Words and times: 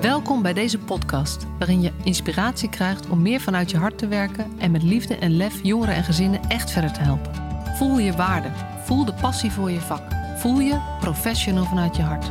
Welkom 0.00 0.42
bij 0.42 0.52
deze 0.52 0.78
podcast, 0.78 1.46
waarin 1.58 1.80
je 1.80 1.92
inspiratie 2.04 2.68
krijgt 2.68 3.08
om 3.08 3.22
meer 3.22 3.40
vanuit 3.40 3.70
je 3.70 3.76
hart 3.76 3.98
te 3.98 4.08
werken 4.08 4.58
en 4.58 4.70
met 4.70 4.82
liefde 4.82 5.16
en 5.16 5.36
lef 5.36 5.62
jongeren 5.62 5.94
en 5.94 6.04
gezinnen 6.04 6.40
echt 6.48 6.70
verder 6.70 6.92
te 6.92 7.00
helpen. 7.00 7.34
Voel 7.76 7.98
je 7.98 8.12
waarde, 8.12 8.48
voel 8.84 9.04
de 9.04 9.14
passie 9.20 9.50
voor 9.50 9.70
je 9.70 9.80
vak, 9.80 10.02
voel 10.36 10.60
je 10.60 10.96
professional 11.00 11.64
vanuit 11.64 11.96
je 11.96 12.02
hart. 12.02 12.30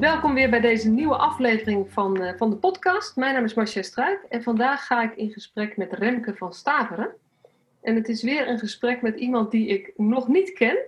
Welkom 0.00 0.34
weer 0.34 0.50
bij 0.50 0.60
deze 0.60 0.88
nieuwe 0.88 1.16
aflevering 1.16 1.90
van, 1.90 2.22
uh, 2.22 2.30
van 2.36 2.50
de 2.50 2.56
podcast. 2.56 3.16
Mijn 3.16 3.34
naam 3.34 3.44
is 3.44 3.54
Marcia 3.54 3.82
Struik 3.82 4.26
en 4.28 4.42
vandaag 4.42 4.86
ga 4.86 5.02
ik 5.02 5.16
in 5.16 5.30
gesprek 5.30 5.76
met 5.76 5.92
Remke 5.92 6.34
van 6.34 6.52
Staveren. 6.52 7.22
En 7.84 7.94
het 7.94 8.08
is 8.08 8.22
weer 8.22 8.48
een 8.48 8.58
gesprek 8.58 9.02
met 9.02 9.18
iemand 9.18 9.50
die 9.50 9.66
ik 9.66 9.92
nog 9.96 10.28
niet 10.28 10.52
ken, 10.52 10.78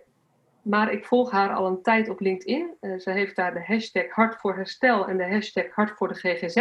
maar 0.62 0.92
ik 0.92 1.04
volg 1.04 1.30
haar 1.30 1.54
al 1.54 1.66
een 1.66 1.82
tijd 1.82 2.09
op 2.09 2.20
LinkedIn. 2.20 2.74
Uh, 2.80 2.98
ze 2.98 3.10
heeft 3.10 3.37
daar 3.37 3.54
de 3.54 3.64
hashtag 3.64 4.10
Hart 4.10 4.37
voor 4.37 4.54
Herstel 4.54 5.09
en 5.09 5.16
de 5.16 5.27
hashtag 5.27 5.66
Hart 5.70 5.90
voor 5.90 6.09
de 6.09 6.14
GGZ. 6.14 6.56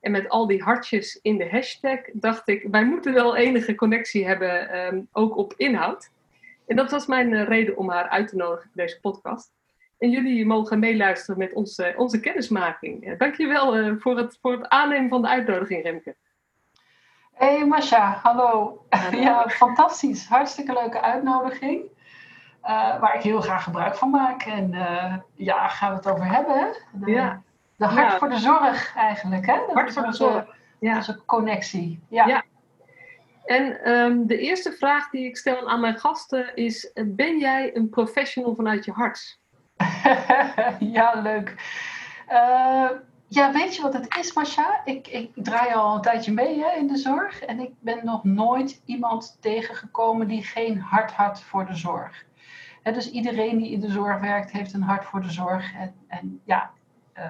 En 0.00 0.10
met 0.10 0.28
al 0.28 0.46
die 0.46 0.62
hartjes 0.62 1.18
in 1.22 1.38
de 1.38 1.48
hashtag 1.48 1.98
dacht 2.12 2.48
ik, 2.48 2.66
wij 2.70 2.84
moeten 2.84 3.12
wel 3.12 3.36
enige 3.36 3.74
connectie 3.74 4.26
hebben, 4.26 4.76
um, 4.86 5.08
ook 5.12 5.36
op 5.36 5.54
inhoud. 5.56 6.10
En 6.66 6.76
dat 6.76 6.90
was 6.90 7.06
mijn 7.06 7.32
uh, 7.32 7.44
reden 7.44 7.76
om 7.76 7.90
haar 7.90 8.08
uit 8.08 8.28
te 8.28 8.36
nodigen 8.36 8.70
voor 8.72 8.82
deze 8.82 9.00
podcast. 9.00 9.52
En 9.98 10.10
jullie 10.10 10.46
mogen 10.46 10.78
meeluisteren 10.78 11.38
met 11.38 11.52
onze, 11.52 11.94
onze 11.96 12.20
kennismaking. 12.20 13.06
Uh, 13.06 13.18
dankjewel 13.18 13.78
uh, 13.78 13.94
voor, 13.98 14.16
het, 14.16 14.38
voor 14.40 14.52
het 14.52 14.68
aannemen 14.68 15.08
van 15.08 15.22
de 15.22 15.28
uitnodiging, 15.28 15.82
Remke. 15.82 16.16
Hey 17.42 17.66
Masha, 17.66 18.20
hallo. 18.22 18.84
Ja, 19.10 19.48
fantastisch. 19.48 20.28
Hartstikke 20.28 20.72
leuke 20.72 21.00
uitnodiging. 21.00 21.82
Uh, 22.64 23.00
waar 23.00 23.14
ik 23.14 23.22
heel 23.22 23.40
graag 23.40 23.64
gebruik 23.64 23.94
van 23.94 24.10
maak. 24.10 24.42
En 24.42 24.72
uh, 24.72 25.14
ja, 25.34 25.68
gaan 25.68 25.90
we 25.90 25.96
het 25.96 26.06
over 26.06 26.26
hebben. 26.26 26.76
De, 26.92 27.10
ja. 27.10 27.42
de 27.76 27.84
hart 27.84 28.12
ja. 28.12 28.18
voor 28.18 28.28
de 28.28 28.38
zorg 28.38 28.96
eigenlijk. 28.96 29.46
Hè? 29.46 29.54
Dat 29.54 29.72
hart 29.72 29.92
voor 29.92 30.02
de 30.02 30.12
zorg. 30.12 30.56
Ja. 30.78 30.96
Onze 30.96 31.24
connectie. 31.24 32.02
Ja. 32.08 32.26
ja. 32.26 32.44
En 33.44 33.90
um, 33.90 34.26
de 34.26 34.38
eerste 34.38 34.72
vraag 34.72 35.10
die 35.10 35.26
ik 35.26 35.36
stel 35.36 35.68
aan 35.68 35.80
mijn 35.80 35.98
gasten 35.98 36.56
is: 36.56 36.92
Ben 37.06 37.38
jij 37.38 37.76
een 37.76 37.88
professional 37.88 38.54
vanuit 38.54 38.84
je 38.84 38.92
hart? 38.92 39.40
ja, 40.96 41.20
leuk. 41.20 41.54
Uh, 42.28 42.90
ja, 43.34 43.52
weet 43.52 43.76
je 43.76 43.82
wat 43.82 43.92
het 43.92 44.16
is, 44.16 44.32
Masha? 44.32 44.80
Ik, 44.84 45.08
ik 45.08 45.30
draai 45.34 45.74
al 45.74 45.94
een 45.94 46.00
tijdje 46.00 46.32
mee 46.32 46.58
hè, 46.58 46.76
in 46.76 46.86
de 46.86 46.96
zorg. 46.96 47.42
En 47.42 47.60
ik 47.60 47.70
ben 47.80 48.04
nog 48.04 48.24
nooit 48.24 48.82
iemand 48.84 49.36
tegengekomen 49.40 50.28
die 50.28 50.42
geen 50.42 50.80
hart 50.80 51.12
had 51.12 51.42
voor 51.42 51.66
de 51.66 51.74
zorg. 51.74 52.24
Dus 52.82 53.10
iedereen 53.10 53.58
die 53.58 53.70
in 53.70 53.80
de 53.80 53.90
zorg 53.90 54.20
werkt, 54.20 54.50
heeft 54.50 54.72
een 54.72 54.82
hart 54.82 55.04
voor 55.04 55.22
de 55.22 55.30
zorg. 55.30 55.74
En, 55.74 55.94
en 56.06 56.40
ja, 56.44 56.70
uh, 57.18 57.24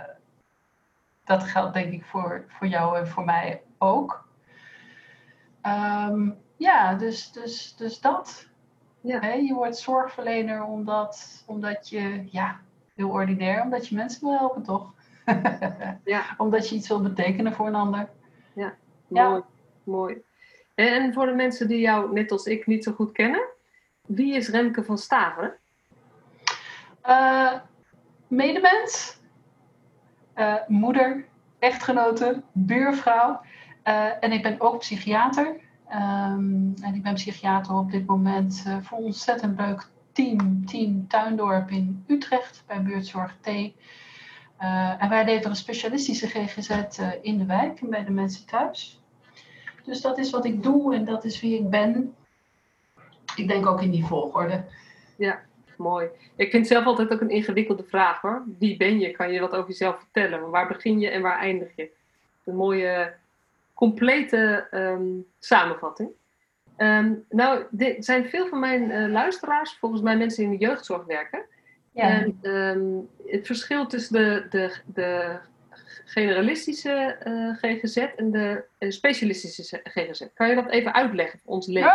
dat 1.25 1.43
geldt 1.43 1.75
denk 1.75 1.93
ik 1.93 2.05
voor, 2.05 2.45
voor 2.49 2.67
jou 2.67 2.99
en 2.99 3.09
voor 3.09 3.25
mij 3.25 3.63
ook. 3.79 4.29
Um, 5.63 6.39
ja, 6.57 6.95
dus, 6.95 7.33
dus, 7.33 7.77
dus 7.77 8.01
dat. 8.01 8.49
Ja. 9.01 9.27
Je 9.27 9.55
wordt 9.55 9.77
zorgverlener 9.77 10.65
omdat, 10.65 11.45
omdat 11.47 11.89
je, 11.89 12.25
ja, 12.31 12.61
heel 12.95 13.09
ordinair, 13.09 13.63
omdat 13.63 13.89
je 13.89 13.95
mensen 13.95 14.21
wil 14.21 14.39
helpen, 14.39 14.63
toch? 14.63 14.93
ja. 16.05 16.25
Omdat 16.37 16.69
je 16.69 16.75
iets 16.75 16.89
wil 16.89 17.03
betekenen 17.03 17.53
voor 17.53 17.67
een 17.67 17.75
ander. 17.75 18.09
Ja, 18.55 18.75
ja. 19.09 19.29
mooi. 19.29 19.43
mooi. 19.85 20.23
En 20.75 21.13
voor 21.13 21.27
de 21.27 21.35
mensen 21.35 21.69
die 21.69 21.81
jou, 21.81 22.13
net 22.13 22.31
als 22.31 22.47
ik, 22.47 22.67
niet 22.67 22.85
zo 22.85 22.93
goed 22.93 23.13
kennen, 23.13 23.43
wie 24.07 24.35
is 24.35 24.49
Remke 24.49 24.85
van 24.85 24.99
Staveren? 24.99 25.55
Uh, 27.07 27.53
medemens, 28.29 29.21
uh, 30.37 30.55
moeder, 30.67 31.25
echtgenote, 31.59 32.43
buurvrouw. 32.53 33.41
Uh, 33.85 34.25
en 34.25 34.33
ik 34.33 34.43
ben 34.43 34.61
ook 34.61 34.79
psychiater. 34.79 35.47
Um, 35.89 36.75
en 36.83 36.95
ik 36.95 37.03
ben 37.03 37.15
psychiater 37.15 37.75
op 37.75 37.91
dit 37.91 38.07
moment 38.07 38.63
voor 38.83 38.99
een 38.99 39.05
ontzettend 39.05 39.59
leuk 39.59 39.91
team, 40.13 40.67
Team 40.67 41.09
Tuindorp 41.09 41.71
in 41.71 42.05
Utrecht 42.07 42.63
bij 42.67 42.83
buurtzorg 42.83 43.37
T. 43.41 43.49
Uh, 44.63 45.03
en 45.03 45.09
wij 45.09 45.25
leveren 45.25 45.57
specialistische 45.57 46.27
GGZ 46.27 46.71
uh, 46.71 47.09
in 47.23 47.39
de 47.39 47.47
wijk 47.47 47.81
en 47.81 47.91
bij 47.91 48.05
de 48.05 48.11
mensen 48.11 48.47
thuis. 48.47 49.01
Dus 49.85 50.01
dat 50.01 50.19
is 50.19 50.31
wat 50.31 50.45
ik 50.45 50.63
doe 50.63 50.95
en 50.95 51.05
dat 51.05 51.25
is 51.25 51.41
wie 51.41 51.59
ik 51.59 51.71
ben. 51.71 52.15
Ik 53.37 53.49
denk 53.49 53.67
ook 53.67 53.83
in 53.83 53.91
die 53.91 54.05
volgorde. 54.05 54.65
Ja, 55.17 55.41
mooi. 55.77 56.09
Ik 56.37 56.51
vind 56.51 56.67
zelf 56.67 56.85
altijd 56.85 57.13
ook 57.13 57.21
een 57.21 57.31
ingewikkelde 57.31 57.85
vraag 57.85 58.21
hoor. 58.21 58.45
Wie 58.59 58.77
ben 58.77 58.99
je? 58.99 59.11
Kan 59.11 59.33
je 59.33 59.41
wat 59.41 59.55
over 59.55 59.69
jezelf 59.69 59.99
vertellen? 59.99 60.51
Waar 60.51 60.69
begin 60.69 61.01
je 61.01 61.09
en 61.09 61.23
waar 61.23 61.39
eindig 61.39 61.77
je? 61.77 61.91
Een 62.45 62.57
mooie, 62.57 63.15
complete 63.75 64.67
um, 64.71 65.27
samenvatting. 65.39 66.11
Um, 66.77 67.25
nou, 67.29 67.65
er 67.79 67.97
zijn 67.99 68.29
veel 68.29 68.47
van 68.47 68.59
mijn 68.59 68.91
uh, 68.91 69.11
luisteraars, 69.11 69.77
volgens 69.81 70.03
mij 70.03 70.17
mensen 70.17 70.43
die 70.43 70.53
in 70.53 70.59
de 70.59 70.65
jeugdzorg 70.65 71.05
werken. 71.05 71.45
Ja. 71.93 72.21
En 72.21 72.39
um, 72.43 73.09
het 73.27 73.47
verschil 73.47 73.87
tussen 73.87 74.13
de, 74.13 74.47
de, 74.51 74.77
de 74.85 75.39
generalistische 76.05 77.17
uh, 77.27 77.57
GGZ 77.57 77.97
en 77.97 78.31
de 78.31 78.65
uh, 78.79 78.91
specialistische 78.91 79.81
GGZ. 79.85 80.23
Kan 80.35 80.49
je 80.49 80.55
dat 80.55 80.69
even 80.69 80.95
uitleggen 80.95 81.41
voor 81.45 81.55
ons 81.55 81.67
leven? 81.67 81.95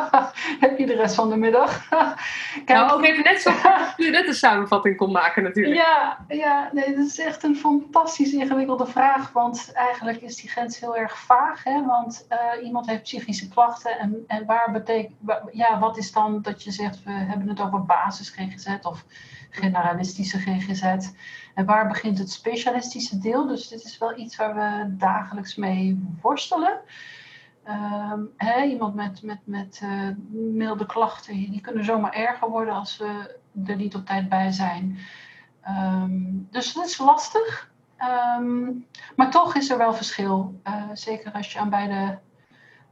Heb 0.64 0.78
je 0.78 0.86
de 0.86 0.94
rest 0.94 1.14
van 1.14 1.28
de 1.28 1.36
middag? 1.36 1.88
Kijk, 2.64 2.78
nou, 2.78 2.90
ook 2.92 3.04
even 3.04 3.24
net 3.24 3.40
zo 3.40 3.50
je 3.96 4.10
net 4.10 4.26
een 4.26 4.34
samenvatting 4.34 4.96
kon 4.96 5.12
maken 5.12 5.42
natuurlijk. 5.42 5.76
Ja, 5.76 6.24
ja 6.28 6.70
nee, 6.72 6.96
dat 6.96 7.06
is 7.06 7.18
echt 7.18 7.42
een 7.42 7.56
fantastisch 7.56 8.32
ingewikkelde 8.32 8.86
vraag. 8.86 9.32
Want 9.32 9.72
eigenlijk 9.74 10.20
is 10.20 10.36
die 10.36 10.50
grens 10.50 10.80
heel 10.80 10.96
erg 10.96 11.18
vaag. 11.18 11.64
Hè? 11.64 11.84
Want 11.84 12.26
uh, 12.30 12.64
iemand 12.64 12.86
heeft 12.86 13.02
psychische 13.02 13.48
klachten. 13.48 13.98
En, 13.98 14.24
en 14.26 14.46
waar 14.46 14.70
betekent, 14.72 15.14
ja, 15.52 15.78
wat 15.78 15.98
is 15.98 16.12
dan 16.12 16.42
dat 16.42 16.62
je 16.62 16.70
zegt, 16.70 17.02
we 17.04 17.10
hebben 17.10 17.48
het 17.48 17.60
over 17.60 17.84
basis 17.84 18.28
GGZ 18.28 18.76
of 18.82 19.04
generalistische 19.50 20.38
GGZ. 20.38 21.10
En 21.54 21.64
waar 21.64 21.88
begint 21.88 22.18
het 22.18 22.30
specialistische 22.30 23.18
deel? 23.18 23.46
Dus 23.46 23.68
dit 23.68 23.84
is 23.84 23.98
wel 23.98 24.18
iets 24.18 24.36
waar 24.36 24.54
we 24.54 24.96
dagelijks 24.96 25.56
mee 25.56 26.16
worstelen. 26.20 26.80
Hè, 28.36 28.62
iemand 28.62 28.94
met, 28.94 29.22
met, 29.22 29.38
met 29.44 29.80
uh, 29.84 30.08
milde 30.30 30.86
klachten, 30.86 31.34
die 31.34 31.60
kunnen 31.60 31.84
zomaar 31.84 32.12
erger 32.12 32.50
worden 32.50 32.74
als 32.74 32.96
we 32.96 33.38
er 33.66 33.76
niet 33.76 33.94
op 33.94 34.06
tijd 34.06 34.28
bij 34.28 34.50
zijn. 34.50 34.98
Um, 35.68 36.48
dus 36.50 36.72
dat 36.72 36.86
is 36.86 36.98
lastig. 36.98 37.70
Um, 38.38 38.86
maar 39.16 39.30
toch 39.30 39.54
is 39.54 39.70
er 39.70 39.78
wel 39.78 39.94
verschil. 39.94 40.60
Uh, 40.66 40.74
zeker 40.92 41.32
als 41.32 41.52
je 41.52 41.58
aan 41.58 41.70
beide 41.70 42.18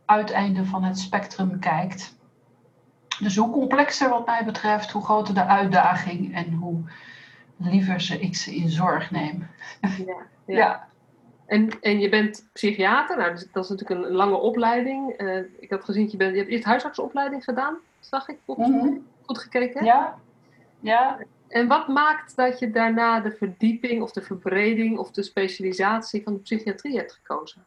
uiteinden 0.04 0.66
van 0.66 0.84
het 0.84 0.98
spectrum 0.98 1.58
kijkt. 1.58 2.18
Dus 3.18 3.36
hoe 3.36 3.50
complexer 3.50 4.08
wat 4.08 4.26
mij 4.26 4.44
betreft, 4.44 4.90
hoe 4.90 5.04
groter 5.04 5.34
de 5.34 5.44
uitdaging 5.44 6.34
en 6.34 6.52
hoe 6.52 6.82
liever 7.60 8.00
ze 8.00 8.20
ik 8.20 8.36
ze 8.36 8.54
in 8.54 8.68
zorg 8.68 9.10
neem. 9.10 9.46
Ja, 10.06 10.16
ja. 10.54 10.88
En, 11.46 11.80
en 11.80 12.00
je 12.00 12.08
bent 12.08 12.48
psychiater, 12.52 13.16
nou, 13.16 13.32
dat 13.52 13.64
is 13.64 13.70
natuurlijk 13.70 14.00
een 14.00 14.12
lange 14.12 14.36
opleiding. 14.36 15.20
Uh, 15.20 15.36
ik 15.58 15.70
had 15.70 15.84
gezien, 15.84 16.08
je, 16.10 16.16
bent, 16.16 16.32
je 16.32 16.38
hebt 16.38 16.50
eerst 16.50 16.64
huisartsopleiding 16.64 17.44
gedaan, 17.44 17.78
zag 18.00 18.28
ik 18.28 18.38
volgens 18.44 18.68
mij. 18.68 18.78
Mm 18.78 18.86
-hmm. 18.86 19.06
Goed 19.22 19.38
gekeken? 19.38 19.84
Ja. 19.84 20.18
ja. 20.80 21.18
En 21.48 21.66
wat 21.66 21.88
maakt 21.88 22.36
dat 22.36 22.58
je 22.58 22.70
daarna 22.70 23.20
de 23.20 23.30
verdieping 23.30 24.02
of 24.02 24.12
de 24.12 24.22
verbreding 24.22 24.98
of 24.98 25.10
de 25.10 25.22
specialisatie 25.22 26.22
van 26.22 26.32
de 26.32 26.38
psychiatrie 26.38 26.96
hebt 26.96 27.12
gekozen? 27.12 27.64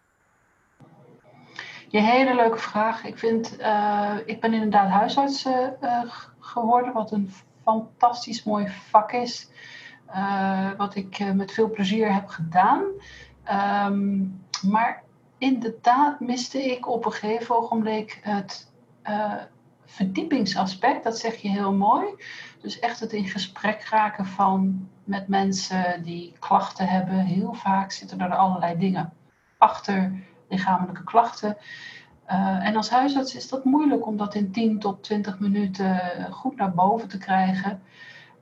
Je 1.88 2.00
hele 2.00 2.36
leuke 2.36 2.58
vraag. 2.58 3.06
Ik, 3.06 3.18
vind, 3.18 3.60
uh, 3.60 4.18
ik 4.26 4.42
ben 4.42 4.54
inderdaad 4.54 4.90
huisarts 4.90 5.46
uh, 5.46 6.04
geworden, 6.40 6.94
wat 6.94 7.12
een 7.12 7.32
fantastisch 7.64 8.44
mooi 8.44 8.68
vak 8.68 9.12
is. 9.12 9.50
Uh, 10.16 10.72
wat 10.78 10.96
ik 10.96 11.34
met 11.34 11.52
veel 11.52 11.70
plezier 11.70 12.14
heb 12.14 12.28
gedaan. 12.28 12.84
Um, 13.92 14.42
maar 14.68 15.04
inderdaad 15.38 16.20
miste 16.20 16.64
ik 16.64 16.88
op 16.88 17.06
een 17.06 17.12
gegeven 17.12 17.58
ogenblik 17.58 18.20
het 18.22 18.72
verdiepingsaspect. 19.86 21.04
Dat 21.04 21.18
zeg 21.18 21.36
je 21.36 21.50
heel 21.50 21.74
mooi. 21.74 22.06
Dus 22.62 22.80
echt 22.80 23.00
het 23.00 23.14
in 23.14 23.28
gesprek 23.28 23.84
raken 23.90 24.26
van 24.26 24.88
met 25.04 25.28
mensen 25.28 26.04
die 26.04 26.34
klachten 26.40 26.88
hebben. 26.88 27.16
Heel 27.16 27.54
vaak 27.54 27.92
zitten 27.92 28.20
er 28.20 28.36
allerlei 28.36 28.78
dingen 28.78 29.14
achter 29.58 30.14
lichamelijke 30.50 31.04
klachten. 31.04 31.58
En 32.60 32.76
als 32.76 32.90
huisarts 32.90 33.36
is 33.36 33.50
dat 33.50 33.64
moeilijk 33.64 34.06
om 34.06 34.18
dat 34.18 34.36
in 34.36 34.52
10 34.52 34.80
tot 34.80 35.04
20 35.04 35.40
minuten 35.40 36.02
goed 36.32 36.56
naar 36.56 36.74
boven 36.74 37.08
te 37.08 37.18
krijgen. 37.18 37.82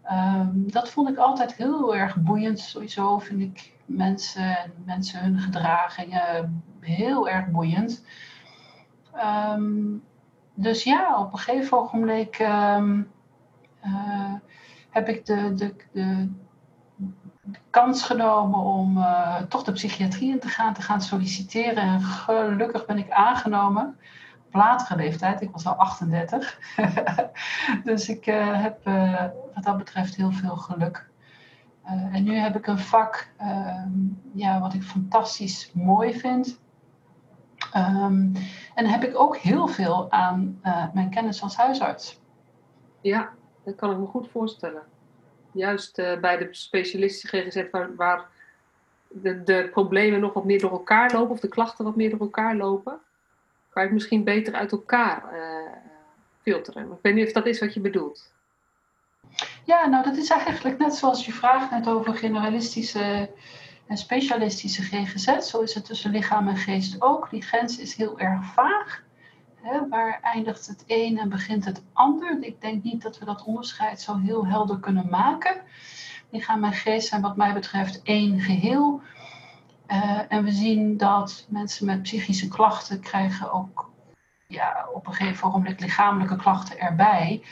Uh, 0.06 0.48
dat 0.54 0.90
vond 0.90 1.10
ik 1.10 1.18
altijd 1.18 1.56
heel 1.56 1.96
erg 1.96 2.16
boeiend. 2.16 2.60
Sowieso 2.60 3.20
vind 3.20 3.42
ik 3.42 3.74
mensen 3.86 4.58
en 4.58 4.74
mensen 4.86 5.22
hun 5.22 5.40
gedragingen 5.40 6.64
heel 6.80 7.30
erg 7.30 7.48
boeiend. 7.48 8.04
Um, 9.54 10.04
dus 10.54 10.84
ja, 10.84 11.20
op 11.20 11.34
een 11.34 11.40
gegeven 11.40 11.78
ogenblik 11.78 12.36
ehm, 12.36 13.02
eh, 13.80 14.34
heb 14.90 15.08
ik 15.08 15.26
de, 15.26 15.54
de, 15.54 15.76
de, 15.92 16.30
kans 17.70 18.04
genomen 18.04 18.60
om 18.60 18.98
uh, 18.98 19.42
toch 19.42 19.64
de 19.64 19.72
psychiatrie 19.72 20.32
in 20.32 20.40
te 20.40 20.48
gaan, 20.48 20.74
te 20.74 20.82
gaan 20.82 21.02
solliciteren. 21.02 21.84
En 21.84 22.02
gelukkig 22.02 22.86
ben 22.86 22.98
ik 22.98 23.12
aangenomen 23.12 23.98
latere 24.54 24.96
leeftijd. 24.96 25.42
Ik 25.42 25.52
was 25.52 25.66
al 25.66 25.74
38. 25.74 26.60
dus 27.84 28.10
ik 28.10 28.28
uh, 28.28 28.62
heb 28.62 28.84
wat 29.54 29.64
dat 29.64 29.78
betreft 29.78 30.16
heel 30.16 30.32
veel 30.32 30.56
geluk. 30.56 31.10
en 32.12 32.24
nu 32.24 32.36
heb 32.36 32.56
ik 32.56 32.68
een 32.68 32.80
vak 32.80 33.28
ehm, 33.38 33.90
ja, 34.34 34.60
wat 34.60 34.74
ik 34.74 34.84
fantastisch 34.84 35.72
mooi 35.74 36.20
vind. 36.20 36.60
Um, 37.76 38.34
en 38.76 38.86
heb 38.86 39.04
ik 39.04 39.20
ook 39.20 39.38
heel 39.38 39.68
veel 39.68 40.12
aan 40.12 40.60
mijn 40.94 41.10
kennis 41.10 41.42
als 41.42 41.56
huisarts. 41.56 42.22
Ja, 43.02 43.30
dat 43.64 43.76
kan 43.76 43.92
ik 43.92 43.98
me 43.98 44.06
goed 44.06 44.30
voorstellen. 44.30 44.84
Juist 45.52 45.96
bij 45.96 46.38
de 46.38 46.48
specialistische 46.52 47.28
GGZ, 47.28 47.70
waar, 47.72 47.96
waar 47.96 48.30
de, 49.12 49.44
de, 49.44 49.70
problemen 49.72 50.20
nog 50.20 50.34
wat 50.34 50.46
meer 50.46 50.60
door 50.60 50.72
elkaar 50.72 51.14
lopen, 51.14 51.32
of 51.32 51.40
de 51.40 51.48
klachten 51.48 51.86
wat 51.86 51.96
meer 51.96 52.10
door 52.10 52.20
elkaar 52.20 52.56
lopen, 52.56 53.00
kan 53.72 53.82
je 53.82 53.88
het 53.88 53.98
misschien 53.98 54.24
beter 54.24 54.54
uit 54.54 54.72
elkaar 54.72 55.24
uh, 55.34 55.72
filteren. 56.42 56.92
Ik 56.92 56.98
weet 57.02 57.14
niet 57.14 57.28
of 57.28 57.34
dat 57.34 57.46
is 57.46 57.60
wat 57.60 57.74
je 57.74 57.80
bedoelt. 57.80 58.34
Ja, 59.66 59.88
nou 59.88 60.04
dat 60.04 60.18
is 60.18 60.30
eigenlijk 60.30 60.78
net 60.78 60.96
zoals 60.96 61.26
je 61.26 61.32
vraagt 61.32 61.72
net 61.72 61.88
over 61.88 62.16
generalistische 62.16 63.30
en 63.88 63.98
specialistische 63.98 64.82
GGZ. 64.82 65.38
Zo 65.38 65.62
is 65.62 65.74
het 65.74 65.86
tussen 65.86 66.12
lichaam 66.12 66.48
en 66.48 66.58
geest 66.58 67.02
ook. 67.02 67.30
Die 67.30 67.42
grens 67.42 67.78
is 67.78 67.96
heel 67.96 68.20
erg 68.20 68.46
vaag. 68.46 69.04
Waar 69.90 70.20
eindigt 70.22 70.68
het 70.68 70.84
een 70.88 71.20
en 71.20 71.30
begint 71.30 71.66
het 71.66 71.84
ander? 71.94 72.38
Ik 72.42 72.62
denk 72.62 72.84
niet 72.84 73.02
dat 73.02 73.20
we 73.20 73.26
dat 73.26 73.44
onderscheid 73.44 74.02
zo 74.02 74.18
heel 74.18 74.48
helder 74.48 74.80
kunnen 74.80 75.08
maken. 75.10 75.62
Lichaam 76.30 76.64
en 76.64 76.74
geest 76.74 77.08
zijn 77.08 77.22
wat 77.22 77.38
mij 77.38 77.54
betreft 77.54 78.02
één 78.04 78.40
geheel. 78.40 79.02
Uh, 79.92 80.20
en 80.28 80.44
we 80.44 80.52
zien 80.52 80.98
dat 80.98 81.46
mensen 81.50 81.86
met 81.86 82.02
psychische 82.02 82.48
klachten 82.48 83.00
krijgen 83.00 83.52
ook 83.52 83.90
ja, 84.48 84.88
op 84.94 85.08
een 85.08 85.14
gegeven 85.14 85.50
moment 85.50 85.80
lichamelijke 85.80 86.36
klachten 86.36 86.80
erbij. 86.80 87.44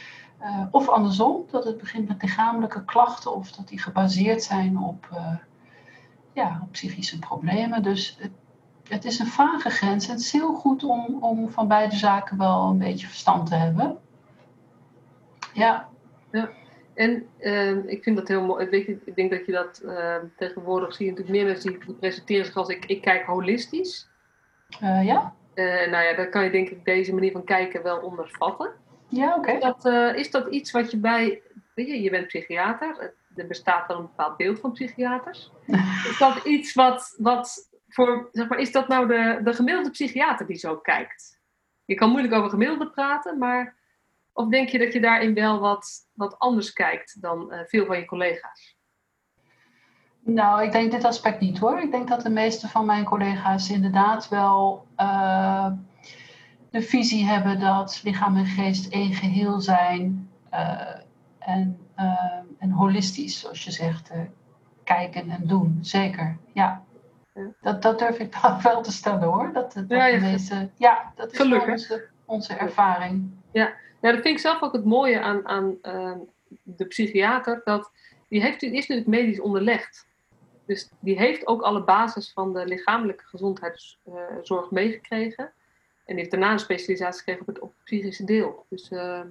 Uh, 0.41 0.61
of 0.71 0.89
andersom, 0.89 1.45
dat 1.51 1.63
het 1.63 1.77
begint 1.77 2.07
met 2.07 2.21
lichamelijke 2.21 2.85
klachten 2.85 3.35
of 3.35 3.51
dat 3.51 3.67
die 3.67 3.81
gebaseerd 3.81 4.43
zijn 4.43 4.77
op 4.77 5.09
uh, 5.13 5.35
ja, 6.33 6.67
psychische 6.71 7.19
problemen. 7.19 7.83
Dus 7.83 8.17
het, 8.19 8.31
het, 8.87 9.05
is 9.05 9.19
een 9.19 9.27
vage 9.27 9.69
grens. 9.69 10.07
Het 10.07 10.19
is 10.19 10.31
heel 10.31 10.53
goed 10.53 10.83
om, 10.83 11.17
om 11.19 11.51
van 11.51 11.67
beide 11.67 11.95
zaken 11.95 12.37
wel 12.37 12.69
een 12.69 12.77
beetje 12.77 13.07
verstand 13.07 13.47
te 13.47 13.55
hebben. 13.55 13.97
Ja. 15.53 15.87
ja. 16.31 16.49
En 16.99 17.29
uh, 17.39 17.85
ik 17.85 18.03
vind 18.03 18.17
dat 18.17 18.27
heel 18.27 18.45
mooi. 18.45 18.65
Ik 19.05 19.15
denk 19.15 19.31
dat 19.31 19.45
je 19.45 19.51
dat 19.51 19.81
uh, 19.85 20.15
tegenwoordig 20.37 20.93
zie 20.93 21.05
je 21.05 21.11
natuurlijk 21.11 21.37
meer 21.37 21.47
mensen 21.47 21.71
die 21.71 21.93
presenteren 21.93 22.45
zich 22.45 22.55
als 22.55 22.69
ik, 22.69 22.85
ik 22.85 23.01
kijk 23.01 23.25
holistisch. 23.25 24.09
Uh, 24.83 25.05
ja. 25.05 25.33
nou 25.55 26.03
ja, 26.03 26.15
daar 26.15 26.29
kan 26.29 26.43
je 26.43 26.49
denk 26.49 26.69
ik 26.69 26.85
deze 26.85 27.13
manier 27.13 27.31
van 27.31 27.43
kijken 27.43 27.83
wel 27.83 27.99
ondervatten. 27.99 28.71
Ja, 29.07 29.35
oké. 29.35 29.51
Okay. 29.51 29.59
Dat, 29.59 30.15
is 30.15 30.31
dat 30.31 30.47
iets 30.47 30.71
wat 30.71 30.91
je 30.91 30.97
bij, 30.97 31.41
weet 31.75 31.87
je, 31.87 32.01
je 32.01 32.09
bent 32.09 32.27
psychiater, 32.27 33.13
er 33.35 33.47
bestaat 33.47 33.87
wel 33.87 33.97
een 33.97 34.05
bepaald 34.15 34.37
beeld 34.37 34.59
van 34.59 34.71
psychiaters. 34.71 35.51
is 36.09 36.17
dat 36.17 36.45
iets 36.45 36.73
wat, 36.73 37.15
wat 37.17 37.69
voor, 37.87 38.29
zeg 38.31 38.47
maar, 38.47 38.59
is 38.59 38.71
dat 38.71 38.87
nou 38.87 39.07
de, 39.07 39.39
de 39.43 39.53
gemiddelde 39.53 39.89
psychiater 39.91 40.45
die 40.45 40.57
zo 40.57 40.77
kijkt? 40.77 41.39
Je 41.85 41.95
kan 41.95 42.09
moeilijk 42.09 42.33
over 42.33 42.49
gemiddelde 42.49 42.89
praten, 42.89 43.37
maar 43.37 43.78
of 44.33 44.49
denk 44.49 44.69
je 44.69 44.77
dat 44.77 44.93
je 44.93 44.99
daarin 44.99 45.33
wel 45.33 45.59
wat, 45.59 46.07
wat 46.13 46.39
anders 46.39 46.73
kijkt 46.73 47.21
dan 47.21 47.53
uh, 47.53 47.59
veel 47.65 47.85
van 47.85 47.97
je 47.97 48.05
collega's? 48.05 48.77
Nou, 50.23 50.63
ik 50.63 50.71
denk 50.71 50.91
dit 50.91 51.03
aspect 51.03 51.39
niet 51.39 51.57
hoor. 51.57 51.79
Ik 51.79 51.91
denk 51.91 52.07
dat 52.07 52.21
de 52.21 52.29
meeste 52.29 52.67
van 52.67 52.85
mijn 52.85 53.05
collega's 53.05 53.69
inderdaad 53.69 54.29
wel 54.29 54.87
uh, 54.97 55.71
de 56.69 56.81
visie 56.81 57.25
hebben 57.25 57.59
dat 57.59 58.01
lichaam 58.03 58.37
en 58.37 58.45
geest 58.45 58.93
één 58.93 59.13
geheel 59.13 59.59
zijn. 59.59 60.29
Uh, 60.53 60.95
en 61.39 61.79
en 62.59 62.71
holistisch, 62.71 63.39
zoals 63.39 63.63
je 63.63 63.71
zegt, 63.71 64.11
kijken 64.83 65.29
en 65.29 65.47
doen. 65.47 65.77
Zeker, 65.81 66.37
ja. 66.53 66.83
Dat, 67.61 67.81
dat 67.81 67.99
durf 67.99 68.19
ik 68.19 68.35
wel 68.63 68.81
te 68.81 68.91
stellen 68.91 69.27
hoor. 69.27 69.53
Dat, 69.53 69.73
dat 69.73 69.85
ja, 69.87 70.05
ja. 70.05 70.19
Deze, 70.19 70.69
ja, 70.77 71.11
dat 71.15 71.31
is 71.31 71.39
onze, 71.39 72.07
onze 72.25 72.53
ervaring. 72.53 73.31
Ja. 73.51 73.73
Ja, 74.01 74.11
dat 74.11 74.21
vind 74.21 74.25
ik 74.25 74.39
zelf 74.39 74.61
ook 74.61 74.73
het 74.73 74.85
mooie 74.85 75.19
aan, 75.21 75.47
aan 75.47 75.77
uh, 75.83 76.15
de 76.63 76.85
psychiater. 76.85 77.61
Dat 77.63 77.91
die, 78.27 78.41
heeft, 78.41 78.59
die 78.59 78.71
is 78.71 78.87
natuurlijk 78.87 79.07
medisch 79.07 79.39
onderlegd. 79.39 80.07
Dus 80.65 80.89
die 80.99 81.17
heeft 81.17 81.47
ook 81.47 81.61
alle 81.61 81.83
basis 81.83 82.31
van 82.33 82.53
de 82.53 82.65
lichamelijke 82.65 83.23
gezondheidszorg 83.23 84.71
meegekregen. 84.71 85.43
En 86.05 86.15
die 86.15 86.17
heeft 86.17 86.31
daarna 86.31 86.51
een 86.51 86.59
specialisatie 86.59 87.19
gekregen 87.19 87.47
op 87.47 87.71
het, 87.71 87.83
psychische 87.83 88.23
deel. 88.23 88.65
Dus 88.69 88.91
uh, 88.91 89.21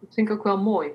dat 0.00 0.14
vind 0.14 0.28
ik 0.28 0.34
ook 0.34 0.42
wel 0.42 0.58
mooi. 0.58 0.90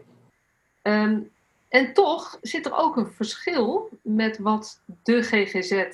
Um, 0.81 1.31
en 1.69 1.93
toch 1.93 2.37
zit 2.41 2.65
er 2.65 2.73
ook 2.73 2.97
een 2.97 3.07
verschil 3.07 3.89
met 4.01 4.37
wat 4.37 4.81
de 5.03 5.21
GGZ 5.21 5.85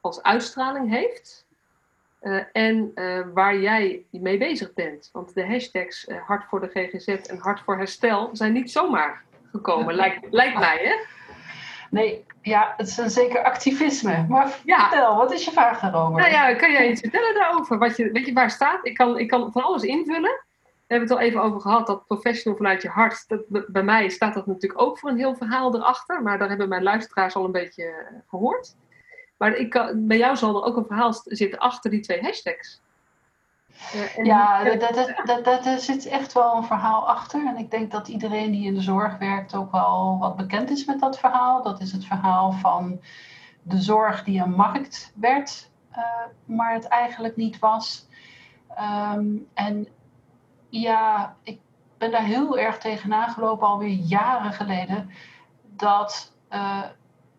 als 0.00 0.22
uitstraling 0.22 0.90
heeft. 0.90 1.46
Uh, 2.22 2.42
en 2.52 2.92
uh, 2.94 3.20
waar 3.34 3.58
jij 3.58 4.04
mee 4.10 4.38
bezig 4.38 4.74
bent. 4.74 5.08
Want 5.12 5.34
de 5.34 5.46
hashtags 5.46 6.08
uh, 6.08 6.16
Hart 6.26 6.44
voor 6.48 6.60
de 6.60 6.68
GGZ 6.68 7.08
en 7.08 7.38
Hart 7.38 7.60
voor 7.60 7.76
Herstel 7.76 8.28
zijn 8.32 8.52
niet 8.52 8.70
zomaar 8.70 9.22
gekomen, 9.50 9.94
lijkt, 10.04 10.26
lijkt 10.30 10.58
mij 10.58 10.78
hè? 10.82 10.94
Nee, 11.90 12.24
ja, 12.42 12.74
het 12.76 12.88
is 12.88 12.96
een 12.96 13.10
zeker 13.10 13.42
activisme. 13.42 14.26
Maar 14.28 14.58
ja. 14.64 14.88
vertel, 14.88 15.16
wat 15.16 15.32
is 15.32 15.44
je 15.44 15.50
vraag 15.50 15.80
daarover? 15.80 16.20
Nou 16.20 16.32
ja, 16.32 16.54
kan 16.54 16.72
jij 16.72 16.90
iets 16.90 17.00
vertellen 17.00 17.34
daarover? 17.34 17.78
Wat 17.78 17.96
je, 17.96 18.10
weet 18.10 18.26
je 18.26 18.32
waar 18.32 18.50
staat? 18.50 18.86
Ik 18.86 18.94
kan, 18.94 19.18
ik 19.18 19.28
kan 19.28 19.52
van 19.52 19.62
alles 19.62 19.82
invullen 19.82 20.46
we 20.88 20.94
hebben 20.94 21.08
het 21.08 21.18
al 21.18 21.26
even 21.26 21.42
over 21.42 21.60
gehad, 21.60 21.86
dat 21.86 22.06
professional 22.06 22.56
vanuit 22.56 22.82
je 22.82 22.88
hart. 22.88 23.28
Dat, 23.28 23.42
bij 23.66 23.82
mij 23.82 24.08
staat 24.08 24.34
dat 24.34 24.46
natuurlijk 24.46 24.80
ook 24.80 24.98
voor 24.98 25.10
een 25.10 25.18
heel 25.18 25.34
verhaal 25.34 25.74
erachter. 25.74 26.22
Maar 26.22 26.38
daar 26.38 26.48
hebben 26.48 26.68
mijn 26.68 26.82
luisteraars 26.82 27.34
al 27.34 27.44
een 27.44 27.52
beetje 27.52 27.84
eh, 27.84 28.18
gehoord. 28.28 28.76
Maar 29.38 29.54
ik 29.54 29.70
kan, 29.70 30.06
bij 30.06 30.18
jou 30.18 30.36
zal 30.36 30.56
er 30.56 30.68
ook 30.68 30.76
een 30.76 30.86
verhaal 30.86 31.12
zitten 31.24 31.58
achter 31.58 31.90
die 31.90 32.00
twee 32.00 32.22
hashtags. 32.22 32.80
Uh, 33.94 34.24
ja, 34.24 34.64
dat, 34.64 34.80
dat, 34.80 35.44
dat, 35.44 35.64
dat, 35.64 35.82
zit 35.82 36.06
echt 36.06 36.32
wel 36.32 36.56
een 36.56 36.64
verhaal 36.64 37.08
achter. 37.08 37.46
En 37.46 37.56
ik 37.56 37.70
denk 37.70 37.90
dat 37.90 38.08
iedereen 38.08 38.50
die 38.50 38.66
in 38.66 38.74
de 38.74 38.80
zorg 38.80 39.18
werkt 39.18 39.54
ook 39.54 39.72
wel 39.72 40.16
wat 40.18 40.36
bekend 40.36 40.70
is 40.70 40.84
met 40.84 41.00
dat 41.00 41.18
verhaal. 41.18 41.62
Dat 41.62 41.80
is 41.80 41.92
het 41.92 42.04
verhaal 42.04 42.52
van 42.52 43.00
de 43.62 43.80
zorg 43.80 44.24
die 44.24 44.40
een 44.40 44.54
markt 44.54 45.12
werd, 45.14 45.70
uh, 45.92 46.04
maar 46.44 46.72
het 46.72 46.84
eigenlijk 46.84 47.36
niet 47.36 47.58
was. 47.58 48.08
Um, 49.14 49.48
en 49.54 49.88
ja, 50.68 51.36
ik 51.42 51.60
ben 51.98 52.10
daar 52.10 52.24
heel 52.24 52.58
erg 52.58 52.78
tegenaan 52.78 53.30
gelopen 53.30 53.66
alweer 53.66 53.94
jaren 53.94 54.52
geleden. 54.52 55.10
Dat, 55.62 56.32
uh, 56.50 56.84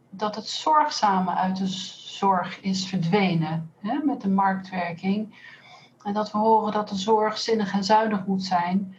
dat 0.09 0.35
het 0.35 0.47
zorgzame 0.47 1.33
uit 1.33 1.57
de 1.57 1.67
zorg 1.67 2.59
is 2.59 2.85
verdwenen 2.85 3.71
hè, 3.79 3.99
met 4.03 4.21
de 4.21 4.29
marktwerking. 4.29 5.47
En 6.03 6.13
dat 6.13 6.31
we 6.31 6.37
horen 6.37 6.73
dat 6.73 6.89
de 6.89 6.95
zorg 6.95 7.37
zinnig 7.37 7.73
en 7.73 7.83
zuinig 7.83 8.25
moet 8.25 8.43
zijn. 8.43 8.95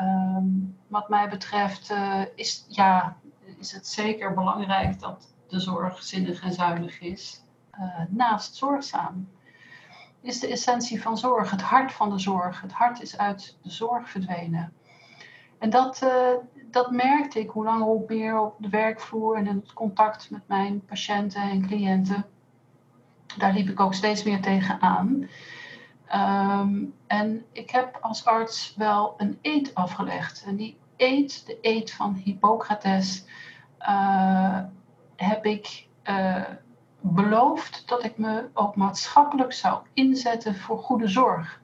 Um, 0.00 0.78
wat 0.86 1.08
mij 1.08 1.28
betreft 1.28 1.90
uh, 1.90 2.20
is, 2.34 2.64
ja, 2.68 3.16
is 3.58 3.72
het 3.72 3.86
zeker 3.86 4.34
belangrijk 4.34 5.00
dat 5.00 5.34
de 5.48 5.60
zorg 5.60 6.02
zinnig 6.02 6.42
en 6.42 6.52
zuinig 6.52 7.00
is. 7.00 7.42
Uh, 7.78 8.00
naast 8.08 8.54
zorgzaam 8.54 9.28
is 10.24 10.40
de 10.40 10.48
essentie 10.48 11.02
van 11.02 11.18
zorg, 11.18 11.50
het 11.50 11.62
hart 11.62 11.92
van 11.92 12.10
de 12.10 12.18
zorg. 12.18 12.60
Het 12.60 12.72
hart 12.72 13.02
is 13.02 13.18
uit 13.18 13.56
de 13.62 13.70
zorg 13.70 14.08
verdwenen. 14.10 14.72
En 15.58 15.70
dat, 15.70 16.02
uh, 16.02 16.10
dat 16.74 16.90
merkte 16.90 17.40
ik 17.40 17.50
hoe 17.50 17.64
langer 17.64 17.86
hoe 17.86 18.04
meer 18.08 18.38
op 18.40 18.54
de 18.58 18.68
werkvloer 18.68 19.36
en 19.36 19.46
in 19.46 19.56
het 19.56 19.72
contact 19.72 20.30
met 20.30 20.42
mijn 20.46 20.84
patiënten 20.84 21.42
en 21.42 21.66
cliënten. 21.66 22.26
Daar 23.36 23.52
liep 23.52 23.68
ik 23.68 23.80
ook 23.80 23.94
steeds 23.94 24.22
meer 24.22 24.40
tegenaan. 24.40 25.28
Um, 26.14 26.94
en 27.06 27.44
ik 27.52 27.70
heb 27.70 27.98
als 28.00 28.24
arts 28.24 28.74
wel 28.76 29.14
een 29.16 29.38
eed 29.42 29.74
afgelegd. 29.74 30.44
En 30.46 30.56
die 30.56 30.76
eed, 30.96 31.46
de 31.46 31.58
eed 31.60 31.92
van 31.92 32.14
Hippocrates, 32.14 33.24
uh, 33.80 34.60
heb 35.16 35.46
ik 35.46 35.86
uh, 36.04 36.42
beloofd 37.00 37.88
dat 37.88 38.04
ik 38.04 38.18
me 38.18 38.48
ook 38.52 38.76
maatschappelijk 38.76 39.52
zou 39.52 39.82
inzetten 39.92 40.54
voor 40.54 40.78
goede 40.78 41.08
zorg. 41.08 41.60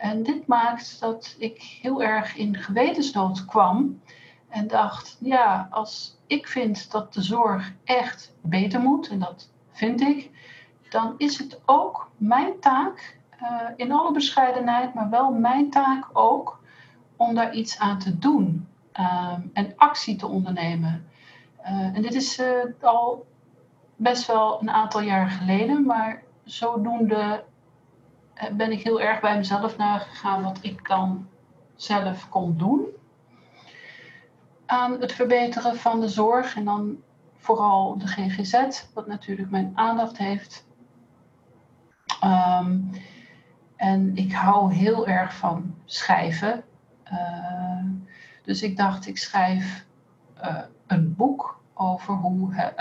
En 0.00 0.22
dit 0.22 0.46
maakt 0.46 1.00
dat 1.00 1.36
ik 1.38 1.62
heel 1.62 2.02
erg 2.02 2.36
in 2.36 2.56
gewetensnood 2.56 3.44
kwam 3.44 4.00
en 4.48 4.66
dacht, 4.66 5.16
ja, 5.20 5.68
als 5.70 6.16
ik 6.26 6.46
vind 6.46 6.90
dat 6.90 7.14
de 7.14 7.22
zorg 7.22 7.72
echt 7.84 8.34
beter 8.40 8.80
moet, 8.80 9.08
en 9.08 9.18
dat 9.18 9.50
vind 9.72 10.00
ik, 10.00 10.30
dan 10.88 11.14
is 11.16 11.38
het 11.38 11.60
ook 11.64 12.10
mijn 12.16 12.60
taak 12.60 13.18
eh, 13.30 13.48
in 13.76 13.92
alle 13.92 14.12
bescheidenheid, 14.12 14.94
maar 14.94 15.10
wel 15.10 15.32
mijn 15.32 15.70
taak 15.70 16.08
ook 16.12 16.60
om 17.16 17.34
daar 17.34 17.54
iets 17.54 17.78
aan 17.78 17.98
te 17.98 18.18
doen 18.18 18.68
ehm, 18.92 19.40
en 19.52 19.72
actie 19.76 20.16
te 20.16 20.26
ondernemen. 20.26 21.08
Eh, 21.56 21.72
en 21.72 22.02
dit 22.02 22.14
is 22.14 22.42
al 22.80 23.26
best 23.96 24.26
wel 24.26 24.60
een 24.60 24.70
aantal 24.70 25.00
jaar 25.00 25.28
geleden, 25.30 25.84
maar 25.86 26.22
zodoende 26.44 27.44
ben 28.52 28.72
ik 28.72 28.82
heel 28.82 29.00
erg 29.00 29.20
bij 29.20 29.36
mezelf 29.36 29.76
nagegaan 29.76 30.42
wat 30.42 30.58
ik 30.60 30.88
dan 30.88 31.28
zelf 31.76 32.28
kon 32.28 32.56
doen 32.56 32.86
aan 34.66 35.00
het 35.00 35.12
verbeteren 35.12 35.76
van 35.76 36.00
de 36.00 36.08
zorg 36.08 36.56
en 36.56 36.64
dan 36.64 36.96
vooral 37.36 37.98
de 37.98 38.06
GGZ, 38.06 38.84
wat 38.94 39.06
natuurlijk 39.06 39.50
mijn 39.50 39.72
aandacht 39.74 40.18
heeft. 40.18 40.66
Um, 42.24 42.90
en 43.76 44.16
ik 44.16 44.32
hou 44.32 44.72
heel 44.72 45.06
erg 45.06 45.34
van 45.34 45.74
schrijven. 45.84 46.64
Uh, 47.12 47.84
dus 48.44 48.62
ik 48.62 48.76
dacht, 48.76 49.06
ik 49.06 49.18
schrijf 49.18 49.86
uh, 50.44 50.58
een 50.86 51.14
boek 51.16 51.60
over 51.74 52.14
hoe, 52.14 52.72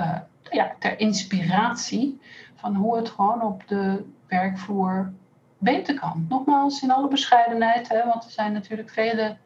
ja, 0.51 0.75
ter 0.79 0.99
inspiratie 0.99 2.21
van 2.55 2.75
hoe 2.75 2.97
het 2.97 3.09
gewoon 3.09 3.41
op 3.41 3.67
de 3.67 4.05
werkvloer 4.27 5.13
beter 5.59 5.99
kan. 5.99 6.25
Nogmaals, 6.29 6.81
in 6.81 6.91
alle 6.91 7.07
bescheidenheid, 7.07 7.89
hè, 7.89 8.05
want 8.05 8.25
er 8.25 8.31
zijn 8.31 8.53
natuurlijk 8.53 8.89
vele 8.89 9.37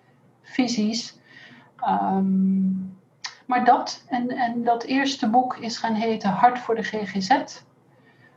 visies. 0.41 1.19
Um, 1.87 2.97
maar 3.45 3.65
dat, 3.65 4.03
en, 4.07 4.29
en 4.29 4.63
dat 4.63 4.83
eerste 4.83 5.29
boek 5.29 5.57
is 5.57 5.77
gaan 5.77 5.93
heten 5.93 6.29
Hart 6.29 6.59
voor 6.59 6.75
de 6.75 6.83
GGZ. 6.83 7.61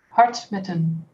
Hart 0.08 0.46
met 0.50 0.68
een 0.68 1.06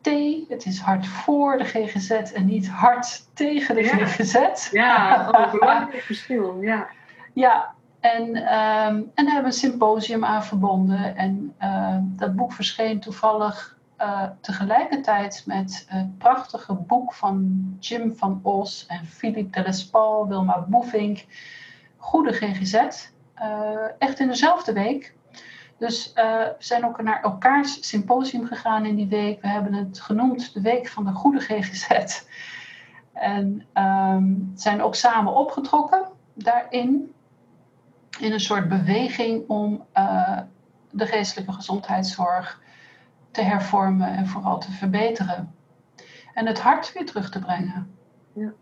T. 0.00 0.08
Het 0.48 0.66
is 0.66 0.80
hart 0.80 1.06
voor 1.06 1.58
de 1.58 1.64
GGZ 1.64 2.10
en 2.10 2.44
niet 2.44 2.68
hart 2.68 3.34
tegen 3.34 3.74
de 3.74 3.82
GGZ. 3.82 4.70
Ja, 4.70 5.28
oh, 5.30 5.50
belangrijk 5.58 6.02
verschil. 6.02 6.60
Ja, 6.60 6.88
ja 7.32 7.74
en, 8.00 8.26
um, 8.28 9.10
en 9.14 9.24
daar 9.24 9.24
hebben 9.24 9.42
we 9.42 9.46
een 9.46 9.52
symposium 9.52 10.24
aan 10.24 10.44
verbonden. 10.44 11.16
En 11.16 11.54
uh, 11.62 11.96
dat 12.02 12.36
boek 12.36 12.52
verscheen 12.52 13.00
toevallig 13.00 13.78
uh, 14.00 14.22
tegelijkertijd 14.40 15.42
met 15.46 15.84
het 15.88 16.18
prachtige 16.18 16.74
boek 16.74 17.14
van 17.14 17.62
Jim 17.80 18.16
van 18.16 18.40
Os 18.42 18.86
en 18.86 19.06
Philippe 19.06 19.60
Delespal, 19.60 20.28
Wilma 20.28 20.64
Boevink, 20.68 21.26
Goede 21.96 22.32
GGZ. 22.32 22.74
Uh, 23.42 23.74
echt 23.98 24.20
in 24.20 24.26
dezelfde 24.26 24.72
week. 24.72 25.14
Dus 25.78 26.08
uh, 26.08 26.14
we 26.14 26.54
zijn 26.58 26.84
ook 26.84 27.02
naar 27.02 27.22
elkaars 27.22 27.88
symposium 27.88 28.46
gegaan 28.46 28.86
in 28.86 28.96
die 28.96 29.08
week. 29.08 29.42
We 29.42 29.48
hebben 29.48 29.72
het 29.72 30.00
genoemd 30.00 30.54
de 30.54 30.60
Week 30.60 30.88
van 30.88 31.04
de 31.04 31.12
Goede 31.12 31.40
GGZ. 31.40 32.22
En 33.12 33.66
um, 33.74 34.52
zijn 34.54 34.82
ook 34.82 34.94
samen 34.94 35.34
opgetrokken 35.34 36.02
daarin. 36.34 37.12
In 38.18 38.32
een 38.32 38.40
soort 38.40 38.68
beweging 38.68 39.48
om 39.48 39.86
de 40.90 41.06
geestelijke 41.06 41.52
gezondheidszorg 41.52 42.60
te 43.30 43.42
hervormen 43.42 44.08
en 44.08 44.26
vooral 44.26 44.58
te 44.58 44.72
verbeteren. 44.72 45.54
En 46.34 46.46
het 46.46 46.60
hart 46.60 46.92
weer 46.92 47.06
terug 47.06 47.30
te 47.30 47.38
brengen. 47.38 47.94
Ja, 48.32 48.52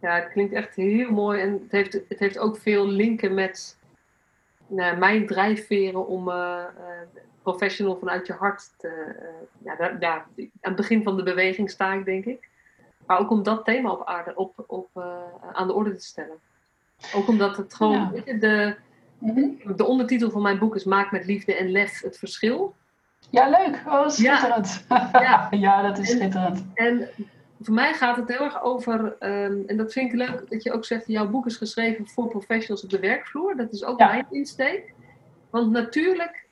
ja 0.00 0.14
het 0.14 0.28
klinkt 0.28 0.52
echt 0.52 0.74
heel 0.74 1.10
mooi. 1.10 1.40
En 1.40 1.52
het 1.52 1.72
heeft, 1.72 1.92
het 1.92 2.18
heeft 2.18 2.38
ook 2.38 2.58
veel 2.58 2.86
linken 2.86 3.34
met 3.34 3.78
nou, 4.66 4.96
mijn 4.96 5.26
drijfveren 5.26 6.06
om 6.06 6.28
uh, 6.28 6.64
professional 7.42 7.98
vanuit 7.98 8.26
je 8.26 8.32
hart 8.32 8.74
te. 8.76 8.88
Uh, 8.88 9.28
ja, 9.64 9.76
daar, 9.76 9.98
daar, 9.98 10.26
aan 10.36 10.48
het 10.60 10.76
begin 10.76 11.02
van 11.02 11.16
de 11.16 11.22
beweging 11.22 11.70
sta 11.70 11.92
ik, 11.92 12.04
denk 12.04 12.24
ik. 12.24 12.48
Maar 13.06 13.18
ook 13.18 13.30
om 13.30 13.42
dat 13.42 13.64
thema 13.64 13.90
op 13.90 14.04
aarde, 14.04 14.34
op, 14.34 14.64
op, 14.66 14.88
aan 15.52 15.66
de 15.66 15.72
orde 15.72 15.94
te 15.94 16.04
stellen. 16.04 16.38
Ook 17.14 17.28
omdat 17.28 17.56
het 17.56 17.74
gewoon. 17.74 18.22
Ja. 18.24 18.32
De, 18.32 18.76
de 19.76 19.84
ondertitel 19.84 20.30
van 20.30 20.42
mijn 20.42 20.58
boek 20.58 20.74
is 20.74 20.84
Maak 20.84 21.10
met 21.10 21.26
liefde 21.26 21.54
en 21.54 21.70
lef 21.70 22.00
het 22.00 22.18
verschil. 22.18 22.74
Ja, 23.30 23.48
leuk. 23.48 23.82
Oh, 23.86 24.08
schitterend. 24.08 24.84
Ja, 25.12 25.48
ja. 25.66 25.82
dat 25.82 25.98
is 25.98 26.10
schitterend. 26.10 26.64
En 26.74 27.08
voor 27.60 27.74
mij 27.74 27.94
gaat 27.94 28.16
het 28.16 28.28
heel 28.28 28.44
erg 28.44 28.62
over, 28.62 29.16
um, 29.20 29.64
en 29.66 29.76
dat 29.76 29.92
vind 29.92 30.12
ik 30.12 30.18
leuk 30.18 30.50
dat 30.50 30.62
je 30.62 30.72
ook 30.72 30.84
zegt, 30.84 31.06
jouw 31.06 31.28
boek 31.28 31.46
is 31.46 31.56
geschreven 31.56 32.06
voor 32.06 32.28
professionals 32.28 32.84
op 32.84 32.90
de 32.90 32.98
werkvloer. 32.98 33.56
Dat 33.56 33.72
is 33.72 33.84
ook 33.84 33.98
ja. 33.98 34.06
mijn 34.06 34.26
insteek. 34.30 34.92
Want 35.50 35.70
natuurlijk, 35.70 36.46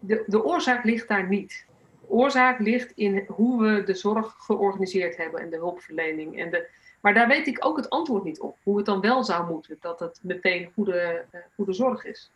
de, 0.00 0.24
de 0.26 0.44
oorzaak 0.44 0.84
ligt 0.84 1.08
daar 1.08 1.28
niet. 1.28 1.66
De 2.00 2.10
oorzaak 2.10 2.58
ligt 2.58 2.92
in 2.94 3.24
hoe 3.28 3.62
we 3.62 3.82
de 3.84 3.94
zorg 3.94 4.34
georganiseerd 4.38 5.16
hebben 5.16 5.40
en 5.40 5.50
de 5.50 5.56
hulpverlening. 5.56 6.40
En 6.40 6.50
de, 6.50 6.68
maar 7.00 7.14
daar 7.14 7.28
weet 7.28 7.46
ik 7.46 7.64
ook 7.66 7.76
het 7.76 7.90
antwoord 7.90 8.24
niet 8.24 8.40
op. 8.40 8.56
Hoe 8.62 8.76
het 8.76 8.86
dan 8.86 9.00
wel 9.00 9.24
zou 9.24 9.50
moeten, 9.50 9.76
dat 9.80 10.00
het 10.00 10.18
meteen 10.22 10.70
goede, 10.74 11.24
uh, 11.32 11.40
goede 11.54 11.72
zorg 11.72 12.04
is. 12.04 12.30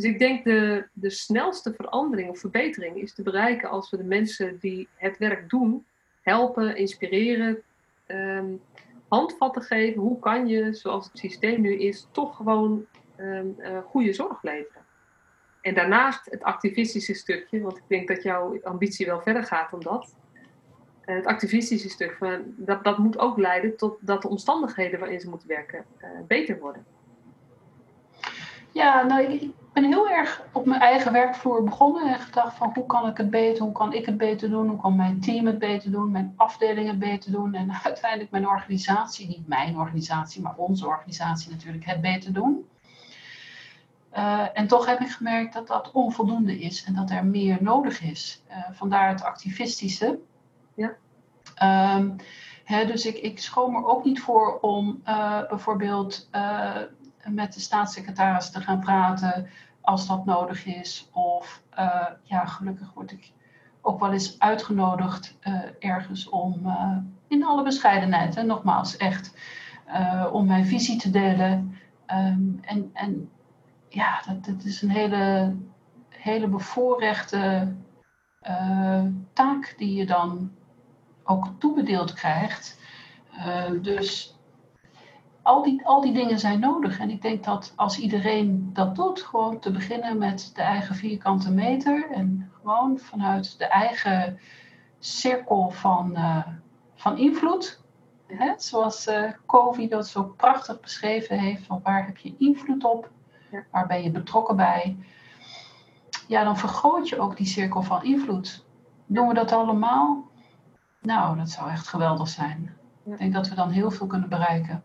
Dus 0.00 0.10
ik 0.10 0.18
denk 0.18 0.44
de, 0.44 0.86
de 0.92 1.10
snelste 1.10 1.74
verandering 1.74 2.30
of 2.30 2.38
verbetering 2.38 2.96
is 2.96 3.14
te 3.14 3.22
bereiken 3.22 3.68
als 3.68 3.90
we 3.90 3.96
de 3.96 4.04
mensen 4.04 4.58
die 4.58 4.88
het 4.94 5.18
werk 5.18 5.50
doen, 5.50 5.86
helpen, 6.20 6.76
inspireren, 6.76 7.62
um, 8.06 8.60
handvatten 9.08 9.62
geven. 9.62 10.00
Hoe 10.00 10.18
kan 10.18 10.46
je, 10.46 10.72
zoals 10.72 11.06
het 11.06 11.18
systeem 11.18 11.60
nu 11.60 11.78
is, 11.78 12.08
toch 12.10 12.36
gewoon 12.36 12.86
um, 13.16 13.56
uh, 13.58 13.78
goede 13.78 14.12
zorg 14.12 14.42
leveren? 14.42 14.82
En 15.60 15.74
daarnaast 15.74 16.30
het 16.30 16.42
activistische 16.42 17.14
stukje, 17.14 17.60
want 17.60 17.76
ik 17.76 17.84
denk 17.86 18.08
dat 18.08 18.22
jouw 18.22 18.60
ambitie 18.62 19.06
wel 19.06 19.20
verder 19.20 19.44
gaat 19.44 19.70
dan 19.70 19.80
dat. 19.80 20.14
Uh, 21.06 21.16
het 21.16 21.26
activistische 21.26 21.88
stuk, 21.88 22.16
van, 22.18 22.54
dat, 22.56 22.84
dat 22.84 22.98
moet 22.98 23.18
ook 23.18 23.38
leiden 23.38 23.76
tot 23.76 23.96
dat 24.00 24.22
de 24.22 24.28
omstandigheden 24.28 25.00
waarin 25.00 25.20
ze 25.20 25.28
moeten 25.28 25.48
werken 25.48 25.84
uh, 25.98 26.08
beter 26.26 26.58
worden. 26.58 26.84
Ja, 28.72 29.06
nou, 29.06 29.22
ik 29.32 29.50
ben 29.80 29.92
heel 29.92 30.10
erg 30.10 30.42
op 30.52 30.66
mijn 30.66 30.80
eigen 30.80 31.12
werkvloer 31.12 31.64
begonnen 31.64 32.12
en 32.12 32.20
gedacht 32.20 32.56
van 32.56 32.70
hoe 32.74 32.86
kan 32.86 33.08
ik 33.08 33.16
het 33.16 33.30
beter, 33.30 33.62
hoe 33.64 33.72
kan 33.72 33.92
ik 33.92 34.06
het 34.06 34.16
beter 34.16 34.50
doen, 34.50 34.68
hoe 34.68 34.80
kan 34.80 34.96
mijn 34.96 35.20
team 35.20 35.46
het 35.46 35.58
beter 35.58 35.90
doen, 35.90 36.10
mijn 36.10 36.32
afdeling 36.36 36.88
het 36.88 36.98
beter 36.98 37.32
doen 37.32 37.54
en 37.54 37.72
uiteindelijk 37.84 38.30
mijn 38.30 38.48
organisatie, 38.48 39.28
niet 39.28 39.48
mijn 39.48 39.76
organisatie, 39.76 40.42
maar 40.42 40.54
onze 40.56 40.86
organisatie 40.86 41.50
natuurlijk, 41.50 41.84
het 41.84 42.00
beter 42.00 42.32
doen. 42.32 42.68
Uh, 44.16 44.46
en 44.54 44.66
toch 44.66 44.86
heb 44.86 45.00
ik 45.00 45.10
gemerkt 45.10 45.52
dat 45.52 45.66
dat 45.66 45.90
onvoldoende 45.92 46.58
is 46.58 46.84
en 46.84 46.94
dat 46.94 47.10
er 47.10 47.24
meer 47.24 47.58
nodig 47.60 48.02
is. 48.02 48.42
Uh, 48.50 48.56
vandaar 48.72 49.08
het 49.08 49.22
activistische. 49.22 50.18
Ja. 50.74 50.96
Um, 51.96 52.16
hè, 52.64 52.86
dus 52.86 53.06
ik, 53.06 53.16
ik 53.16 53.38
schoon 53.38 53.74
er 53.74 53.86
ook 53.86 54.04
niet 54.04 54.20
voor 54.20 54.58
om 54.60 55.02
uh, 55.06 55.48
bijvoorbeeld 55.48 56.28
met 57.24 57.54
de 57.54 57.60
staatssecretaris 57.60 58.50
te 58.50 58.60
gaan 58.60 58.80
praten 58.80 59.50
als 59.80 60.06
dat 60.06 60.24
nodig 60.24 60.66
is. 60.66 61.08
Of 61.12 61.62
uh, 61.78 62.06
ja, 62.22 62.44
gelukkig 62.44 62.92
word 62.94 63.12
ik 63.12 63.32
ook 63.80 64.00
wel 64.00 64.12
eens 64.12 64.38
uitgenodigd 64.38 65.38
uh, 65.42 65.60
ergens 65.78 66.28
om 66.28 66.60
uh, 66.64 66.96
in 67.28 67.44
alle 67.44 67.62
bescheidenheid, 67.62 68.36
en 68.36 68.46
nogmaals 68.46 68.96
echt, 68.96 69.34
om 70.32 70.46
mijn 70.46 70.66
visie 70.66 70.98
te 70.98 71.10
delen. 71.10 71.78
Um, 72.06 72.58
en, 72.62 72.90
en 72.92 73.30
ja, 73.88 74.22
dat, 74.26 74.44
dat 74.44 74.64
is 74.64 74.82
een 74.82 74.90
hele, 74.90 75.56
hele 76.08 76.48
bevoorrechte 76.48 77.74
taak 79.32 79.74
die 79.78 79.94
je 79.94 80.06
dan 80.06 80.50
ook 81.24 81.46
toebedeeld 81.58 82.12
krijgt. 82.12 82.80
dus 83.82 84.39
al 85.42 85.62
die, 85.62 85.86
al 85.86 86.00
die 86.00 86.12
dingen 86.12 86.38
zijn 86.38 86.60
nodig. 86.60 86.98
En 86.98 87.10
ik 87.10 87.22
denk 87.22 87.44
dat 87.44 87.72
als 87.76 87.98
iedereen 87.98 88.70
dat 88.72 88.96
doet, 88.96 89.22
gewoon 89.22 89.58
te 89.58 89.70
beginnen 89.70 90.18
met 90.18 90.50
de 90.54 90.62
eigen 90.62 90.94
vierkante 90.94 91.50
meter 91.50 92.10
en 92.10 92.50
gewoon 92.60 92.98
vanuit 92.98 93.58
de 93.58 93.66
eigen 93.66 94.38
cirkel 94.98 95.70
van, 95.70 96.10
uh, 96.12 96.46
van 96.94 97.18
invloed. 97.18 97.80
Hè? 98.26 98.52
Zoals 98.56 99.06
uh, 99.06 99.30
Covey 99.46 99.88
dat 99.88 100.08
zo 100.08 100.24
prachtig 100.24 100.80
beschreven 100.80 101.38
heeft, 101.38 101.66
van 101.66 101.80
waar 101.82 102.06
heb 102.06 102.16
je 102.16 102.34
invloed 102.38 102.84
op, 102.84 103.10
ja. 103.50 103.64
waar 103.70 103.86
ben 103.86 104.02
je 104.02 104.10
betrokken 104.10 104.56
bij. 104.56 104.96
Ja, 106.28 106.44
dan 106.44 106.56
vergroot 106.56 107.08
je 107.08 107.18
ook 107.18 107.36
die 107.36 107.46
cirkel 107.46 107.82
van 107.82 108.04
invloed. 108.04 108.64
Doen 109.06 109.28
we 109.28 109.34
dat 109.34 109.52
allemaal? 109.52 110.28
Nou, 111.00 111.36
dat 111.36 111.50
zou 111.50 111.70
echt 111.70 111.88
geweldig 111.88 112.28
zijn. 112.28 112.76
Ik 113.04 113.18
denk 113.18 113.32
dat 113.32 113.48
we 113.48 113.54
dan 113.54 113.70
heel 113.70 113.90
veel 113.90 114.06
kunnen 114.06 114.28
bereiken. 114.28 114.82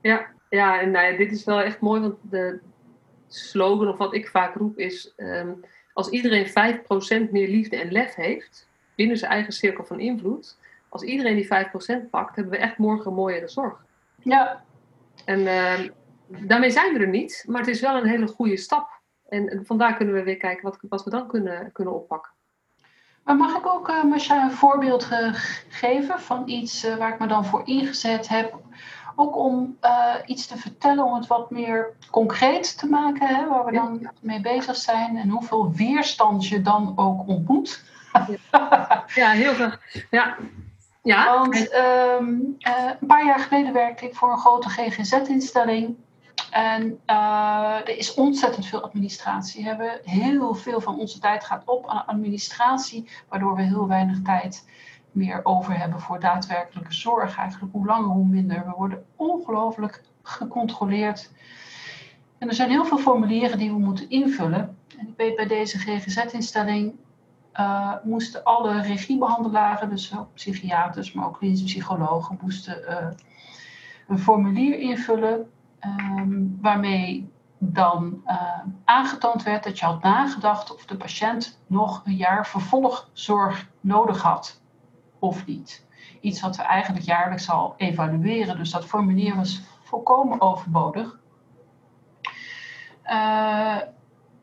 Ja, 0.00 0.26
ja 0.48 0.80
en 0.80 0.90
nou 0.90 1.12
ja, 1.12 1.16
dit 1.16 1.32
is 1.32 1.44
wel 1.44 1.60
echt 1.60 1.80
mooi, 1.80 2.00
want 2.00 2.16
de 2.22 2.60
slogan 3.28 3.88
of 3.88 3.96
wat 3.96 4.14
ik 4.14 4.28
vaak 4.28 4.54
roep 4.54 4.78
is: 4.78 5.12
um, 5.16 5.60
als 5.92 6.08
iedereen 6.08 6.48
5% 6.48 7.30
meer 7.30 7.48
liefde 7.48 7.76
en 7.76 7.92
lef 7.92 8.14
heeft 8.14 8.68
binnen 8.94 9.16
zijn 9.16 9.30
eigen 9.30 9.52
cirkel 9.52 9.84
van 9.84 10.00
invloed, 10.00 10.58
als 10.88 11.02
iedereen 11.02 11.36
die 11.36 11.48
5% 12.06 12.10
pakt, 12.10 12.36
hebben 12.36 12.52
we 12.52 12.58
echt 12.58 12.78
morgen 12.78 13.06
een 13.06 13.16
mooiere 13.16 13.48
zorg. 13.48 13.84
Ja. 14.22 14.64
En 15.24 15.40
uh, 15.40 15.78
daarmee 16.26 16.70
zijn 16.70 16.92
we 16.92 16.98
er 16.98 17.08
niet, 17.08 17.44
maar 17.46 17.60
het 17.60 17.70
is 17.70 17.80
wel 17.80 17.96
een 17.96 18.08
hele 18.08 18.26
goede 18.26 18.56
stap. 18.56 18.88
En, 19.28 19.48
en 19.48 19.66
vandaar 19.66 19.96
kunnen 19.96 20.14
we 20.14 20.22
weer 20.22 20.36
kijken 20.36 20.62
wat, 20.62 20.78
wat 20.88 21.04
we 21.04 21.10
dan 21.10 21.28
kunnen, 21.28 21.72
kunnen 21.72 21.94
oppakken. 21.94 22.32
Maar 23.24 23.36
mag 23.36 23.56
ik 23.56 23.66
ook, 23.66 23.88
uh, 23.88 24.04
Marcia, 24.04 24.44
een 24.44 24.50
voorbeeld 24.50 25.08
geven 25.68 26.20
van 26.20 26.48
iets 26.48 26.96
waar 26.96 27.12
ik 27.12 27.18
me 27.18 27.26
dan 27.26 27.44
voor 27.44 27.62
ingezet 27.64 28.28
heb? 28.28 28.58
Ook 29.20 29.36
om 29.36 29.78
iets 30.26 30.46
te 30.46 30.56
vertellen, 30.56 31.04
om 31.04 31.14
het 31.14 31.26
wat 31.26 31.50
meer 31.50 31.92
concreet 32.10 32.78
te 32.78 32.86
maken, 32.86 33.26
hè, 33.26 33.48
waar 33.48 33.64
we 33.64 33.72
dan 33.72 34.10
mee 34.20 34.40
bezig 34.40 34.76
zijn 34.76 35.16
en 35.16 35.28
hoeveel 35.28 35.72
weerstand 35.72 36.46
je 36.46 36.62
dan 36.62 36.92
ook 36.96 37.28
ontmoet. 37.28 37.84
ja, 39.14 39.30
heel 39.30 39.54
graag. 39.54 39.78
Ja. 40.10 40.36
Ja. 41.02 41.38
Want 41.38 41.68
ehm, 41.68 42.28
een 42.98 43.06
paar 43.06 43.24
jaar 43.24 43.38
geleden 43.38 43.72
werkte 43.72 44.04
ik 44.04 44.14
voor 44.14 44.32
een 44.32 44.38
grote 44.38 44.68
GGZ-instelling. 44.68 45.96
En 46.50 47.00
uh, 47.06 47.76
er 47.76 47.96
is 47.98 48.14
ontzettend 48.14 48.66
veel 48.66 48.82
administratie. 48.82 49.64
Hebben 49.64 50.00
heel 50.04 50.54
veel 50.54 50.80
van 50.80 50.98
onze 50.98 51.18
tijd 51.18 51.44
gaat 51.44 51.62
op 51.64 51.88
aan 51.88 52.06
administratie, 52.06 53.08
waardoor 53.28 53.54
we 53.54 53.62
heel 53.62 53.88
weinig 53.88 54.22
tijd 54.22 54.64
meer 55.12 55.40
over 55.42 55.78
hebben 55.78 56.00
voor 56.00 56.20
daadwerkelijke 56.20 56.94
zorg. 56.94 57.36
Eigenlijk 57.36 57.72
hoe 57.72 57.86
langer 57.86 58.08
hoe 58.08 58.26
minder. 58.26 58.64
We 58.66 58.72
worden 58.76 59.04
ongelooflijk 59.16 60.02
gecontroleerd. 60.22 61.32
En 62.38 62.48
er 62.48 62.54
zijn 62.54 62.70
heel 62.70 62.84
veel 62.84 62.98
formulieren 62.98 63.58
die 63.58 63.70
we 63.70 63.78
moeten 63.78 64.10
invullen. 64.10 64.76
En 64.98 65.08
ik 65.08 65.14
weet 65.16 65.36
bij 65.36 65.46
deze 65.46 65.78
GGZ-instelling 65.78 66.92
uh, 67.54 67.94
moesten 68.02 68.44
alle 68.44 68.82
regiebehandelaren, 68.82 69.88
dus 69.90 70.18
ook 70.18 70.34
psychiaters, 70.34 71.12
maar 71.12 71.26
ook 71.26 71.38
klinische 71.38 71.64
psychologen, 71.64 72.38
moesten 72.42 72.82
uh, 72.88 73.06
een 74.08 74.18
formulier 74.18 74.78
invullen 74.78 75.50
Ehm, 75.80 76.46
waarmee 76.60 77.30
dan 77.58 78.22
uh, 78.26 78.58
aangetoond 78.84 79.42
werd 79.42 79.64
dat 79.64 79.78
je 79.78 79.84
had 79.84 80.02
nagedacht 80.02 80.74
of 80.74 80.84
de 80.86 80.96
patiënt 80.96 81.60
nog 81.66 82.02
een 82.04 82.16
jaar 82.16 82.46
vervolgzorg 82.46 83.68
nodig 83.80 84.22
had 84.22 84.59
of 85.20 85.46
niet. 85.46 85.86
Iets 86.20 86.40
wat 86.40 86.56
we 86.56 86.62
eigenlijk 86.62 87.04
jaarlijks 87.04 87.50
al 87.50 87.74
evalueren, 87.76 88.56
dus 88.56 88.70
dat 88.70 88.84
formulier 88.84 89.36
was 89.36 89.62
volkomen 89.82 90.40
overbodig. 90.40 91.18
Uh, 93.04 93.80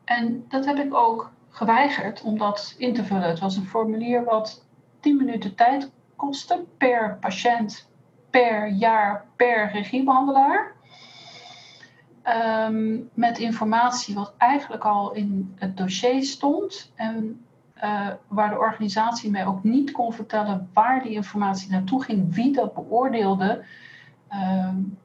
en 0.04 0.44
dat 0.48 0.64
heb 0.64 0.76
ik 0.78 0.94
ook 0.94 1.32
geweigerd 1.48 2.22
om 2.22 2.38
dat 2.38 2.74
in 2.78 2.94
te 2.94 3.04
vullen. 3.04 3.28
Het 3.28 3.38
was 3.38 3.56
een 3.56 3.66
formulier 3.66 4.24
wat 4.24 4.64
10 5.00 5.16
minuten 5.16 5.54
tijd 5.54 5.90
kostte 6.16 6.64
per 6.76 7.16
patiënt, 7.20 7.90
per 8.30 8.68
jaar, 8.68 9.24
per 9.36 9.70
regiebehandelaar. 9.72 10.72
Ehm, 12.22 12.96
met 13.14 13.38
informatie 13.38 14.14
wat 14.14 14.34
eigenlijk 14.38 14.84
al 14.84 15.12
in 15.12 15.54
het 15.58 15.76
dossier 15.76 16.22
stond. 16.24 16.92
En 16.94 17.46
uh, 17.84 18.08
waar 18.28 18.50
de 18.50 18.58
organisatie 18.58 19.30
mij 19.30 19.46
ook 19.46 19.64
niet 19.64 19.90
kon 19.90 20.12
vertellen 20.12 20.70
waar 20.72 21.02
die 21.02 21.12
informatie 21.12 21.70
naartoe 21.70 22.02
ging, 22.02 22.34
wie 22.34 22.52
dat 22.52 22.74
beoordeelde. 22.74 23.64
Um, 24.32 24.98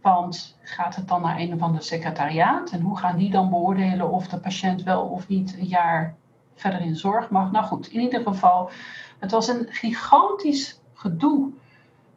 want 0.00 0.58
gaat 0.62 0.96
het 0.96 1.08
dan 1.08 1.22
naar 1.22 1.38
een 1.38 1.54
of 1.54 1.60
ander 1.60 1.82
secretariaat? 1.82 2.70
En 2.70 2.80
hoe 2.80 2.98
gaan 2.98 3.16
die 3.16 3.30
dan 3.30 3.50
beoordelen 3.50 4.10
of 4.10 4.28
de 4.28 4.38
patiënt 4.38 4.82
wel 4.82 5.02
of 5.02 5.28
niet 5.28 5.56
een 5.58 5.66
jaar 5.66 6.14
verder 6.54 6.80
in 6.80 6.96
zorg 6.96 7.30
mag? 7.30 7.50
Nou 7.52 7.64
goed, 7.64 7.88
in 7.88 8.00
ieder 8.00 8.22
geval, 8.22 8.70
het 9.18 9.30
was 9.30 9.48
een 9.48 9.66
gigantisch 9.70 10.80
gedoe 10.94 11.50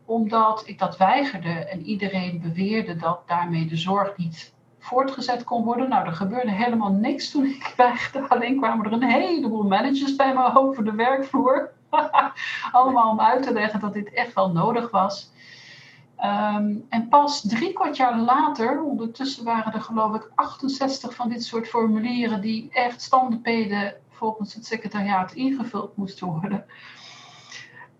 omdat 0.05 0.63
ik 0.65 0.79
dat 0.79 0.97
weigerde 0.97 1.53
en 1.53 1.81
iedereen 1.81 2.41
beweerde 2.41 2.95
dat 2.95 3.27
daarmee 3.27 3.65
de 3.65 3.77
zorg 3.77 4.17
niet 4.17 4.53
voortgezet 4.81 5.43
kon 5.43 5.63
worden. 5.63 5.89
Nou, 5.89 6.05
er 6.05 6.13
gebeurde 6.13 6.51
helemaal 6.51 6.91
niks 6.91 7.31
toen 7.31 7.45
ik 7.45 7.73
weigerde. 7.77 8.29
Alleen 8.29 8.57
kwamen 8.57 8.85
er 8.85 8.91
een 8.91 9.03
heleboel 9.03 9.63
managers 9.63 10.15
bij 10.15 10.33
me 10.33 10.55
over 10.55 10.83
de 10.83 10.95
werkvloer. 10.95 11.71
Allemaal 12.71 13.11
om 13.11 13.19
uit 13.19 13.43
te 13.43 13.53
leggen 13.53 13.79
dat 13.79 13.93
dit 13.93 14.13
echt 14.13 14.33
wel 14.33 14.51
nodig 14.51 14.91
was. 14.91 15.31
Ehm, 16.17 16.75
en 16.89 17.07
pas 17.09 17.41
drie 17.41 17.73
kwart 17.73 17.97
jaar 17.97 18.19
later, 18.19 18.83
ondertussen 18.83 19.43
waren 19.43 19.73
er 19.73 19.81
geloof 19.81 20.15
ik 20.15 20.31
68 20.35 21.15
van 21.15 21.29
dit 21.29 21.43
soort 21.43 21.67
formulieren 21.67 22.41
die 22.41 22.69
echt 22.71 23.01
standpeden 23.01 23.93
volgens 24.09 24.53
het 24.53 24.65
secretariaat 24.65 25.31
ingevuld 25.31 25.97
moesten 25.97 26.27
worden. 26.27 26.65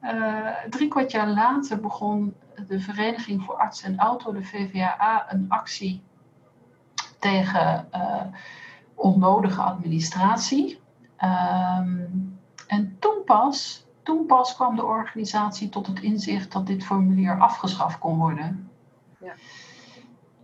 Uh, 0.03 0.47
drie 0.69 0.87
kwart 0.87 1.11
jaar 1.11 1.27
later 1.27 1.79
begon 1.79 2.33
de 2.67 2.79
Vereniging 2.79 3.43
voor 3.43 3.55
Arts 3.55 3.81
en 3.81 3.99
Auto, 3.99 4.31
de 4.33 4.43
VVAA, 4.43 5.25
een 5.29 5.45
actie 5.49 6.01
tegen 7.21 7.87
uh, 7.93 8.21
onnodige 8.95 9.61
administratie. 9.61 10.79
Um, 11.23 12.39
en 12.67 12.95
toen 12.99 13.23
pas, 13.25 13.85
toen 14.03 14.25
pas 14.25 14.55
kwam 14.55 14.75
de 14.75 14.85
organisatie 14.85 15.69
tot 15.69 15.87
het 15.87 15.99
inzicht 15.99 16.51
dat 16.51 16.67
dit 16.67 16.83
formulier 16.83 17.39
afgeschaft 17.39 17.99
kon 17.99 18.17
worden. 18.17 18.69
Ja. 19.19 19.33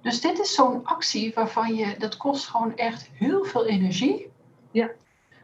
Dus 0.02 0.22
dit 0.22 0.40
is 0.40 0.54
zo'n 0.54 0.86
actie 0.86 1.34
waarvan 1.34 1.76
je, 1.76 1.96
dat 1.98 2.18
kost 2.18 2.48
gewoon 2.48 2.76
echt 2.76 3.10
heel 3.14 3.44
veel 3.44 3.66
energie. 3.66 4.32
Ja. 4.72 4.90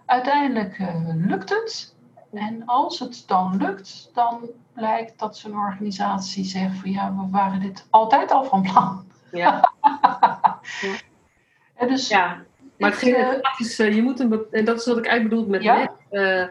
Uiteindelijk 0.05 0.79
uh, 0.79 0.95
lukt 1.05 1.49
het. 1.49 1.95
En 2.33 2.65
als 2.65 2.99
het 2.99 3.23
dan 3.27 3.57
lukt, 3.57 4.09
dan 4.13 4.49
blijkt 4.73 5.19
dat 5.19 5.37
zo'n 5.37 5.57
organisatie 5.57 6.45
zegt 6.45 6.77
van 6.77 6.91
ja, 6.91 7.15
we 7.15 7.29
waren 7.29 7.59
dit 7.59 7.87
altijd 7.89 8.31
al 8.31 8.43
van 8.43 8.61
plan. 8.61 9.05
Ja. 9.31 9.73
ja. 10.81 10.95
En 11.83 11.93
dus, 11.93 12.07
ja. 12.07 12.43
Maar 12.77 12.91
het 12.91 13.03
uh, 13.03 13.33
is, 13.57 13.79
uh, 13.79 13.95
je 13.95 14.01
moet 14.01 14.19
een, 14.19 14.45
en 14.51 14.65
dat 14.65 14.79
is 14.79 14.85
wat 14.85 14.97
ik 14.97 15.05
eigenlijk 15.05 15.35
bedoel 15.35 15.51
met 15.51 15.63
ja? 15.63 15.91
uh, 16.11 16.47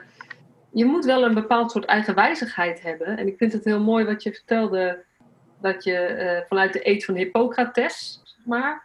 je 0.71 0.85
moet 0.85 1.05
wel 1.05 1.25
een 1.25 1.35
bepaald 1.35 1.71
soort 1.71 1.85
eigenwijzigheid 1.85 2.83
hebben. 2.83 3.07
En 3.07 3.27
ik 3.27 3.37
vind 3.37 3.53
het 3.53 3.64
heel 3.64 3.81
mooi 3.81 4.05
wat 4.05 4.23
je 4.23 4.33
vertelde, 4.33 5.05
dat 5.61 5.85
je 5.85 6.45
vanuit 6.49 6.73
de 6.73 6.88
eet 6.88 7.05
van 7.05 7.14
Hippocrates, 7.14 8.21
zeg 8.25 8.47
maar, 8.47 8.85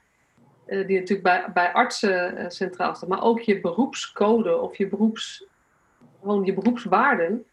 die 0.65 0.99
natuurlijk 0.99 1.23
bij, 1.23 1.45
bij 1.53 1.71
artsen 1.73 2.51
centraal 2.51 2.95
staat, 2.95 3.09
maar 3.09 3.23
ook 3.23 3.39
je 3.39 3.59
beroepscode 3.59 4.57
of 4.57 4.77
je 4.77 4.87
beroeps 4.87 5.45
gewoon 6.19 6.45
je 6.45 6.53
beroepswaarden, 6.53 7.45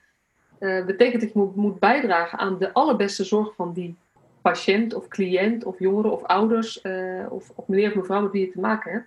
uh, 0.60 0.84
betekent 0.84 1.22
dat 1.22 1.32
je 1.32 1.38
moet, 1.38 1.56
moet, 1.56 1.78
bijdragen 1.78 2.38
aan 2.38 2.58
de 2.58 2.72
allerbeste 2.72 3.24
zorg 3.24 3.54
van 3.54 3.72
die 3.72 3.96
patiënt 4.44 4.94
of 4.94 5.08
cliënt 5.08 5.64
of 5.64 5.78
jongeren 5.78 6.12
of 6.12 6.22
ouders 6.22 6.80
uh, 6.82 7.26
of, 7.28 7.50
of 7.54 7.66
meneer 7.68 7.88
of 7.88 7.94
mevrouw 7.94 8.22
met 8.22 8.30
wie 8.30 8.46
je 8.46 8.52
te 8.52 8.60
maken 8.60 8.92
hebt. 8.92 9.06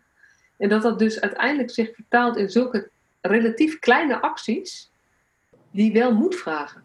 En 0.57 0.69
dat 0.69 0.81
dat 0.81 0.99
dus 0.99 1.21
uiteindelijk 1.21 1.69
zich 1.69 1.95
vertaalt 1.95 2.37
in 2.37 2.49
zulke 2.49 2.89
relatief 3.21 3.79
kleine 3.79 4.21
acties 4.21 4.91
die 5.71 5.93
wel 5.93 6.13
moet 6.13 6.35
vragen. 6.35 6.83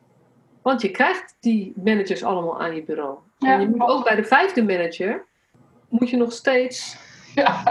Want 0.63 0.83
je 0.83 0.91
krijgt 0.91 1.37
die 1.41 1.73
managers 1.77 2.25
allemaal 2.25 2.61
aan 2.61 2.75
je 2.75 2.85
bureau. 2.85 3.19
Ja, 3.39 3.53
en 3.53 3.61
je 3.61 3.69
moet 3.69 3.89
ook 3.89 4.05
bij 4.05 4.15
de 4.15 4.25
vijfde 4.25 4.65
manager, 4.65 5.25
moet 5.89 6.11
je 6.11 6.17
nog 6.17 6.33
steeds 6.33 6.97
ja. 7.35 7.63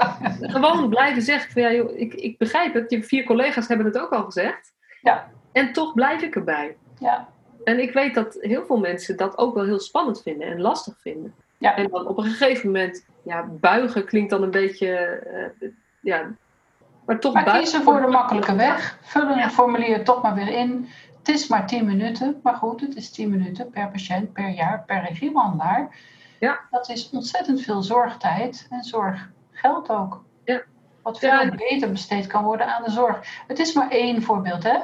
gewoon 0.42 0.90
blijven 0.90 1.22
zeggen 1.22 1.52
van 1.52 1.62
ja, 1.62 1.74
joh, 1.74 2.00
ik, 2.00 2.14
ik 2.14 2.38
begrijp 2.38 2.74
het, 2.74 2.92
je 2.92 3.04
vier 3.04 3.24
collega's 3.24 3.68
hebben 3.68 3.86
het 3.86 3.98
ook 3.98 4.12
al 4.12 4.24
gezegd. 4.24 4.74
Ja. 5.02 5.32
En 5.52 5.74
toch 5.74 5.94
blijf 5.94 6.22
ik 6.22 6.36
erbij. 6.36 6.78
Ja. 7.00 7.30
En 7.64 7.80
ik 7.80 7.94
weet 7.94 8.16
dat 8.16 8.38
heel 8.40 8.66
veel 8.66 8.78
mensen 8.78 9.18
dat 9.18 9.38
ook 9.38 9.56
wel 9.56 9.66
heel 9.66 9.80
spannend 9.80 10.22
vinden 10.22 10.48
en 10.48 10.62
lastig 10.62 10.96
vinden. 11.02 11.34
Ja. 11.58 11.76
En 11.76 11.88
dan 11.90 12.08
op 12.08 12.18
een 12.18 12.24
gegeven 12.24 12.66
moment, 12.66 13.06
ja, 13.24 13.44
buigen 13.44 14.06
klinkt 14.06 14.30
dan 14.30 14.44
een 14.44 14.52
beetje, 14.52 15.22
uh, 15.62 15.70
ja, 16.02 16.32
maar 17.06 17.20
toch 17.20 17.34
maar 17.34 17.44
buigen. 17.44 17.64
kiezen 17.64 17.84
voor 17.84 18.02
de 18.02 18.08
makkelijke 18.08 18.56
weg. 18.56 18.98
Vullen 19.02 19.38
het 19.38 19.52
formulier 19.52 20.04
toch 20.04 20.22
maar 20.22 20.36
weer 20.36 20.48
in. 20.48 20.90
Het 21.18 21.36
is 21.36 21.48
maar 21.48 21.68
10 21.68 21.86
minuten, 21.86 22.40
maar 22.44 22.56
goed, 22.56 22.82
het 22.82 22.96
is 22.96 23.12
10 23.12 23.30
minuten 23.30 23.70
per 23.70 23.90
patiënt, 23.90 24.34
per 24.34 24.50
jaar, 24.50 24.84
per 24.86 25.04
regiebehandelaar. 25.08 25.96
Ja. 26.40 26.60
Dat 26.72 26.90
is 26.90 27.10
ontzettend 27.10 27.62
veel 27.62 27.82
zorgtijd 27.82 28.68
en 28.70 28.84
zorggeld 28.84 29.90
ook. 29.90 30.24
Ja. 30.44 30.62
Wat 31.02 31.20
veel 31.20 31.56
beter 31.56 31.92
besteed 31.92 32.28
kan 32.28 32.44
worden 32.44 32.76
aan 32.76 32.84
de 32.84 32.92
zorg. 32.92 33.20
Het 33.48 33.60
is 33.60 33.74
maar 33.74 33.90
één 33.90 34.22
voorbeeld, 34.22 34.64
hè? 34.64 34.78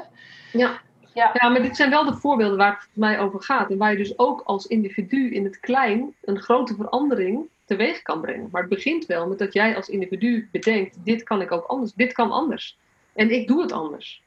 Ja. 0.51 0.79
Ja. 1.17 1.29
ja, 1.33 1.49
maar 1.49 1.61
dit 1.61 1.75
zijn 1.75 1.89
wel 1.89 2.05
de 2.05 2.15
voorbeelden 2.15 2.57
waar 2.57 2.71
het 2.71 2.89
mij 2.93 3.19
over 3.19 3.43
gaat. 3.43 3.69
En 3.69 3.77
waar 3.77 3.91
je 3.91 3.97
dus 3.97 4.19
ook 4.19 4.41
als 4.45 4.67
individu 4.67 5.33
in 5.33 5.43
het 5.43 5.59
klein 5.59 6.15
een 6.21 6.39
grote 6.39 6.75
verandering 6.75 7.47
teweeg 7.65 8.01
kan 8.01 8.21
brengen. 8.21 8.49
Maar 8.51 8.61
het 8.61 8.69
begint 8.69 9.05
wel 9.05 9.27
met 9.27 9.39
dat 9.39 9.53
jij 9.53 9.75
als 9.75 9.89
individu 9.89 10.49
bedenkt: 10.51 10.97
dit 11.03 11.23
kan 11.23 11.41
ik 11.41 11.51
ook 11.51 11.65
anders, 11.65 11.93
dit 11.93 12.13
kan 12.13 12.31
anders. 12.31 12.77
En 13.13 13.31
ik 13.31 13.47
doe 13.47 13.61
het 13.61 13.71
anders. 13.71 14.23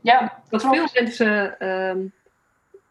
Ja, 0.00 0.42
dat 0.48 0.62
veel 0.62 0.88
mensen 0.94 1.68
um, 1.68 2.12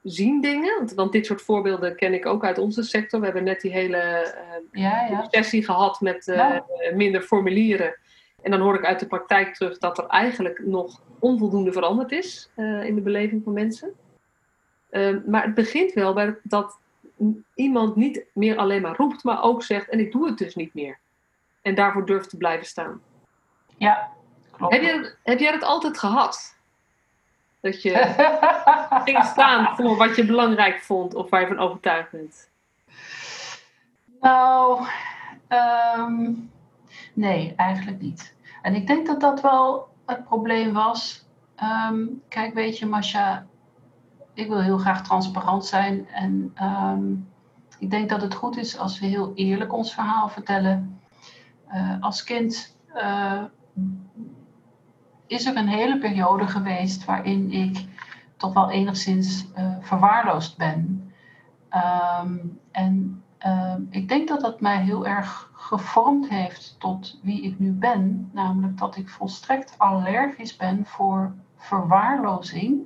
zien 0.03 0.41
dingen, 0.41 0.89
want, 0.95 1.11
dit 1.11 1.25
soort 1.25 1.41
voorbeelden 1.41 1.95
ken 1.95 2.13
ik 2.13 2.25
ook 2.25 2.45
uit 2.45 2.57
onze 2.57 2.83
sector. 2.83 3.19
We 3.19 3.25
hebben 3.25 3.43
net 3.43 3.61
die 3.61 3.71
hele 3.71 4.33
uh, 4.73 4.81
ja, 4.81 5.07
ja. 5.09 5.27
sessie 5.29 5.65
gehad 5.65 6.01
met 6.01 6.27
uh, 6.27 6.57
minder 6.93 7.21
formulieren. 7.21 7.95
En 8.41 8.51
dan 8.51 8.59
hoor 8.59 8.75
ik 8.75 8.85
uit 8.85 8.99
de 8.99 9.07
praktijk 9.07 9.55
terug 9.55 9.77
dat 9.77 9.97
er 9.97 10.05
eigenlijk 10.05 10.59
nog 10.65 11.01
onvoldoende 11.19 11.71
veranderd 11.71 12.11
is 12.11 12.49
uh, 12.55 12.83
in 12.83 12.95
de 12.95 13.01
beleving 13.01 13.43
van 13.43 13.53
mensen. 13.53 13.93
Uh, 14.91 15.17
maar 15.25 15.43
het 15.43 15.53
begint 15.53 15.93
wel 15.93 16.13
bij 16.13 16.37
dat 16.43 16.79
iemand 17.55 17.95
niet 17.95 18.25
meer 18.33 18.57
alleen 18.57 18.81
maar 18.81 18.95
roept, 18.95 19.23
maar 19.23 19.43
ook 19.43 19.63
zegt: 19.63 19.89
en 19.89 19.99
ik 19.99 20.11
doe 20.11 20.25
het 20.25 20.37
dus 20.37 20.55
niet 20.55 20.73
meer. 20.73 20.99
En 21.61 21.75
daarvoor 21.75 22.05
durft 22.05 22.29
te 22.29 22.37
blijven 22.37 22.65
staan. 22.65 23.01
Ja, 23.77 24.11
klopt. 24.51 24.73
Heb, 24.73 24.81
je, 24.81 25.15
heb 25.23 25.39
jij 25.39 25.51
dat 25.51 25.63
altijd 25.63 25.97
gehad? 25.97 26.57
Dat 27.61 27.81
je 27.81 27.91
ging 29.05 29.23
staan 29.23 29.75
voor 29.75 29.97
wat 29.97 30.15
je 30.15 30.25
belangrijk 30.25 30.79
vond 30.79 31.13
of 31.13 31.29
waar 31.29 31.41
je 31.41 31.47
van 31.47 31.59
overtuigd 31.59 32.11
bent? 32.11 32.49
Nou, 34.21 34.85
ehm, 35.47 36.31
nee, 37.19 37.53
eigenlijk 37.55 38.01
niet. 38.01 38.35
En 38.61 38.75
ik 38.75 38.87
denk 38.87 39.07
dat 39.07 39.21
dat 39.21 39.41
wel 39.41 39.87
het 40.05 40.23
probleem 40.23 40.73
was. 40.73 41.27
Ehm, 41.55 42.05
kijk, 42.27 42.53
weet 42.53 42.77
je, 42.77 42.85
Masha, 42.85 43.45
ik 44.33 44.47
wil 44.47 44.61
heel 44.61 44.77
graag 44.77 45.03
transparant 45.03 45.65
zijn. 45.65 46.07
En 46.07 46.51
ehm, 46.55 47.13
ik 47.79 47.89
denk 47.89 48.09
dat 48.09 48.21
het 48.21 48.33
goed 48.33 48.57
is 48.57 48.77
als 48.77 48.99
we 48.99 49.05
heel 49.05 49.31
eerlijk 49.35 49.73
ons 49.73 49.93
verhaal 49.93 50.29
vertellen. 50.29 50.99
Uh, 51.73 51.95
als 51.99 52.23
kind 52.23 52.77
uh, 52.95 53.43
is 55.27 55.45
er 55.45 55.55
een 55.57 55.67
hele 55.67 55.97
periode 55.97 56.47
geweest 56.47 57.05
waarin 57.05 57.51
ik 57.51 57.85
toch 58.37 58.53
wel 58.53 58.71
enigszins 58.71 59.45
uh, 59.57 59.75
verwaarloosd 59.81 60.57
ben. 60.57 61.11
Um, 62.21 62.59
en 62.71 63.18
um, 63.45 63.87
ik 63.89 64.07
denk 64.07 64.27
dat 64.27 64.41
dat 64.41 64.61
mij 64.61 64.81
heel 64.83 65.07
erg 65.07 65.49
gevormd 65.53 66.29
heeft 66.29 66.75
tot 66.79 67.19
wie 67.21 67.41
ik 67.41 67.59
nu 67.59 67.71
ben. 67.71 68.29
Namelijk 68.33 68.77
dat 68.77 68.95
ik 68.95 69.09
volstrekt 69.09 69.75
allergisch 69.77 70.55
ben 70.55 70.85
voor 70.85 71.33
verwaarlozing, 71.55 72.81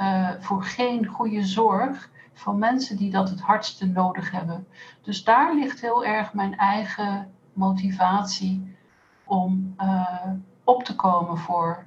uh, 0.00 0.30
voor 0.38 0.62
geen 0.62 1.06
goede 1.06 1.42
zorg 1.42 2.10
van 2.32 2.58
mensen 2.58 2.96
die 2.96 3.10
dat 3.10 3.28
het 3.28 3.40
hardste 3.40 3.86
nodig 3.86 4.30
hebben. 4.30 4.66
Dus 5.02 5.24
daar 5.24 5.54
ligt 5.54 5.80
heel 5.80 6.04
erg 6.04 6.34
mijn 6.34 6.58
eigen 6.58 7.30
motivatie 7.52 8.76
om 9.24 9.74
uh, 9.80 10.30
op 10.64 10.84
te 10.84 10.96
komen 10.96 11.38
voor, 11.38 11.86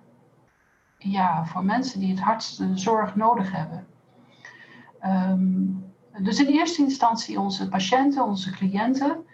ja, 0.98 1.46
voor 1.46 1.66
mensen 1.66 2.00
die 2.00 2.10
het 2.10 2.20
hardste 2.20 2.78
zorg 2.78 3.16
nodig 3.16 3.52
hebben. 3.52 3.88
Um, 5.06 5.79
dus 6.22 6.40
in 6.40 6.48
eerste 6.48 6.82
instantie 6.82 7.40
onze 7.40 7.70
patiënten, 7.70 8.24
onze 8.24 8.52
cliënten, 8.52 9.26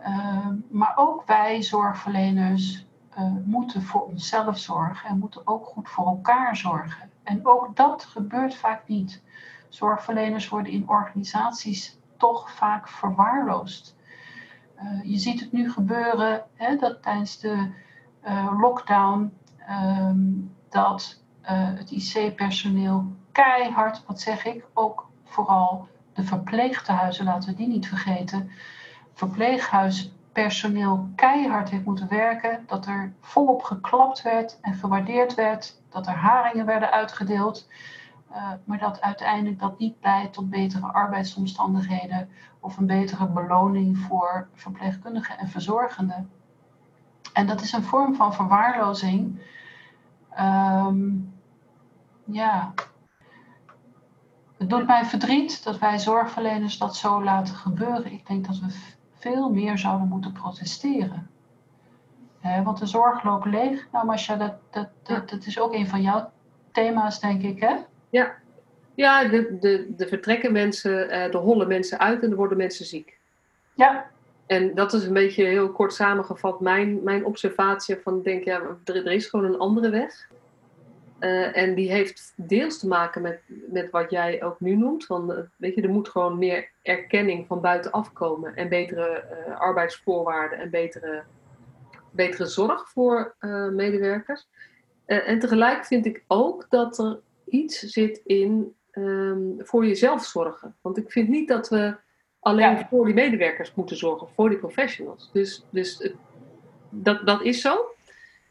uh, 0.00 0.48
maar 0.70 0.92
ook 0.96 1.26
wij 1.26 1.62
zorgverleners 1.62 2.86
uh, 3.18 3.32
moeten 3.44 3.82
voor 3.82 4.00
onszelf 4.00 4.58
zorgen 4.58 5.08
en 5.08 5.18
moeten 5.18 5.46
ook 5.46 5.66
goed 5.66 5.88
voor 5.88 6.06
elkaar 6.06 6.56
zorgen. 6.56 7.10
En 7.22 7.46
ook 7.46 7.76
dat 7.76 8.04
gebeurt 8.04 8.54
vaak 8.54 8.88
niet. 8.88 9.22
Zorgverleners 9.68 10.48
worden 10.48 10.72
in 10.72 10.88
organisaties 10.88 11.98
toch 12.16 12.50
vaak 12.50 12.88
verwaarloosd. 12.88 13.96
Uh, 14.82 15.04
je 15.04 15.18
ziet 15.18 15.40
het 15.40 15.52
nu 15.52 15.70
gebeuren 15.70 16.44
hè, 16.54 16.76
dat 16.76 17.02
tijdens 17.02 17.38
de 17.38 17.82
lockdown 18.60 19.32
um, 19.70 20.54
dat 20.68 21.22
het 21.42 21.90
IC-personeel 21.90 23.12
keihard, 23.32 24.04
wat 24.06 24.20
zeg 24.20 24.44
ik, 24.44 24.66
ook 24.74 25.08
vooral 25.24 25.88
de 26.14 26.22
verpleegtehuizen, 26.22 27.24
laten 27.24 27.50
we 27.50 27.56
die 27.56 27.68
niet 27.68 27.88
vergeten, 27.88 28.50
verpleeghuispersoneel 29.12 31.08
keihard 31.14 31.70
heeft 31.70 31.84
moeten 31.84 32.08
werken, 32.08 32.64
dat 32.66 32.86
er 32.86 33.12
volop 33.20 33.62
geklapt 33.62 34.22
werd 34.22 34.58
en 34.60 34.74
gewaardeerd 34.74 35.34
werd, 35.34 35.80
dat 35.88 36.06
er 36.06 36.14
haringen 36.14 36.66
werden 36.66 36.92
uitgedeeld, 36.92 37.68
uh, 38.30 38.50
maar 38.64 38.78
dat 38.78 39.00
uiteindelijk 39.00 39.58
dat 39.58 39.78
niet 39.78 39.96
leidt 40.02 40.32
tot 40.32 40.50
betere 40.50 40.86
arbeidsomstandigheden 40.86 42.28
of 42.60 42.76
een 42.76 42.86
betere 42.86 43.26
beloning 43.26 43.98
voor 43.98 44.48
verpleegkundigen 44.54 45.38
en 45.38 45.48
verzorgenden. 45.48 46.30
En 47.32 47.46
dat 47.46 47.60
is 47.60 47.72
een 47.72 47.82
vorm 47.82 48.14
van 48.14 48.34
verwaarlozing. 48.34 49.42
Um, 50.40 51.34
ja. 52.24 52.72
Het 54.56 54.70
doet 54.70 54.86
mij 54.86 55.04
verdriet 55.04 55.64
dat 55.64 55.78
wij 55.78 55.98
zorgverleners 55.98 56.78
dat 56.78 56.96
zo 56.96 57.22
laten 57.22 57.54
gebeuren. 57.54 58.12
Ik 58.12 58.26
denk 58.26 58.46
dat 58.46 58.58
we 58.58 58.66
veel 59.18 59.50
meer 59.50 59.78
zouden 59.78 60.08
moeten 60.08 60.32
protesteren. 60.32 61.30
He, 62.40 62.62
want 62.62 62.78
de 62.78 62.86
zorg 62.86 63.24
loopt 63.24 63.46
leeg. 63.46 63.88
Nou, 63.92 64.06
Masha, 64.06 64.36
dat, 64.36 64.54
dat, 64.70 64.88
dat, 65.02 65.30
dat, 65.30 65.46
is 65.46 65.58
ook 65.58 65.74
een 65.74 65.88
van 65.88 66.02
jouw 66.02 66.30
thema's, 66.72 67.20
denk 67.20 67.42
ik, 67.42 67.60
hè? 67.60 67.74
Ja, 68.10 68.34
ja 68.94 69.24
de, 69.24 69.56
de, 69.60 69.94
de 69.96 70.06
vertrekken 70.06 70.52
mensen, 70.52 71.08
de 71.08 71.14
eh, 71.14 71.34
hollen 71.34 71.68
mensen 71.68 71.98
uit 71.98 72.22
en 72.22 72.30
er 72.30 72.36
worden 72.36 72.58
mensen 72.58 72.84
ziek. 72.86 73.18
Ja, 73.74 74.06
en 74.46 74.74
dat 74.74 74.92
is 74.92 75.04
een 75.04 75.12
beetje 75.12 75.44
heel 75.44 75.72
kort 75.72 75.94
samengevat 75.94 76.60
mijn, 76.60 77.02
mijn 77.02 77.24
observatie 77.24 77.96
van, 77.96 78.16
ik 78.16 78.24
denk, 78.24 78.44
ja, 78.44 78.60
er, 78.84 78.96
er 78.96 79.12
is 79.12 79.26
gewoon 79.26 79.44
een 79.44 79.58
andere 79.58 79.88
weg. 79.90 80.28
Uh, 81.20 81.56
en 81.56 81.74
die 81.74 81.90
heeft 81.90 82.32
deels 82.36 82.78
te 82.78 82.88
maken 82.88 83.22
met, 83.22 83.40
met 83.46 83.90
wat 83.90 84.10
jij 84.10 84.42
ook 84.42 84.60
nu 84.60 84.76
noemt. 84.76 85.06
Van, 85.06 85.30
uh, 85.32 85.38
weet 85.56 85.74
je, 85.74 85.82
er 85.82 85.88
moet 85.88 86.08
gewoon 86.08 86.38
meer 86.38 86.68
erkenning 86.82 87.46
van 87.46 87.60
buitenaf 87.60 88.12
komen. 88.12 88.56
En 88.56 88.68
betere 88.68 89.24
uh, 89.48 89.60
arbeidsvoorwaarden 89.60 90.58
en 90.58 90.70
betere, 90.70 91.22
betere 92.10 92.46
zorg 92.46 92.90
voor 92.90 93.34
medewerkers. 93.72 94.48
en 95.06 95.38
tegelijk 95.38 95.84
vind 95.84 96.06
ik 96.06 96.24
ook 96.26 96.66
dat 96.68 96.98
er 96.98 97.20
iets 97.44 97.78
zit 97.78 98.20
in 98.24 98.74
um, 98.92 99.54
voor 99.58 99.86
jezelf 99.86 100.24
zorgen. 100.24 100.76
Want 100.80 100.96
ik 100.96 101.10
vind 101.10 101.28
niet 101.28 101.48
dat 101.48 101.68
we 101.68 101.96
alleen 102.40 102.76
ja. 102.76 102.86
voor 102.90 103.04
die 103.04 103.14
medewerkers 103.14 103.74
moeten 103.74 103.96
zorgen, 103.96 104.28
voor 104.34 104.48
die 104.48 104.58
professionals. 104.58 105.30
Dus, 105.32 105.64
dus 105.70 106.12
dat, 106.90 107.26
dat 107.26 107.42
is 107.42 107.60
zo. 107.60 107.94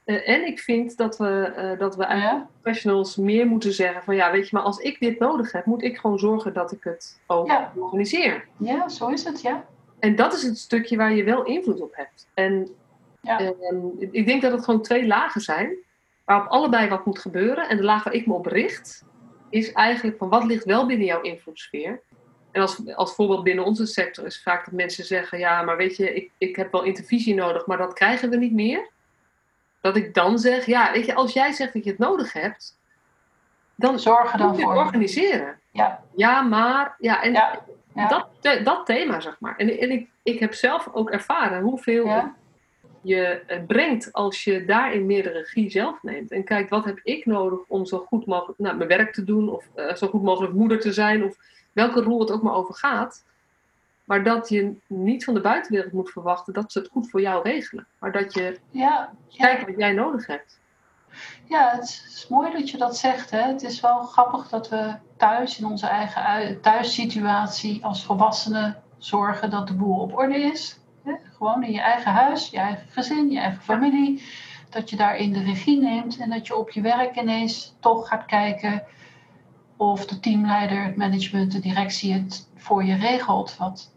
Uh, 0.06 0.30
en 0.30 0.48
ik 0.48 0.60
vind 0.60 0.98
dat 0.98 1.18
we, 1.18 1.54
uh, 1.58 1.80
dat 1.80 1.96
we 1.96 2.04
ja. 2.04 2.50
professionals 2.62 3.16
meer 3.16 3.48
moeten 3.48 3.74
zeggen 3.74 4.04
van 4.04 4.16
ja, 4.16 4.32
weet 4.32 4.50
je, 4.50 4.56
maar 4.56 4.66
als 4.66 4.78
ik 4.78 5.00
dit 5.00 5.20
nodig 5.20 5.52
heb, 5.52 5.66
moet 5.66 5.84
ik 5.84 5.98
gewoon 5.98 6.20
zorgen 6.20 6.54
dat 6.54 6.72
ik 6.72 6.84
het 6.84 7.20
ook 7.28 7.48
ja. 7.48 7.74
organiseer. 7.76 8.48
Ja, 8.58 8.90
zo 8.90 9.08
is 9.08 9.24
het, 9.24 9.42
ja. 9.42 9.66
En 10.00 10.16
dat 10.16 10.34
is 10.34 10.44
het 10.44 10.58
stukje 10.58 10.98
waar 10.98 11.14
je 11.14 11.24
wel 11.24 11.44
invloed 11.44 11.82
op 11.82 11.96
hebt. 11.96 12.28
En, 12.34 12.70
ja. 13.22 13.40
en 13.40 13.94
ik 14.12 14.26
denk 14.26 14.42
dat 14.42 14.52
het 14.52 14.64
gewoon 14.64 14.82
twee 14.82 15.08
lagen 15.08 15.42
zijn, 15.42 15.76
waarop 16.26 16.48
allebei 16.48 16.90
wat 16.90 17.06
moet 17.06 17.20
gebeuren. 17.20 17.70
En 17.70 17.78
de 17.78 17.84
laag 17.84 18.04
waar 18.04 18.14
ik 18.14 18.26
me 18.26 18.34
op 18.34 18.46
richt, 18.46 19.04
is 19.50 19.72
eigenlijk 19.72 20.18
van 20.18 20.30
wat 20.30 20.44
ligt 20.44 20.66
wel 20.66 20.86
binnen 20.86 21.06
jouw 21.06 21.22
invloedssfeer 21.22 22.02
en 22.54 22.62
als, 22.62 22.96
als 22.96 23.16
voorbeeld 23.16 23.44
binnen 23.44 23.66
onze 23.66 23.86
sector 23.86 24.26
is 24.26 24.42
vaak 24.42 24.66
dat 24.66 24.74
mensen 24.74 25.06
zeggen: 25.06 25.40
Ja, 25.40 25.62
maar 25.62 25.78
weet 25.78 25.98
je, 25.98 26.14
ik, 26.14 26.32
ik 26.38 26.56
heb 26.56 26.72
wel 26.72 26.84
intervisie 26.84 27.36
nodig, 27.36 27.66
maar 27.66 27.78
dat 27.78 27.94
krijgen 27.94 28.30
we 28.30 28.36
niet 28.36 28.54
meer. 28.54 28.90
Dat 29.84 29.96
ik 29.96 30.14
dan 30.14 30.40
zeg: 30.40 30.66
Ja, 30.66 30.92
weet 30.92 31.06
je, 31.06 31.14
als 31.14 31.34
jij 31.34 31.52
zegt 31.52 31.74
dat 31.74 31.84
je 31.84 31.90
het 31.90 32.00
nodig 32.00 32.34
hebt, 32.34 32.80
dan 33.76 34.00
zorgen 34.00 34.40
dan 34.40 34.48
moet 34.48 34.58
je 34.58 34.64
voor. 34.64 34.76
organiseren. 34.76 35.60
Ja, 35.72 36.04
ja 36.16 36.42
maar, 36.42 36.96
ja, 37.00 37.24
en 37.24 37.32
ja, 37.32 37.60
ja. 37.96 38.08
Dat, 38.08 38.28
dat 38.64 38.86
thema, 38.86 39.20
zeg 39.20 39.40
maar. 39.40 39.58
En, 39.58 39.80
en 39.80 39.92
ik, 39.92 40.10
ik 40.24 40.40
heb 40.40 40.54
zelf 40.54 40.90
ook 40.94 41.10
ervaren 41.10 41.62
hoeveel 41.62 42.06
ja. 42.06 42.36
je 43.02 43.42
brengt 43.68 44.14
als 44.14 44.44
je 44.44 44.66
daarin 44.66 45.06
meer 45.06 45.24
de 45.24 45.30
regie 45.30 45.70
zelf 45.70 46.04
neemt. 46.04 46.32
En 46.32 46.44
kijkt, 46.44 46.70
wat 46.70 46.86
heb 46.86 47.00
ik 47.04 47.26
nodig 47.26 47.60
om 47.68 47.86
zo 47.86 47.98
goed 48.00 48.26
mogelijk 48.26 48.60
nou, 48.60 48.76
mijn 48.76 48.90
werk 48.90 49.14
te 49.14 49.24
doen, 49.24 49.50
of 49.50 49.66
uh, 49.76 49.94
zo 49.94 50.08
goed 50.08 50.24
mogelijk 50.24 50.54
moeder 50.54 50.80
te 50.80 50.94
zijn, 50.94 51.24
of 51.24 51.38
welke 51.72 52.02
rol 52.02 52.20
het 52.20 52.32
ook 52.32 52.42
maar 52.42 52.56
over 52.56 52.74
gaat. 52.74 53.24
Maar 54.04 54.24
dat 54.24 54.50
je 54.50 54.76
niet 54.88 55.24
van 55.24 55.34
de 55.34 55.42
buitenwereld 55.42 55.94
moet 55.94 56.12
verwachten 56.12 56.54
dat 56.54 56.72
ze 56.72 56.80
het 56.80 56.90
goed 56.92 57.10
voor 57.10 57.22
jou 57.22 57.44
regelen. 57.44 57.88
Maar 58.00 58.12
dat 58.12 58.34
je 58.34 58.60
ja, 58.72 59.14
kijkt 59.38 59.60
ja. 59.60 59.66
wat 59.66 59.78
jij 59.78 59.92
nodig 59.92 60.28
hebt. 60.28 60.62
Ja, 61.50 61.72
het 61.76 61.84
is 61.84 62.28
mooi 62.30 62.52
dat 62.52 62.70
je 62.70 62.78
dat 62.78 62.98
zegt. 62.98 63.32
Hè? 63.32 63.42
Het 63.42 63.64
is 63.64 63.80
wel 63.80 64.02
grappig 64.02 64.50
dat 64.50 64.70
we 64.70 64.96
thuis 65.18 65.60
in 65.60 65.66
onze 65.66 65.88
eigen 65.88 66.62
thuissituatie 66.62 67.86
als 67.86 68.06
volwassenen 68.06 68.84
zorgen 68.98 69.50
dat 69.50 69.68
de 69.68 69.74
boel 69.74 70.00
op 70.00 70.18
orde 70.18 70.40
is. 70.40 70.80
Hè? 71.04 71.14
Gewoon 71.38 71.64
in 71.64 71.72
je 71.72 71.82
eigen 71.82 72.12
huis, 72.12 72.50
je 72.50 72.58
eigen 72.58 72.90
gezin, 72.90 73.32
je 73.32 73.40
eigen 73.40 73.64
familie. 73.64 74.24
Dat 74.70 74.90
je 74.90 74.96
daarin 74.96 75.34
de 75.34 75.44
regie 75.44 75.82
neemt 75.82 76.18
en 76.18 76.30
dat 76.30 76.48
je 76.48 76.56
op 76.56 76.70
je 76.70 76.82
werk 76.82 77.16
ineens 77.16 77.76
toch 77.80 78.08
gaat 78.08 78.26
kijken 78.26 78.84
of 79.78 80.06
de 80.06 80.20
teamleider, 80.20 80.84
het 80.84 80.96
management, 80.96 81.52
de 81.52 81.60
directie 81.60 82.14
het 82.14 82.50
voor 82.56 82.84
je 82.84 82.96
regelt. 82.96 83.58
Wat 83.58 83.93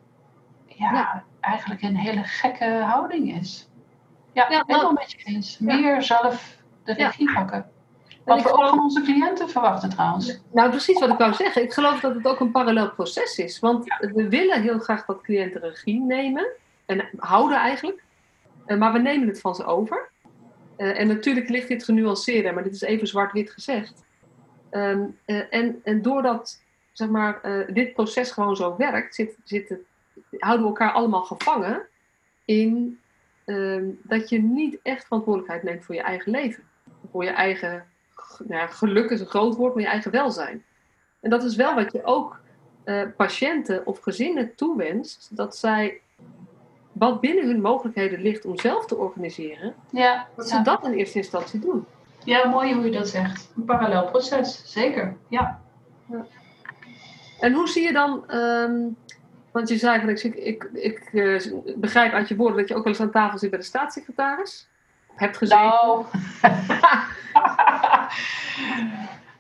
ja, 0.79 0.93
ja. 0.93 1.25
eigenlijk 1.41 1.83
een 1.83 1.97
hele 1.97 2.23
gekke 2.23 2.65
houding 2.65 3.37
is. 3.37 3.69
Ja, 4.33 4.47
ja 4.51 4.62
helemaal 4.67 4.93
met 4.93 5.11
je 5.11 5.19
eens. 5.25 5.59
Meer 5.59 6.03
zelf 6.03 6.57
de 6.85 6.93
regie 6.93 7.33
pakken. 7.33 7.71
Wat 8.25 8.43
we 8.43 8.53
ook 8.53 8.69
van 8.69 8.81
onze 8.81 9.03
cliënten 9.03 9.49
verwachten 9.49 9.91
trouwens. 9.91 10.41
Nou, 10.53 10.71
precies 10.71 10.99
wat 10.99 11.11
ik 11.11 11.19
wou 11.19 11.33
zeggen. 11.33 11.62
Ik 11.62 11.73
geloof 11.73 12.01
dat 12.01 12.15
het 12.15 12.27
ook 12.27 12.41
een 12.41 12.51
parallel 12.51 12.91
proces 12.91 13.39
is. 13.39 13.59
Want 13.59 13.85
we 14.01 14.29
willen 14.29 14.62
heel 14.62 14.79
graag 14.79 15.05
dat 15.05 15.21
cliënten 15.21 15.61
regie 15.61 16.01
nemen. 16.01 16.47
En 16.87 17.09
houden 17.17 17.59
eigenlijk. 17.59 18.03
Maar 18.79 18.93
we 18.93 18.99
nemen 18.99 19.29
het 19.29 19.41
van 19.41 19.55
ze 19.55 19.65
over. 19.65 20.09
En 20.77 21.07
natuurlijk 21.07 21.49
ligt 21.49 21.69
dit 21.69 21.85
genuanceerder, 21.85 22.55
maar 22.55 22.62
dit 22.62 22.75
is 22.75 22.81
even 22.81 23.07
zwart-wit 23.07 23.51
gezegd. 23.51 24.05
Um, 24.71 25.19
uh, 25.27 25.43
en, 25.51 25.81
en 25.85 26.03
doordat 26.03 26.62
zeg 26.93 27.09
maar, 27.09 27.41
dit 27.73 27.93
proces 27.93 28.31
gewoon 28.31 28.57
zo 28.57 28.77
werkt, 28.77 29.15
zit, 29.15 29.37
zit 29.45 29.69
het, 29.69 29.81
houden 30.31 30.62
we 30.62 30.73
elkaar 30.73 30.93
allemaal 30.93 31.23
gevangen 31.23 31.87
in 32.45 33.01
um, 33.47 34.01
dat 34.03 34.29
je 34.29 34.39
niet 34.39 34.79
echt 34.83 35.05
verantwoordelijkheid 35.07 35.62
neemt 35.62 35.85
voor 35.85 35.95
je 35.95 36.01
eigen 36.01 36.31
leven. 36.31 36.65
Voor 37.11 37.25
je 37.25 37.31
eigen 37.31 37.87
nou 38.39 38.61
ja, 38.61 38.67
geluk 38.67 39.11
is 39.11 39.21
een 39.21 39.27
groot 39.27 39.57
woord, 39.57 39.75
maar 39.75 39.83
je 39.83 39.89
eigen 39.89 40.11
welzijn. 40.11 40.65
En 41.21 41.31
dat 41.31 41.45
is 41.45 41.57
wel 41.57 41.75
wat 41.75 41.93
je 41.93 42.05
ook 42.05 42.41
uh, 42.85 43.03
patiënten 43.17 43.87
of 43.87 43.99
gezinnen 43.99 44.55
toewenst, 44.55 45.37
dat 45.37 45.57
zij 45.57 46.01
wat 46.93 47.21
binnen 47.21 47.47
hun 47.47 47.61
mogelijkheden 47.61 48.21
ligt 48.21 48.45
om 48.45 48.59
zelf 48.59 48.87
te 48.87 48.97
organiseren, 48.97 49.75
ja, 49.91 50.29
dat 50.37 50.49
ze 50.49 50.62
dat 50.62 50.85
in 50.85 50.93
eerste 50.93 51.19
instantie 51.19 51.61
doen. 51.61 51.87
Ja, 52.25 52.49
mooi 52.49 52.75
hoe 52.75 52.85
je 52.85 52.91
dat 52.91 53.09
zegt. 53.09 53.53
Een 53.57 53.65
parallel 53.65 54.11
proces, 54.11 54.62
zeker. 54.73 55.17
Ja. 55.29 55.61
ja. 56.11 56.27
En 57.41 57.53
hoe 57.53 57.69
zie 57.69 57.83
je 57.83 57.93
dan, 57.93 58.35
um, 58.35 58.97
want 59.57 59.69
je 59.69 59.77
zei 59.77 60.01
van 60.01 60.09
ik, 60.09 60.23
ik, 60.23 60.69
ik 60.73 61.09
uh, 61.12 61.40
begrijp 61.77 62.12
uit 62.12 62.29
je 62.29 62.37
woorden 62.37 62.57
dat 62.57 62.69
je 62.69 62.75
ook 62.75 62.85
wel 62.85 62.92
eens 62.92 63.03
aan 63.03 63.11
tafel 63.11 63.38
zit 63.38 63.51
bij 63.51 63.59
de 63.59 63.64
staatssecretaris. 63.64 64.69
Hebt 65.14 65.37
gezien. 65.37 65.59
Nou. 65.59 66.05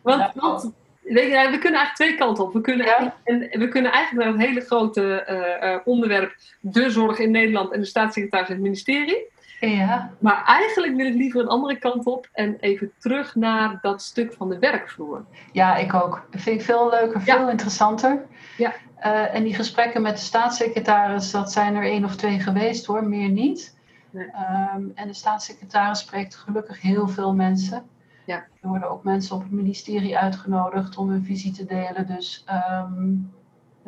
want, 0.02 0.18
nou. 0.18 0.30
want 0.34 0.72
weet 1.02 1.30
je, 1.30 1.48
we 1.50 1.58
kunnen 1.58 1.80
eigenlijk 1.80 1.94
twee 1.94 2.14
kanten 2.14 2.44
op. 2.44 2.52
We 2.52 2.60
kunnen, 2.60 2.86
Ja. 2.86 3.14
en, 3.24 3.38
we 3.38 3.68
kunnen 3.68 3.92
eigenlijk 3.92 4.24
naar 4.24 4.36
het 4.36 4.46
hele 4.46 4.60
grote 4.60 5.22
eh, 5.22 5.72
eh, 5.72 5.80
onderwerp 5.84 6.34
de 6.60 6.90
zorg 6.90 7.18
in 7.18 7.30
Nederland 7.30 7.72
en 7.72 7.80
de 7.80 7.86
staatssecretaris 7.86 8.48
en 8.48 8.54
het 8.54 8.62
ministerie. 8.62 9.26
Ja. 9.60 10.10
Maar 10.18 10.44
eigenlijk 10.44 10.96
wil 10.96 11.06
ik 11.06 11.14
liever 11.14 11.40
een 11.40 11.48
andere 11.48 11.78
kant 11.78 12.06
op 12.06 12.28
en 12.32 12.56
even 12.60 12.92
terug 12.98 13.34
naar 13.34 13.78
dat 13.80 14.02
stuk 14.02 14.32
van 14.32 14.48
de 14.48 14.58
werkvloer. 14.58 15.24
Ja, 15.52 15.76
ik 15.76 15.94
ook. 15.94 16.26
Dat 16.30 16.40
vind 16.40 16.60
ik 16.60 16.66
veel 16.66 16.90
leuker, 16.90 17.22
Ja. 17.24 17.36
veel 17.36 17.50
interessanter. 17.50 18.26
Ja. 18.56 18.72
Eh, 18.96 19.34
en 19.34 19.42
die 19.42 19.54
gesprekken 19.54 20.02
met 20.02 20.16
de 20.16 20.22
staatssecretaris, 20.22 21.30
dat 21.30 21.52
zijn 21.52 21.74
er 21.74 21.82
één 21.82 22.04
of 22.04 22.16
twee 22.16 22.40
geweest 22.40 22.86
hoor, 22.86 23.04
meer 23.04 23.28
niet. 23.28 23.78
Nee. 24.10 24.26
Ehm, 24.30 24.82
en 24.94 25.06
de 25.06 25.14
staatssecretaris 25.14 25.98
spreekt 25.98 26.34
gelukkig 26.36 26.80
heel 26.80 27.08
veel 27.08 27.34
mensen. 27.34 27.82
Ja. 28.26 28.36
Er 28.36 28.68
worden 28.68 28.90
ook 28.90 29.04
mensen 29.04 29.36
op 29.36 29.42
het 29.42 29.50
ministerie 29.50 30.18
uitgenodigd 30.18 30.96
om 30.96 31.08
hun 31.08 31.24
visie 31.24 31.52
te 31.52 31.64
delen. 31.64 32.06
Dus 32.06 32.42
ehm, 32.46 33.14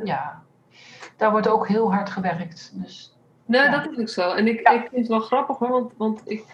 ja, 0.04 0.42
daar 1.16 1.30
wordt 1.30 1.48
ook 1.48 1.68
heel 1.68 1.92
hard 1.92 2.10
gewerkt. 2.10 2.70
Dus 2.74 3.17
Nee, 3.48 3.60
Ja. 3.62 3.70
dat 3.82 3.90
is 3.92 3.98
ook 3.98 4.08
zo. 4.08 4.32
En 4.32 4.46
ik, 4.46 4.60
Ja. 4.68 4.70
ik 4.74 4.80
vind 4.80 4.94
het 5.00 5.08
wel 5.08 5.20
grappig 5.20 5.58
hoor, 5.58 5.68
want, 5.70 5.92
want 5.96 6.20
ik, 6.24 6.44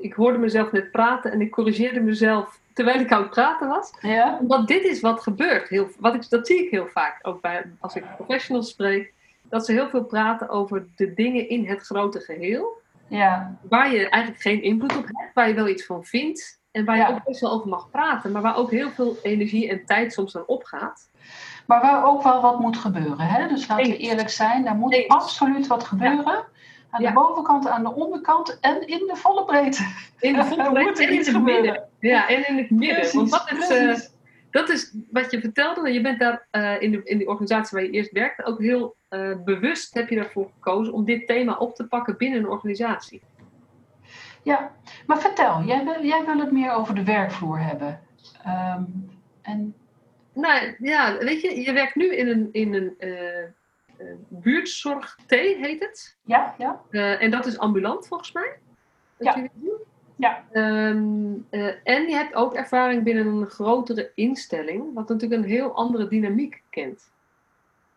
ik 0.00 0.12
hoorde 0.12 0.38
mezelf 0.38 0.72
net 0.72 0.90
praten 0.90 1.32
en 1.32 1.40
ik 1.40 1.50
corrigeerde 1.50 2.00
mezelf 2.00 2.58
terwijl 2.74 3.00
ik 3.00 3.12
aan 3.12 3.20
het 3.22 3.30
praten 3.30 3.68
was. 3.68 3.92
ja, 4.00 4.38
Omdat 4.40 4.68
dit 4.68 4.84
is 4.84 5.00
wat 5.00 5.20
gebeurt. 5.22 5.68
Heel, 5.68 5.88
wat 5.98 6.14
ik, 6.14 6.28
dat 6.30 6.46
zie 6.46 6.64
ik 6.64 6.70
heel 6.70 6.86
vaak, 6.86 7.18
ook 7.22 7.40
bij, 7.40 7.64
als 7.80 7.94
ik 7.94 8.04
professionals 8.16 8.68
spreek. 8.68 9.12
Dat 9.42 9.64
ze 9.66 9.72
heel 9.72 9.88
veel 9.88 10.04
praten 10.04 10.48
over 10.48 10.86
de 10.96 11.14
dingen 11.14 11.48
in 11.48 11.66
het 11.66 11.80
grote 11.80 12.20
geheel. 12.20 12.78
ja, 13.08 13.56
Waar 13.68 13.92
je 13.92 14.08
eigenlijk 14.08 14.42
geen 14.42 14.62
invloed 14.62 14.96
op 14.96 15.04
hebt, 15.06 15.34
waar 15.34 15.48
je 15.48 15.54
wel 15.54 15.68
iets 15.68 15.86
van 15.86 16.04
vindt. 16.04 16.58
En 16.70 16.84
waar 16.84 16.96
je 16.96 17.02
Ja. 17.02 17.08
ook 17.10 17.24
best 17.24 17.40
wel 17.40 17.52
over 17.52 17.68
mag 17.68 17.90
praten, 17.90 18.32
maar 18.32 18.42
waar 18.42 18.56
ook 18.56 18.70
heel 18.70 18.90
veel 18.90 19.16
energie 19.22 19.68
en 19.70 19.84
tijd 19.86 20.12
soms 20.12 20.36
aan 20.36 20.46
opgaat. 20.46 21.08
Maar 21.70 21.80
waar 21.80 22.04
ook 22.04 22.22
wel 22.22 22.40
wat 22.40 22.58
moet 22.58 22.76
gebeuren. 22.76 23.26
Hè? 23.26 23.48
Dus 23.48 23.68
laten 23.68 23.90
we 23.90 23.96
eerlijk 23.96 24.28
zijn, 24.28 24.64
daar 24.64 24.74
moet 24.74 25.04
absoluut 25.08 25.66
wat 25.66 25.84
gebeuren. 25.84 26.44
Aan 26.90 27.02
Ja. 27.02 27.08
de 27.08 27.14
bovenkant, 27.14 27.68
aan 27.68 27.82
de 27.82 27.94
onderkant 27.94 28.58
en 28.60 28.86
in 28.86 28.98
de 29.06 29.16
volle 29.16 29.44
breedte. 29.44 29.86
In 30.18 30.34
de 30.34 30.44
volle 30.50 30.72
breedte 30.72 31.04
en 31.06 31.12
in 31.12 31.18
het 31.34 31.42
midden. 31.42 31.88
Ja, 32.00 32.28
en 32.28 32.48
in 32.48 32.56
het 32.56 32.70
midden. 32.70 32.98
Precies, 32.98 33.14
Want 33.14 33.30
dat 33.30 33.52
is, 33.58 33.68
eh, 33.68 34.08
dat 34.50 34.68
is 34.68 34.94
wat 35.10 35.30
je 35.30 35.40
vertelde. 35.40 35.92
Je 35.92 36.00
bent 36.00 36.18
daar 36.18 36.46
eh, 36.50 36.82
in, 36.82 36.90
de, 36.90 37.02
in 37.04 37.18
die 37.18 37.28
organisatie 37.28 37.76
waar 37.78 37.86
je 37.86 37.92
eerst 37.92 38.12
werkte 38.12 38.44
ook 38.44 38.60
heel 38.60 38.96
eh, 39.08 39.30
bewust 39.44 39.94
heb 39.94 40.08
je 40.08 40.16
daarvoor 40.16 40.50
gekozen 40.54 40.92
om 40.92 41.04
dit 41.04 41.26
thema 41.26 41.56
op 41.56 41.74
te 41.74 41.86
pakken 41.86 42.16
binnen 42.16 42.38
een 42.38 42.48
organisatie. 42.48 43.22
Ja, 44.42 44.72
maar 45.06 45.18
vertel, 45.18 45.62
jij 45.62 45.84
wil, 45.84 46.04
jij 46.04 46.24
wil 46.24 46.38
het 46.38 46.50
meer 46.50 46.72
over 46.72 46.94
de 46.94 47.04
werkvloer 47.04 47.60
hebben. 47.60 48.00
Ehm, 48.44 48.82
en 49.42 49.74
Nou 50.32 50.74
ja, 50.78 51.18
weet 51.18 51.40
je, 51.40 51.60
je 51.60 51.72
werkt 51.72 51.94
nu 51.94 52.14
in 52.14 52.28
een, 52.28 52.48
in 52.52 52.74
een 52.74 52.94
eh, 52.98 53.44
eh, 54.00 54.06
buurtzorg 54.28 55.18
T, 55.26 55.30
heet 55.30 55.80
het. 55.80 56.16
ja, 56.24 56.54
ja, 56.58 56.80
Eh, 56.90 57.22
en 57.22 57.30
dat 57.30 57.46
is 57.46 57.58
ambulant 57.58 58.06
volgens 58.06 58.32
mij. 58.32 58.58
Wat 59.16 59.34
Ja. 59.34 59.48
Ja. 60.16 60.44
Eh, 60.52 60.90
en 61.82 62.08
je 62.08 62.14
hebt 62.14 62.34
ook 62.34 62.54
ervaring 62.54 63.02
binnen 63.02 63.26
een 63.26 63.46
grotere 63.46 64.12
instelling, 64.14 64.94
wat 64.94 65.08
natuurlijk 65.08 65.42
een 65.42 65.48
heel 65.48 65.74
andere 65.74 66.08
dynamiek 66.08 66.62
kent. 66.70 67.12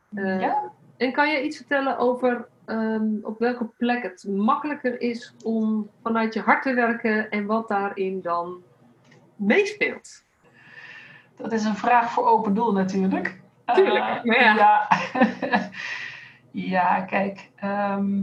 Ja. 0.09 0.71
En 0.97 1.11
kan 1.11 1.29
je 1.29 1.43
iets 1.43 1.57
vertellen 1.57 1.97
over 1.97 2.47
ehm, 2.65 3.15
op 3.21 3.39
welke 3.39 3.65
plek 3.77 4.03
het 4.03 4.27
makkelijker 4.27 5.01
is 5.01 5.33
om 5.43 5.89
vanuit 6.01 6.33
je 6.33 6.39
hart 6.39 6.63
te 6.63 6.73
werken 6.73 7.29
en 7.29 7.45
wat 7.45 7.67
daarin 7.67 8.21
dan 8.21 8.63
meespeelt? 9.35 10.22
Dat 11.37 11.51
is 11.51 11.63
een 11.63 11.75
vraag 11.75 12.11
voor 12.11 12.27
open 12.27 12.53
doel 12.53 12.71
natuurlijk. 12.71 13.41
Tuurlijk, 13.73 14.03
Eh, 14.23 14.35
ja. 14.41 14.55
ja. 14.55 14.87
Ja, 16.51 17.01
kijk. 17.01 17.49
ehm, 17.55 18.21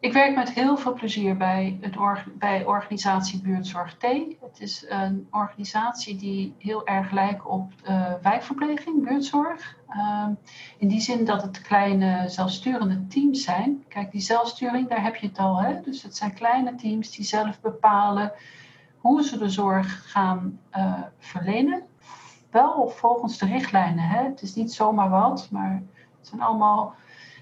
ik 0.00 0.12
werk 0.12 0.34
met 0.36 0.50
heel 0.52 0.76
veel 0.76 0.92
plezier 0.92 1.36
bij, 1.36 1.78
het 1.80 1.96
org- 1.96 2.26
bij 2.34 2.64
organisatie 2.64 3.40
Buurtzorg 3.42 3.94
T. 3.96 4.02
Het 4.40 4.60
is 4.60 4.84
een 4.88 5.26
organisatie 5.30 6.16
die 6.16 6.54
heel 6.58 6.86
erg 6.86 7.10
lijkt 7.10 7.44
op 7.44 7.72
eh, 7.84 8.12
wijkverpleging, 8.22 9.04
buurtzorg. 9.04 9.76
Ehm, 9.88 10.30
in 10.78 10.88
die 10.88 11.00
zin 11.00 11.24
dat 11.24 11.42
het 11.42 11.60
kleine 11.62 12.28
zelfsturende 12.28 13.06
teams 13.06 13.44
zijn. 13.44 13.84
Kijk, 13.88 14.10
die 14.12 14.20
zelfsturing, 14.20 14.88
daar 14.88 15.02
heb 15.02 15.16
je 15.16 15.26
het 15.26 15.38
al. 15.38 15.60
Hè? 15.60 15.80
Dus 15.80 16.02
het 16.02 16.16
zijn 16.16 16.34
kleine 16.34 16.74
teams 16.74 17.10
die 17.10 17.24
zelf 17.24 17.60
bepalen 17.60 18.32
hoe 19.08 19.22
ze 19.22 19.38
de 19.38 19.48
zorg 19.48 20.10
gaan 20.10 20.58
eh, 20.70 21.02
verlenen. 21.18 21.82
Wel 22.50 22.88
volgens 22.88 23.38
de 23.38 23.46
richtlijnen. 23.46 24.04
Hè? 24.04 24.22
Het 24.24 24.42
is 24.42 24.54
niet 24.54 24.72
zomaar 24.72 25.10
wat, 25.10 25.48
maar 25.50 25.82
het 26.18 26.28
zijn 26.28 26.40
allemaal 26.40 26.94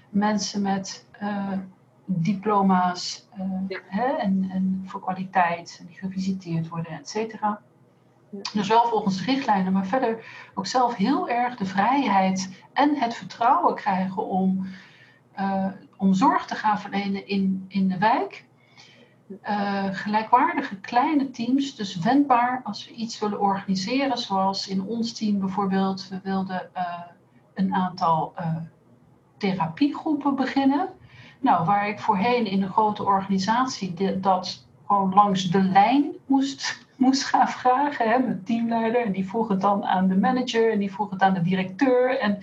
mensen 0.09 0.61
met 0.61 1.07
eh, 1.11 1.51
diploma's 2.05 3.27
eh, 3.37 3.45
Ja. 3.67 3.79
hè? 3.85 4.05
En, 4.05 4.49
en 4.51 4.83
voor 4.85 5.01
kwaliteit, 5.01 5.77
en 5.79 5.85
die 5.85 5.97
gevisiteerd 5.97 6.67
worden, 6.67 6.91
et 6.91 7.09
cetera. 7.09 7.61
Ja. 8.29 8.39
Dus 8.53 8.67
wel 8.67 8.85
volgens 8.87 9.17
de 9.17 9.23
richtlijnen, 9.23 9.73
maar 9.73 9.85
verder 9.85 10.25
ook 10.53 10.67
zelf 10.67 10.95
heel 10.95 11.29
erg 11.29 11.55
de 11.55 11.65
vrijheid 11.65 12.63
en 12.73 12.95
het 12.95 13.13
vertrouwen 13.15 13.75
krijgen 13.75 14.25
om, 14.27 14.67
om 15.97 16.13
zorg 16.13 16.45
te 16.45 16.55
gaan 16.55 16.79
verlenen 16.79 17.27
in, 17.27 17.65
in 17.67 17.87
de 17.87 17.97
wijk. 17.97 18.46
Eh, 19.41 19.85
gelijkwaardige 19.91 20.75
kleine 20.75 21.29
teams, 21.29 21.75
dus 21.75 21.95
wendbaar 21.95 22.61
als 22.63 22.87
we 22.87 22.93
iets 22.93 23.19
willen 23.19 23.39
organiseren, 23.39 24.17
zoals 24.17 24.67
in 24.67 24.81
ons 24.81 25.13
team 25.13 25.39
bijvoorbeeld. 25.39 26.07
We 26.07 26.19
wilden 26.23 26.69
eh, 26.73 27.01
een 27.53 27.73
aantal 27.73 28.33
eh, 28.35 28.55
therapiegroepen 29.37 30.35
beginnen. 30.35 30.89
Nou, 31.39 31.65
waar 31.65 31.87
ik 31.87 31.99
voorheen 31.99 32.45
in 32.45 32.61
een 32.61 32.71
grote 32.71 33.03
organisatie 33.03 34.19
dat 34.19 34.67
gewoon 34.85 35.13
langs 35.13 35.51
de 35.51 35.63
lijn 35.63 36.11
moest, 36.25 36.79
moest 36.95 37.23
gaan 37.23 37.49
vragen. 37.49 38.09
Hè, 38.09 38.19
met 38.19 38.45
teamleider. 38.45 39.05
En 39.05 39.11
die 39.11 39.27
vroeg 39.27 39.47
het 39.47 39.61
dan 39.61 39.85
aan 39.85 40.07
de 40.07 40.17
manager 40.17 40.71
en 40.71 40.79
die 40.79 40.91
vroeg 40.91 41.09
het 41.09 41.21
aan 41.21 41.33
de 41.33 41.41
directeur. 41.41 42.19
En, 42.19 42.39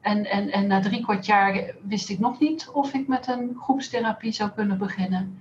en, 0.00 0.30
en, 0.30 0.50
en 0.50 0.66
na 0.66 0.80
drie 0.80 1.02
kwart 1.02 1.26
jaar 1.26 1.74
wist 1.82 2.08
ik 2.08 2.18
nog 2.18 2.40
niet 2.40 2.68
of 2.72 2.92
ik 2.92 3.08
met 3.08 3.26
een 3.26 3.56
groepstherapie 3.60 4.32
zou 4.32 4.50
kunnen 4.50 4.78
beginnen. 4.78 5.40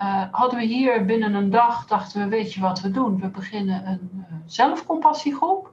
Eh, 0.00 0.22
hadden 0.30 0.58
we 0.58 0.64
hier 0.64 1.04
binnen 1.04 1.34
een 1.34 1.50
dag, 1.50 1.86
dachten 1.86 2.22
we, 2.22 2.28
weet 2.28 2.52
je 2.52 2.60
wat 2.60 2.80
we 2.80 2.90
doen? 2.90 3.20
We 3.20 3.28
beginnen 3.28 3.86
een 3.86 4.24
eh, 4.28 4.34
zelfcompassiegroep. 4.46 5.72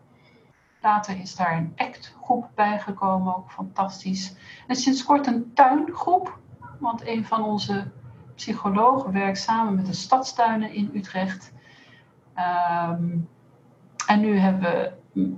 Later 0.81 1.19
is 1.19 1.35
daar 1.35 1.57
een 1.57 1.73
ACT-groep 1.75 2.49
bijgekomen, 2.55 3.35
ook 3.35 3.51
fantastisch. 3.51 4.35
En 4.67 4.75
sinds 4.75 5.03
kort 5.03 5.27
een 5.27 5.53
tuingroep, 5.53 6.39
want 6.79 7.07
een 7.07 7.25
van 7.25 7.43
onze 7.43 7.91
psychologen 8.35 9.11
werkt 9.11 9.39
samen 9.39 9.75
met 9.75 9.85
de 9.85 9.93
stadstuinen 9.93 10.73
in 10.73 10.91
Utrecht. 10.93 11.53
Ehm, 12.33 13.17
en 14.07 14.19
nu 14.19 14.37
hebben 14.37 14.93
we 15.13 15.37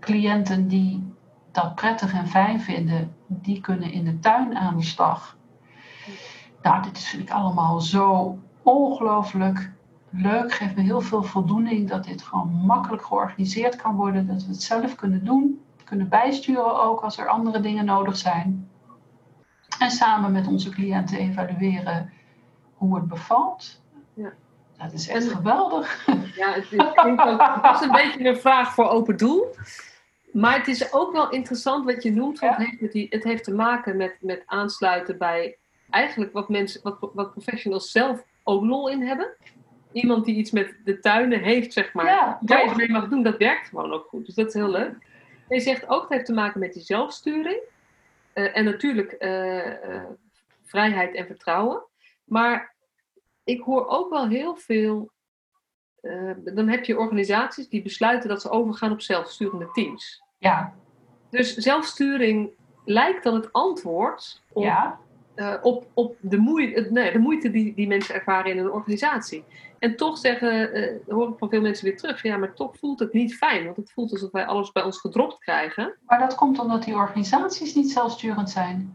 cliënten 0.00 0.68
die 0.68 1.14
dat 1.52 1.74
prettig 1.74 2.12
en 2.12 2.26
fijn 2.26 2.60
vinden, 2.60 3.14
die 3.26 3.60
kunnen 3.60 3.92
in 3.92 4.04
de 4.04 4.18
tuin 4.18 4.56
aan 4.56 4.76
de 4.76 4.84
slag. 4.84 5.38
Nou, 6.62 6.82
dit 6.82 6.98
vind 6.98 7.22
ik 7.22 7.30
allemaal 7.30 7.80
zo 7.80 8.38
ongelooflijk 8.62 9.70
leuk. 10.10 10.52
Geeft 10.52 10.76
me 10.76 10.82
heel 10.82 11.00
veel 11.00 11.22
voldoening 11.22 11.88
dat 11.88 12.04
dit 12.04 12.22
gewoon 12.22 12.48
makkelijk 12.48 13.04
georganiseerd 13.04 13.76
kan 13.76 13.94
worden. 13.96 14.26
Dat 14.26 14.42
we 14.44 14.48
het 14.50 14.62
zelf 14.62 14.94
kunnen 14.94 15.24
doen. 15.24 15.64
Kunnen 15.84 16.08
bijsturen 16.08 16.80
ook 16.82 17.00
als 17.00 17.18
er 17.18 17.28
andere 17.28 17.60
dingen 17.60 17.84
nodig 17.84 18.16
zijn. 18.16 18.68
En 19.78 19.90
samen 19.90 20.32
met 20.32 20.46
onze 20.46 20.70
cliënten 20.70 21.18
evalueren 21.18 22.12
hoe 22.74 22.94
het 22.94 23.08
bevalt. 23.08 23.82
Ja. 24.14 24.32
Dat 24.76 24.92
is 24.92 25.08
echt 25.08 25.28
geweldig. 25.28 26.06
Ja, 26.36 26.52
het, 26.52 26.70
het 26.70 27.74
is 27.74 27.80
een 27.80 27.92
beetje 27.92 28.28
een 28.28 28.36
vraag 28.36 28.74
voor 28.74 28.88
open 28.88 29.16
doel. 29.16 29.54
Maar 30.32 30.58
het 30.58 30.68
is 30.68 30.92
ook 30.92 31.12
wel 31.12 31.30
interessant 31.30 31.84
wat 31.84 32.02
je 32.02 32.12
noemt. 32.12 32.38
Want 32.38 32.56
Ja. 32.56 32.64
het, 32.80 32.92
heeft 32.92 33.12
het 33.12 33.24
heeft 33.24 33.44
te 33.44 33.54
maken 33.54 33.96
met, 33.96 34.16
met 34.20 34.42
aansluiten 34.46 35.18
bij 35.18 35.58
eigenlijk 35.90 36.32
wat, 36.32 36.48
mensen, 36.48 36.80
wat, 36.82 37.10
wat 37.12 37.30
professionals 37.32 37.90
zelf 37.90 38.24
ook 38.44 38.64
lol 38.64 38.90
in 38.90 39.02
hebben. 39.02 39.36
iemand 39.92 40.24
die 40.24 40.34
iets 40.34 40.50
met 40.50 40.76
de 40.84 40.98
tuinen 40.98 41.40
heeft, 41.42 41.72
zeg 41.72 41.92
maar, 41.92 42.04
Ja, 42.04 42.38
daar 42.40 42.64
iets 42.64 42.74
mee 42.74 42.90
mag 42.90 43.08
doen, 43.08 43.22
dat 43.22 43.36
werkt 43.36 43.68
gewoon 43.68 43.92
ook 43.92 44.06
goed. 44.08 44.26
Dus 44.26 44.34
dat 44.34 44.46
is 44.46 44.54
heel 44.54 44.70
leuk. 44.70 44.92
En 45.48 45.56
je 45.56 45.60
zegt 45.60 45.88
ook, 45.88 46.02
het 46.02 46.10
heeft 46.12 46.26
te 46.26 46.32
maken 46.32 46.60
met 46.60 46.72
die 46.72 46.82
zelfsturing. 46.82 47.60
Eh, 48.32 48.56
en 48.56 48.64
natuurlijk 48.64 49.12
eh, 49.12 49.96
eh, 49.96 50.02
vrijheid 50.64 51.14
en 51.14 51.26
vertrouwen. 51.26 51.82
Maar 52.24 52.74
ik 53.44 53.60
hoor 53.60 53.86
ook 53.86 54.10
wel 54.10 54.28
heel 54.28 54.56
veel. 54.56 55.10
dan 56.44 56.68
heb 56.68 56.84
je 56.84 56.98
organisaties 56.98 57.68
die 57.68 57.82
besluiten 57.82 58.28
dat 58.28 58.40
ze 58.40 58.50
overgaan 58.50 58.92
op 58.92 59.00
zelfsturende 59.00 59.70
teams. 59.72 60.22
Ja, 60.38 60.74
Dus 61.30 61.54
zelfsturing 61.54 62.50
lijkt 62.84 63.24
dan 63.24 63.34
het 63.34 63.52
antwoord 63.52 64.42
op, 64.52 64.62
ja, 64.62 65.00
eh, 65.34 65.54
op, 65.62 65.86
op 65.94 66.16
de, 66.20 66.36
moeite, 66.36 66.88
nee, 66.90 67.12
de 67.12 67.18
moeite 67.18 67.50
die, 67.50 67.74
die 67.74 67.86
mensen 67.86 68.14
ervaren 68.14 68.50
in 68.50 68.58
een 68.58 68.70
organisatie. 68.72 69.44
En 69.78 69.96
toch 69.96 70.18
zeggen, 70.18 70.72
eh, 70.72 70.96
hoor 71.08 71.28
ik 71.28 71.38
van 71.38 71.48
veel 71.48 71.60
mensen 71.60 71.84
weer 71.84 71.96
terug, 71.96 72.22
ja, 72.22 72.36
maar 72.36 72.54
toch 72.54 72.76
voelt 72.78 72.98
het 72.98 73.12
niet 73.12 73.36
fijn. 73.36 73.64
Want 73.64 73.76
het 73.76 73.92
voelt 73.92 74.12
alsof 74.12 74.30
wij 74.30 74.46
alles 74.46 74.72
bij 74.72 74.82
ons 74.82 74.98
gedropt 74.98 75.38
krijgen. 75.38 75.94
maar 76.06 76.18
dat 76.18 76.34
komt 76.34 76.58
omdat 76.58 76.84
die 76.84 76.94
organisaties 76.94 77.74
niet 77.74 77.90
zelfsturend 77.90 78.50
zijn. 78.50 78.94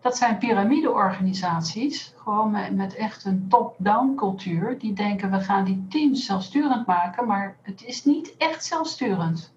Dat 0.00 0.16
zijn 0.16 0.38
piramideorganisaties, 0.38 2.14
gewoon 2.16 2.50
met, 2.50 2.76
met 2.76 2.94
echt 2.94 3.24
een 3.24 3.46
top-down 3.48 4.14
cultuur. 4.14 4.78
Die 4.78 4.92
denken 4.92 5.30
we 5.30 5.40
gaan 5.40 5.64
die 5.64 5.86
teams 5.88 6.26
zelfsturend 6.26 6.86
maken, 6.86 7.26
maar 7.26 7.56
het 7.62 7.84
is 7.84 8.04
niet 8.04 8.34
echt 8.38 8.64
zelfsturend. 8.64 9.52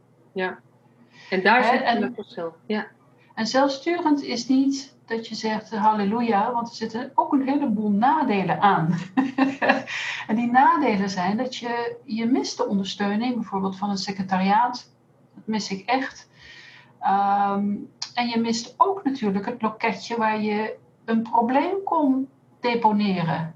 En 1.30 1.44
daar 1.44 1.64
zit 1.64 1.82
en- 1.82 2.04
het 2.04 2.16
verschil. 2.16 2.56
Ja, 2.66 2.88
En 3.36 3.48
zelfsturend 3.48 4.24
is 4.24 4.48
niet 4.48 4.96
dat 5.12 5.28
je 5.28 5.36
zegt 5.36 5.72
eh, 5.72 5.84
halleluja, 5.84 6.52
want 6.52 6.70
er 6.70 6.76
zitten 6.76 7.12
ook 7.16 7.34
een 7.34 7.48
heleboel 7.48 7.90
nadelen 7.90 8.62
aan. 8.62 8.98
en 10.28 10.36
die 10.36 10.52
nadelen 10.52 11.10
zijn 11.10 11.38
dat 11.38 11.56
je, 11.56 11.96
je 12.06 12.26
mist 12.26 12.58
de 12.58 12.68
ondersteuning, 12.68 13.34
bijvoorbeeld 13.34 13.78
van 13.78 13.90
een 13.90 13.98
secretariaat. 13.98 14.92
Dat 15.36 15.48
mis 15.48 15.72
ik 15.72 15.86
echt. 15.86 16.30
Ehm, 17.00 17.76
en 18.14 18.28
je 18.28 18.40
mist 18.40 18.74
ook 18.78 19.04
natuurlijk 19.04 19.46
het 19.46 19.62
loketje 19.62 20.18
waar 20.18 20.42
je 20.42 20.78
een 21.06 21.22
probleem 21.22 21.84
kon 21.84 22.30
deponeren. 22.60 23.56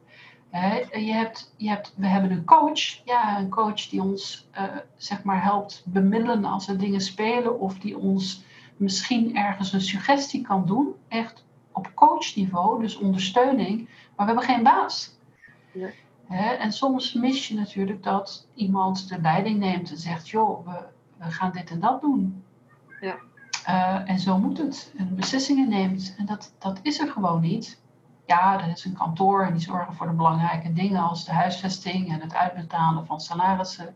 Je 0.92 1.14
hebt, 1.14 1.54
je 1.58 1.70
hebt, 1.70 1.94
we 1.98 2.08
hebben 2.08 2.32
een 2.32 2.46
coach, 2.46 3.06
ja, 3.06 3.40
een 3.40 3.50
coach 3.50 3.90
die 3.90 4.02
ons 4.02 4.48
eh, 4.52 4.64
zeg 4.96 5.24
maar 5.24 5.44
helpt 5.44 5.84
bemiddelen 5.86 6.46
als 6.46 6.68
er 6.68 6.78
dingen 6.78 7.02
spelen 7.02 7.60
of 7.60 7.80
die 7.80 7.98
ons 7.98 8.44
misschien 8.78 9.36
ergens 9.36 9.74
een 9.74 9.82
suggestie 9.82 10.42
kan 10.42 10.66
doen, 10.66 10.94
echt 11.08 11.45
op 11.76 11.92
coachniveau, 11.94 12.82
dus 12.82 12.98
ondersteuning, 12.98 13.78
maar 14.16 14.26
we 14.28 14.34
hebben 14.34 14.44
geen 14.44 14.64
baas. 14.64 15.18
Hè, 16.28 16.54
en 16.54 16.72
soms 16.72 17.14
mis 17.14 17.48
je 17.48 17.56
natuurlijk 17.56 18.04
dat 18.04 18.48
iemand 18.54 19.10
de 19.10 19.22
leiding 19.22 19.60
neemt 19.60 19.90
en 19.90 19.98
zegt, 19.98 20.30
joh, 20.30 20.68
we, 20.68 20.86
we 21.18 21.32
gaan 21.32 21.52
dit 21.52 21.70
en 21.70 21.80
dat 21.80 22.02
doen. 22.02 22.44
Ja. 23.02 23.16
Eh, 23.66 24.10
en 24.10 24.20
zo 24.20 24.38
moet 24.38 24.58
het. 24.58 24.94
En 24.98 25.16
beslissingen 25.16 25.70
neemt. 25.70 26.16
En 26.18 26.26
dat, 26.26 26.54
dat 26.60 26.80
is 26.82 27.00
er 27.00 27.08
gewoon 27.08 27.42
niet. 27.42 27.82
Ja, 28.26 28.64
er 28.64 28.70
is 28.70 28.86
een 28.86 28.98
kantoor 28.98 29.46
en 29.46 29.54
die 29.54 29.62
zorgen 29.62 29.94
voor 29.94 30.08
de 30.08 30.14
belangrijke 30.14 30.74
dingen 30.74 31.02
als 31.02 31.26
de 31.26 31.34
huisvesting 31.34 32.12
en 32.12 32.22
het 32.22 32.34
uitbetalen 32.34 33.06
van 33.06 33.20
salarissen. 33.22 33.96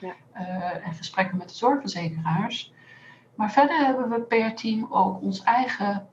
Ja. 0.00 0.14
eh, 0.32 0.86
en 0.86 0.94
gesprekken 0.94 1.36
met 1.36 1.48
de 1.48 1.54
zorgverzekeraars. 1.54 2.72
Maar 3.34 3.50
verder 3.50 3.76
hebben 3.76 4.08
we 4.08 4.20
per 4.20 4.54
team 4.54 4.86
ook 4.90 5.22
ons 5.22 5.42
eigen 5.42 6.08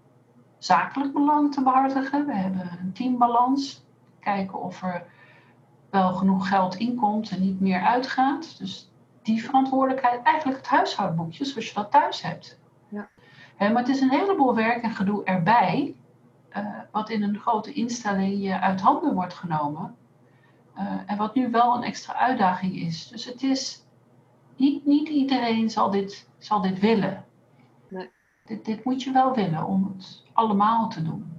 zakelijk 0.57 1.13
belang 1.13 1.53
te 1.53 1.63
behartigen. 1.63 2.25
We 2.25 2.33
hebben 2.33 2.77
een 2.81 2.93
teambalans. 2.93 3.83
Kijken 4.19 4.61
of 4.61 4.83
er 4.83 5.05
wel 5.89 6.13
genoeg 6.13 6.47
geld 6.47 6.75
inkomt 6.75 7.29
en 7.29 7.41
niet 7.41 7.59
meer 7.59 7.81
uitgaat. 7.81 8.57
Dus 8.57 8.91
die 9.21 9.43
verantwoordelijkheid, 9.43 10.23
eigenlijk 10.23 10.57
het 10.57 10.67
huishoudboekje 10.67 11.45
zoals 11.45 11.67
je 11.67 11.73
dat 11.73 11.91
thuis 11.91 12.21
hebt. 12.21 12.59
Ja. 12.87 13.09
Maar 13.57 13.75
het 13.75 13.87
is 13.87 14.01
een 14.01 14.09
heleboel 14.09 14.55
werk 14.55 14.83
en 14.83 14.91
gedoe 14.91 15.23
erbij, 15.23 15.95
eh, 16.49 16.65
wat 16.91 17.09
in 17.09 17.23
een 17.23 17.39
grote 17.39 17.73
instelling 17.73 18.43
je 18.43 18.59
uit 18.59 18.81
handen 18.81 19.13
wordt 19.13 19.33
genomen. 19.33 19.95
Eh, 20.73 20.85
en 21.05 21.17
wat 21.17 21.35
nu 21.35 21.51
wel 21.51 21.75
een 21.75 21.83
extra 21.83 22.13
uitdaging 22.13 22.75
is. 22.75 23.07
Dus 23.07 23.25
het 23.25 23.43
is, 23.43 23.85
niet, 24.55 24.85
niet 24.85 25.09
iedereen 25.09 25.69
zal 25.69 25.91
dit, 25.91 26.29
zal 26.37 26.61
dit 26.61 26.79
willen. 26.79 27.25
Nee. 27.87 28.09
Dit, 28.45 28.65
dit 28.65 28.83
moet 28.83 29.03
je 29.03 29.11
wel 29.11 29.33
willen 29.33 29.65
om 29.65 29.93
het 29.95 30.24
allemaal 30.35 30.89
te 30.89 31.01
doen. 31.01 31.33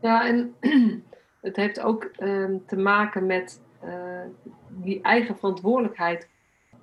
ja 0.00 0.26
en 0.26 0.54
het 1.40 1.56
heeft 1.56 1.80
ook 1.80 2.04
ehm, 2.04 2.56
te 2.66 2.76
maken 2.76 3.26
met 3.26 3.60
eh, 3.80 4.20
die 4.68 5.00
eigen 5.02 5.36
verantwoordelijkheid 5.36 6.28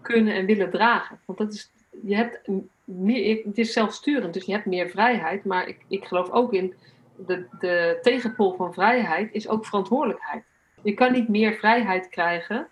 kunnen 0.01 0.33
en 0.33 0.45
willen 0.45 0.69
dragen. 0.69 1.19
Want 1.25 1.37
dat 1.37 1.53
is, 1.53 1.71
je 2.03 2.15
hebt 2.15 2.49
meer, 2.83 3.43
het 3.45 3.57
is 3.57 3.73
zelfsturend, 3.73 4.33
dus 4.33 4.45
je 4.45 4.51
hebt 4.51 4.65
meer 4.65 4.89
vrijheid. 4.89 5.45
Maar 5.45 5.67
ik, 5.67 5.85
ik 5.87 6.05
geloof 6.05 6.29
ook 6.29 6.53
in 6.53 6.73
de, 7.15 7.45
de 7.59 7.99
tegenpol 8.01 8.55
van 8.55 8.73
vrijheid 8.73 9.33
is 9.33 9.47
ook 9.47 9.65
verantwoordelijkheid. 9.65 10.43
Je 10.81 10.93
kan 10.93 11.11
niet 11.11 11.27
meer 11.27 11.53
vrijheid 11.53 12.09
krijgen 12.09 12.67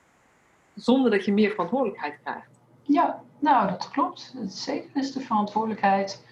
zonder 0.76 1.12
dat 1.12 1.26
je 1.26 1.34
meer 1.34 1.50
verantwoordelijkheid 1.50 2.18
krijgt. 2.24 2.50
Ja, 2.82 3.24
nou 3.40 3.70
dat 3.70 3.90
klopt. 3.92 4.34
Het 4.38 4.54
zeker 4.54 4.90
is 4.94 5.12
de 5.12 5.20
verantwoordelijkheid. 5.20 6.26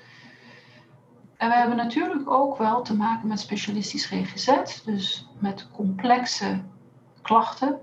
En 1.38 1.50
we 1.50 1.56
hebben 1.56 1.78
natuurlijk 1.78 2.30
ook 2.30 2.58
wel 2.58 2.82
te 2.82 2.96
maken 2.96 3.28
met 3.28 3.40
specialistisch 3.40 4.06
GGZ, 4.06 4.82
dus 4.86 5.30
met 5.40 5.68
complexe 5.72 6.62
klachten. 7.22 7.80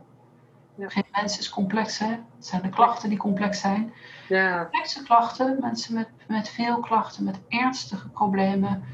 Ja. 0.75 0.89
Geen 0.89 1.05
mens 1.13 1.39
is 1.39 1.51
complex, 1.51 1.99
hè? 1.99 2.09
Het 2.11 2.47
zijn 2.47 2.63
de 2.63 2.69
klachten 2.69 3.09
die 3.09 3.19
complex 3.19 3.61
zijn. 3.61 3.93
Ja, 4.29 4.61
Complexe 4.61 5.03
klachten, 5.03 5.57
mensen 5.61 5.95
met, 5.95 6.09
met 6.29 6.49
veel 6.49 6.81
klachten, 6.81 7.25
met 7.25 7.41
ernstige 7.49 8.09
problemen. 8.09 8.85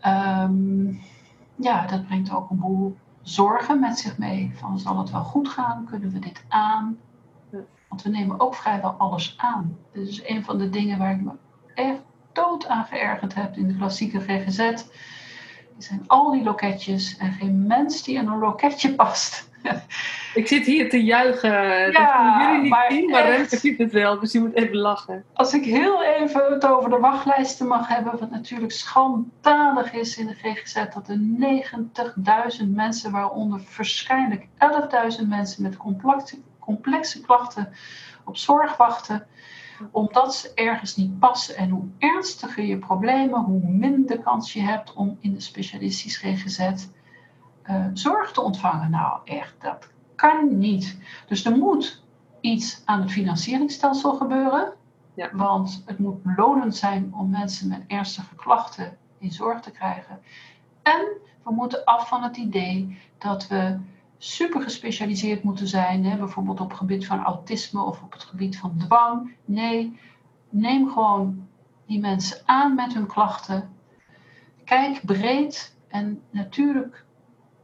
Ehm, 0.00 0.92
ja, 1.54 1.86
dat 1.86 2.06
brengt 2.06 2.32
ook 2.32 2.50
een 2.50 2.58
boel 2.58 2.96
zorgen 3.22 3.80
met 3.80 3.98
zich 3.98 4.18
mee. 4.18 4.52
Van 4.54 4.78
zal 4.78 4.98
het 4.98 5.10
wel 5.10 5.24
goed 5.24 5.48
gaan? 5.48 5.84
Kunnen 5.84 6.12
we 6.12 6.18
dit 6.18 6.44
aan? 6.48 6.98
Want 7.88 8.02
we 8.02 8.08
nemen 8.08 8.40
ook 8.40 8.54
vrijwel 8.54 8.90
alles 8.90 9.34
aan. 9.36 9.78
Dit 9.92 10.08
is 10.08 10.28
een 10.28 10.44
van 10.44 10.58
de 10.58 10.70
dingen 10.70 10.98
waar 10.98 11.12
ik 11.12 11.20
me 11.20 11.32
echt 11.74 12.00
dood 12.38 12.66
aan 12.66 12.84
geërgerd 12.84 13.34
heb 13.34 13.56
in 13.56 13.68
de 13.68 13.76
klassieke 13.76 14.20
GGZ. 14.20 14.56
Die 14.56 15.86
zijn 15.86 16.04
al 16.06 16.30
die 16.30 16.42
loketjes 16.42 17.16
en 17.16 17.32
geen 17.32 17.66
mens 17.66 18.02
die 18.02 18.16
in 18.16 18.26
een 18.26 18.38
loketje 18.38 18.94
past. 18.94 19.48
ik 20.34 20.46
zit 20.46 20.66
hier 20.66 20.90
te 20.90 21.04
juichen. 21.04 21.84
dat 21.84 21.92
Ja, 21.92 22.16
kunnen 22.16 22.46
jullie 22.46 22.62
niet 22.62 22.70
maar 22.70 22.92
zien, 22.92 23.10
maar. 23.10 23.30
Remke 23.30 23.56
ziet 23.56 23.78
het 23.78 23.92
wel, 23.92 24.20
dus 24.20 24.32
je 24.32 24.40
moet 24.40 24.54
even 24.54 24.76
lachen. 24.76 25.24
Als 25.32 25.54
ik 25.54 25.64
heel 25.64 26.02
even 26.02 26.52
het 26.52 26.66
over 26.66 26.90
de 26.90 26.98
wachtlijsten 26.98 27.66
mag 27.66 27.88
hebben, 27.88 28.18
wat 28.18 28.30
natuurlijk 28.30 28.72
schandalig 28.72 29.92
is 29.92 30.18
in 30.18 30.26
de 30.26 30.34
GGZ, 30.34 30.74
dat 30.74 31.08
er 31.08 31.18
90.000 32.60 32.68
mensen, 32.68 33.10
waaronder 33.10 33.60
waarschijnlijk 33.76 34.46
11.000 35.20 35.26
mensen 35.28 35.62
met 35.62 35.76
complexe, 35.76 36.38
complexe 36.58 37.20
klachten 37.20 37.72
op 38.24 38.36
zorg 38.36 38.76
wachten, 38.76 39.26
omdat 39.90 40.34
ze 40.34 40.52
ergens 40.54 40.96
niet 40.96 41.18
passen. 41.18 41.56
En 41.56 41.70
hoe 41.70 41.88
ernstiger 41.98 42.64
je 42.64 42.78
problemen, 42.78 43.40
hoe 43.40 43.68
minder 43.68 44.18
kans 44.18 44.52
je 44.52 44.60
hebt 44.60 44.92
om 44.92 45.18
in 45.20 45.32
de 45.32 45.40
specialistisch 45.40 46.16
GGZ 46.16 46.86
eh, 47.62 47.86
zorg 47.92 48.32
te 48.32 48.40
ontvangen. 48.40 48.90
Nou, 48.90 49.20
echt, 49.24 49.54
dat 49.60 49.88
kan 50.14 50.58
niet. 50.58 50.98
Dus 51.26 51.44
er 51.44 51.56
moet 51.56 52.04
iets 52.40 52.82
aan 52.84 53.00
het 53.00 53.10
financieringsstelsel 53.10 54.14
gebeuren. 54.14 54.72
Ja. 55.14 55.30
Want 55.32 55.82
het 55.86 55.98
moet 55.98 56.20
lonend 56.36 56.76
zijn 56.76 57.14
om 57.14 57.30
mensen 57.30 57.68
met 57.68 57.84
ernstige 57.86 58.34
klachten 58.34 58.96
in 59.18 59.32
zorg 59.32 59.60
te 59.60 59.70
krijgen. 59.70 60.20
En 60.82 61.06
we 61.44 61.52
moeten 61.52 61.84
af 61.84 62.08
van 62.08 62.22
het 62.22 62.36
idee 62.36 62.98
dat 63.18 63.48
we 63.48 63.78
super 64.18 64.62
gespecialiseerd 64.62 65.42
moeten 65.42 65.68
zijn, 65.68 66.04
hè, 66.04 66.16
bijvoorbeeld 66.16 66.60
op 66.60 66.68
het 66.68 66.78
gebied 66.78 67.06
van 67.06 67.24
autisme 67.24 67.82
of 67.82 68.02
op 68.02 68.12
het 68.12 68.22
gebied 68.22 68.58
van 68.58 68.76
dwang. 68.78 69.34
Nee, 69.44 70.00
neem 70.48 70.88
gewoon 70.88 71.48
die 71.86 72.00
mensen 72.00 72.42
aan 72.44 72.74
met 72.74 72.94
hun 72.94 73.06
klachten. 73.06 73.76
Kijk 74.64 75.04
breed 75.04 75.76
en 75.88 76.22
natuurlijk 76.30 77.04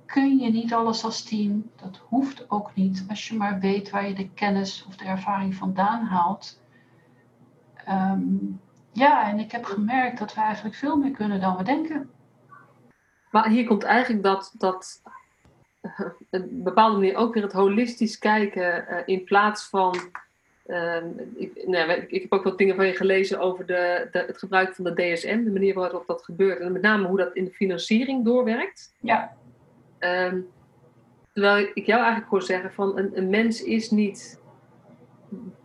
kun 0.06 0.38
je 0.38 0.50
niet 0.50 0.74
alles 0.74 1.04
als 1.04 1.22
team. 1.22 1.70
Dat 1.76 2.00
hoeft 2.08 2.50
ook 2.50 2.74
niet 2.74 3.04
als 3.08 3.28
je 3.28 3.36
maar 3.36 3.60
weet 3.60 3.90
waar 3.90 4.08
je 4.08 4.14
de 4.14 4.28
kennis 4.28 4.84
of 4.88 4.96
de 4.96 5.04
ervaring 5.04 5.54
vandaan 5.54 6.04
haalt. 6.04 6.60
Ehm, 7.74 8.22
ja, 8.92 9.28
en 9.28 9.38
ik 9.38 9.52
heb 9.52 9.64
gemerkt 9.64 10.18
dat 10.18 10.34
we 10.34 10.40
eigenlijk 10.40 10.74
veel 10.74 10.96
meer 10.96 11.10
kunnen 11.10 11.40
dan 11.40 11.56
we 11.56 11.62
denken. 11.62 12.10
Maar 13.30 13.48
hier 13.48 13.66
komt 13.66 13.82
eigenlijk 13.82 14.22
dat, 14.22 14.54
dat 14.58 15.02
een 16.30 16.62
bepaalde 16.62 16.96
manier 16.96 17.16
ook 17.16 17.34
weer 17.34 17.42
het 17.42 17.52
holistisch 17.52 18.18
kijken 18.18 18.88
eh, 18.88 19.02
in 19.06 19.24
plaats 19.24 19.68
van. 19.68 19.96
ehm, 20.66 21.06
ik, 21.36 21.66
nou, 21.66 21.90
ik, 21.90 22.22
heb 22.22 22.32
ook 22.32 22.44
wat 22.44 22.58
dingen 22.58 22.76
van 22.76 22.86
je 22.86 22.94
gelezen 22.94 23.40
over 23.40 23.66
de, 23.66 24.08
de, 24.10 24.18
het 24.26 24.38
gebruik 24.38 24.74
van 24.74 24.84
de 24.84 24.94
DSM, 24.94 25.44
de 25.44 25.50
manier 25.50 25.74
waarop 25.74 26.06
dat 26.06 26.24
gebeurt 26.24 26.60
en 26.60 26.72
met 26.72 26.82
name 26.82 27.06
hoe 27.06 27.16
dat 27.16 27.34
in 27.34 27.44
de 27.44 27.50
financiering 27.50 28.24
doorwerkt. 28.24 28.92
Ja, 29.00 29.36
Ehm, 29.98 30.40
Terwijl 31.34 31.70
ik 31.74 31.86
jou 31.86 32.00
eigenlijk 32.00 32.30
hoor 32.30 32.42
zeggen 32.42 32.72
van 32.72 32.98
een, 32.98 33.10
een 33.14 33.30
mens 33.30 33.62
is 33.62 33.90
niet, 33.90 34.40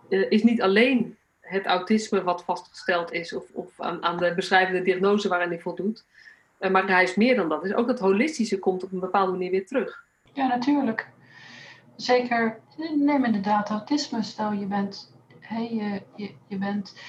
uh, 0.09 0.32
is 0.32 0.43
niet 0.43 0.61
alleen 0.61 1.17
het 1.39 1.65
autisme 1.65 2.24
wat 2.24 2.43
vastgesteld 2.43 3.11
is 3.11 3.34
of, 3.34 3.43
of 3.51 3.82
aan, 3.82 4.03
aan, 4.03 4.17
de 4.17 4.34
beschrijvende 4.36 4.82
diagnose 4.82 5.28
waarin 5.28 5.49
hij 5.49 5.59
voldoet. 5.59 6.05
Uh, 6.59 6.72
maar 6.72 6.88
hij 6.88 7.03
is 7.03 7.15
meer 7.15 7.36
dan 7.36 7.49
dat. 7.49 7.61
Dus 7.61 7.74
ook 7.74 7.88
dat 7.88 7.99
holistische 7.99 8.59
komt 8.59 8.84
op 8.84 8.91
een 8.91 8.99
bepaalde 8.99 9.32
manier 9.32 9.51
weer 9.51 9.65
terug. 9.65 10.03
Ja, 10.34 10.47
natuurlijk. 10.47 11.09
Zeker, 11.95 12.59
neem 12.95 13.25
inderdaad 13.25 13.69
autisme. 13.69 14.23
Stel 14.23 14.51
je 14.51 14.65
bent, 14.65 15.13
hey, 15.39 15.73
je, 15.73 16.03
je, 16.15 16.34
je 16.47 16.57
bent 16.57 16.99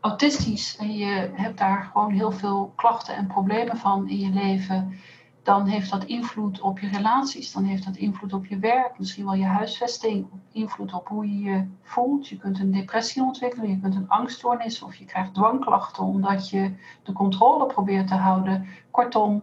autistisch 0.00 0.76
en 0.76 0.96
je 0.96 1.30
hebt 1.32 1.58
daar 1.58 1.82
gewoon 1.92 2.12
heel 2.12 2.32
veel 2.32 2.72
klachten 2.76 3.16
en 3.16 3.26
problemen 3.26 3.76
van 3.76 4.08
in 4.08 4.18
je 4.18 4.30
leven 4.30 4.98
dan 5.42 5.66
heeft 5.66 5.90
dat 5.90 6.04
invloed 6.04 6.60
op 6.60 6.78
je 6.78 6.88
relaties, 6.88 7.52
dan 7.52 7.64
heeft 7.64 7.84
dat 7.84 7.96
invloed 7.96 8.32
op 8.32 8.46
je 8.46 8.58
werk, 8.58 8.98
misschien 8.98 9.24
wel 9.24 9.34
je 9.34 9.44
huisvesting, 9.44 10.26
invloed 10.52 10.92
op 10.92 11.08
hoe 11.08 11.26
je 11.26 11.50
je 11.50 11.66
voelt. 11.82 12.28
Je 12.28 12.36
kunt 12.36 12.58
een 12.58 12.70
depressie 12.70 13.22
ontwikkelen, 13.22 13.70
je 13.70 13.80
kunt 13.80 13.94
een 13.94 14.08
angststoornis 14.08 14.82
of 14.82 14.94
je 14.94 15.04
krijgt 15.04 15.34
dwangklachten 15.34 16.04
omdat 16.04 16.50
je 16.50 16.72
de 17.02 17.12
controle 17.12 17.66
probeert 17.66 18.08
te 18.08 18.14
houden. 18.14 18.66
Kortom, 18.90 19.42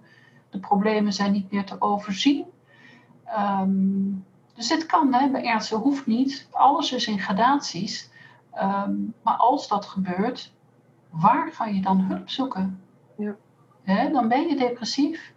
de 0.49 0.59
problemen 0.59 1.13
zijn 1.13 1.31
niet 1.31 1.51
meer 1.51 1.65
te 1.65 1.81
overzien. 1.81 2.45
Ehm, 3.27 4.13
dus 4.55 4.67
dit 4.67 4.85
kan 4.85 5.13
hè, 5.13 5.29
bij 5.29 5.43
ernstig 5.43 5.79
hoeft 5.79 6.05
niet. 6.05 6.47
Alles 6.51 6.91
is 6.91 7.07
in 7.07 7.19
gradaties. 7.19 8.09
Ehm, 8.51 8.95
maar 9.21 9.35
als 9.35 9.67
dat 9.67 9.85
gebeurt, 9.85 10.53
waar 11.09 11.51
ga 11.51 11.65
je 11.65 11.81
dan 11.81 11.99
hulp 11.99 12.29
zoeken? 12.29 12.81
Ja. 13.17 13.35
Hè, 13.83 14.11
dan 14.11 14.27
ben 14.27 14.47
je 14.47 14.55
depressief 14.55 15.33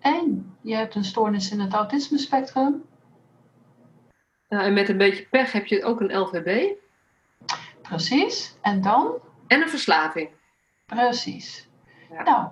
en 0.00 0.56
je 0.60 0.74
hebt 0.74 0.94
een 0.94 1.04
stoornis 1.04 1.50
in 1.50 1.60
het 1.60 1.72
autisme 1.72 2.18
spectrum. 2.18 2.84
en 4.48 4.72
met 4.72 4.88
een 4.88 4.96
beetje 4.96 5.26
pech 5.26 5.52
heb 5.52 5.66
je 5.66 5.84
ook 5.84 6.00
een 6.00 6.18
LVB. 6.18 6.72
Precies. 7.82 8.56
En 8.60 8.80
dan? 8.80 9.12
En 9.46 9.62
een 9.62 9.68
verslaving. 9.68 10.28
Precies. 10.86 11.68
Nou, 12.24 12.48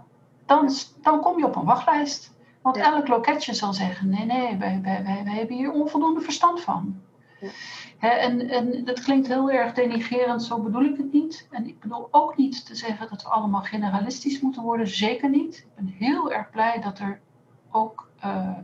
dan, 0.47 0.71
dan 1.03 1.21
kom 1.21 1.39
je 1.39 1.47
op 1.47 1.57
een 1.57 1.65
wachtlijst. 1.65 2.37
Want 2.69 2.81
elk 2.81 3.09
loketje 3.09 3.55
zal 3.55 3.73
zeggen: 3.73 4.09
nee, 4.09 4.25
nee, 4.25 4.57
wij, 4.57 4.81
wij, 4.83 5.05
wij, 5.05 5.25
wij 5.25 5.35
hebben 5.35 5.57
hier 5.57 5.71
onvoldoende 5.71 6.21
verstand 6.21 6.61
van. 6.61 7.01
Ja. 8.01 8.19
en, 8.19 8.49
en 8.49 8.85
dat 8.85 9.01
klinkt 9.01 9.29
heel 9.29 9.51
erg 9.51 9.73
denigerend, 9.73 10.43
zo 10.43 10.63
bedoel 10.63 10.85
ik 10.85 10.97
het 10.97 11.13
niet. 11.13 11.49
En 11.51 11.67
ik 11.67 11.81
bedoel 11.81 12.09
ook 12.11 12.37
niet 12.37 12.67
te 12.67 12.75
zeggen 12.75 13.09
dat 13.09 13.23
we 13.23 13.29
allemaal 13.29 13.61
generalistisch 13.61 14.41
moeten 14.41 14.63
worden, 14.63 14.89
zeker 14.89 15.31
niet. 15.31 15.57
Ik 15.57 15.75
ben 15.75 15.87
heel 15.87 16.33
erg 16.33 16.51
blij 16.51 16.81
dat 16.81 16.99
er 16.99 17.21
ook 17.71 18.11
uh, 18.25 18.59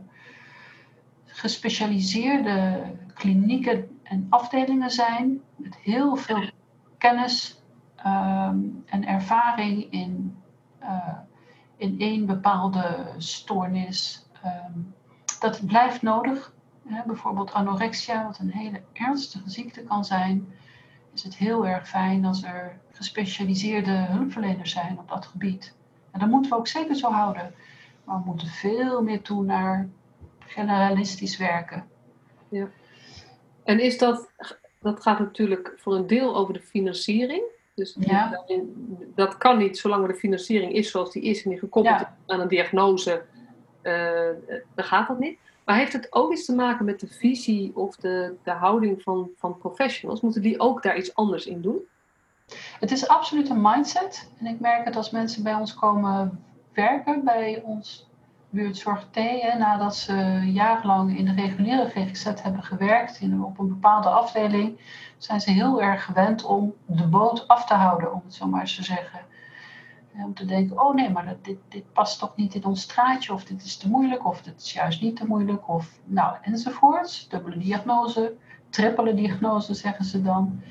gespecialiseerde 1.25 2.83
klinieken 3.13 3.99
en 4.03 4.27
afdelingen 4.29 4.91
zijn 4.91 5.41
met 5.55 5.75
heel 5.75 6.15
veel 6.15 6.49
kennis 6.97 7.63
um, 7.97 8.83
en 8.85 9.07
ervaring 9.07 9.91
in, 9.91 10.37
uh, 10.81 11.17
in 11.77 11.95
één 11.99 12.25
bepaalde 12.25 13.05
stoornis. 13.17 14.25
Um, 14.45 14.93
dat 15.39 15.65
blijft 15.65 16.01
nodig. 16.01 16.53
Hè, 16.87 17.01
bijvoorbeeld 17.05 17.53
anorexia, 17.53 18.25
wat 18.25 18.39
een 18.39 18.51
hele 18.51 18.81
ernstige 18.93 19.49
ziekte 19.49 19.83
kan 19.83 20.05
zijn, 20.05 20.53
is 21.13 21.23
het 21.23 21.35
heel 21.35 21.67
erg 21.67 21.87
fijn 21.87 22.25
als 22.25 22.43
er 22.43 22.79
gespecialiseerde 22.91 23.91
hulpverleners 23.91 24.71
zijn 24.71 24.99
op 24.99 25.09
dat 25.09 25.25
gebied. 25.25 25.75
En 26.11 26.19
dat 26.19 26.29
moeten 26.29 26.51
we 26.51 26.57
ook 26.57 26.67
zeker 26.67 26.95
zo 26.95 27.11
houden. 27.11 27.53
Maar 28.03 28.17
we 28.17 28.25
moeten 28.25 28.47
veel 28.47 29.01
meer 29.01 29.21
toe 29.21 29.43
naar 29.43 29.89
generalistisch 30.39 31.37
werken. 31.37 31.87
Ja. 32.49 32.67
En 33.63 33.79
is 33.79 33.97
dat, 33.97 34.31
dat 34.79 35.01
gaat 35.01 35.19
natuurlijk 35.19 35.73
voor 35.77 35.95
een 35.95 36.07
deel 36.07 36.35
over 36.35 36.53
de 36.53 36.61
financiering. 36.61 37.43
Dus 37.75 37.95
ja. 37.99 38.43
dat 39.15 39.37
kan 39.37 39.57
niet 39.57 39.77
zolang 39.77 40.07
de 40.07 40.15
financiering 40.15 40.73
is 40.73 40.91
zoals 40.91 41.11
die 41.11 41.23
is 41.23 41.43
en 41.43 41.49
die 41.49 41.59
gekoppeld 41.59 41.99
is 41.99 42.07
aan 42.25 42.39
een 42.39 42.47
diagnose, 42.47 43.25
uh, 43.83 44.29
dan 44.75 44.85
gaat 44.85 45.07
dat 45.07 45.19
niet. 45.19 45.39
Maar 45.65 45.77
heeft 45.77 45.93
het 45.93 46.07
ook 46.13 46.31
iets 46.31 46.45
te 46.45 46.55
maken 46.55 46.85
met 46.85 46.99
de 46.99 47.07
visie 47.07 47.71
of 47.75 47.95
de, 47.95 48.35
de 48.43 48.51
houding 48.51 49.01
van, 49.01 49.29
van 49.37 49.57
professionals? 49.57 50.21
Moeten 50.21 50.41
die 50.41 50.59
ook 50.59 50.83
daar 50.83 50.97
iets 50.97 51.15
anders 51.15 51.45
in 51.45 51.61
doen? 51.61 51.79
Het 52.79 52.91
is 52.91 53.07
absoluut 53.07 53.49
een 53.49 53.61
mindset. 53.61 54.31
En 54.39 54.45
ik 54.45 54.59
merk 54.59 54.85
het 54.85 54.95
als 54.95 55.09
mensen 55.09 55.43
bij 55.43 55.55
ons 55.55 55.73
komen 55.73 56.43
werken 56.73 57.23
bij 57.23 57.61
ons 57.63 58.07
buurtzorg 58.55 59.07
T. 59.11 59.15
Hè, 59.15 59.57
nadat 59.57 59.95
ze 59.95 60.13
jarenlang 60.53 61.17
in 61.17 61.25
de 61.25 61.33
reguliere 61.33 61.89
GGZ 61.89 62.23
hebben 62.41 62.63
gewerkt 62.63 63.19
in, 63.19 63.43
op 63.43 63.59
een 63.59 63.67
bepaalde 63.67 64.09
afdeling, 64.09 64.79
zijn 65.17 65.41
ze 65.41 65.51
heel 65.51 65.81
erg 65.81 66.05
gewend 66.05 66.43
om 66.43 66.73
de 66.85 67.07
boot 67.07 67.47
af 67.47 67.65
te 67.65 67.73
houden, 67.73 68.13
om 68.13 68.21
het 68.23 68.33
zo 68.33 68.47
maar 68.47 68.65
te 68.65 68.83
zeggen. 68.83 69.19
om 70.23 70.33
te 70.33 70.45
denken, 70.45 70.81
oh 70.85 70.95
nee, 70.95 71.09
maar 71.09 71.35
dit, 71.41 71.57
dit 71.69 71.93
past 71.93 72.19
toch 72.19 72.35
niet 72.35 72.55
in 72.55 72.65
ons 72.65 72.81
straatje, 72.81 73.33
of 73.33 73.43
dit 73.43 73.63
is 73.63 73.77
te 73.77 73.89
moeilijk, 73.89 74.25
of 74.25 74.41
dit 74.41 74.61
is 74.61 74.73
juist 74.73 75.01
niet 75.01 75.15
te 75.15 75.25
moeilijk, 75.25 75.69
of 75.69 75.99
nou, 76.03 76.35
enzovoorts. 76.41 77.27
Dubbele 77.29 77.57
diagnose, 77.57 78.35
trippele 78.69 79.13
diagnose 79.13 79.73
zeggen 79.73 80.05
ze 80.05 80.21
dan. 80.21 80.61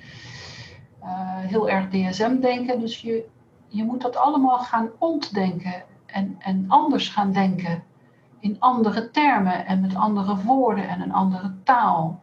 Uh, 1.02 1.38
heel 1.38 1.68
erg 1.68 1.88
DSM 1.88 2.40
denken, 2.40 2.80
dus 2.80 3.00
je, 3.00 3.26
je 3.68 3.84
moet 3.84 4.00
dat 4.00 4.16
allemaal 4.16 4.58
gaan 4.58 4.90
ontdenken 4.98 5.84
en, 6.14 6.36
en 6.38 6.64
anders 6.68 7.08
gaan 7.08 7.32
denken. 7.32 7.84
In 8.40 8.56
andere 8.58 9.10
termen 9.10 9.66
en 9.66 9.80
met 9.80 9.94
andere 9.94 10.36
woorden 10.36 10.88
en 10.88 11.00
een 11.00 11.12
andere 11.12 11.54
taal. 11.64 12.22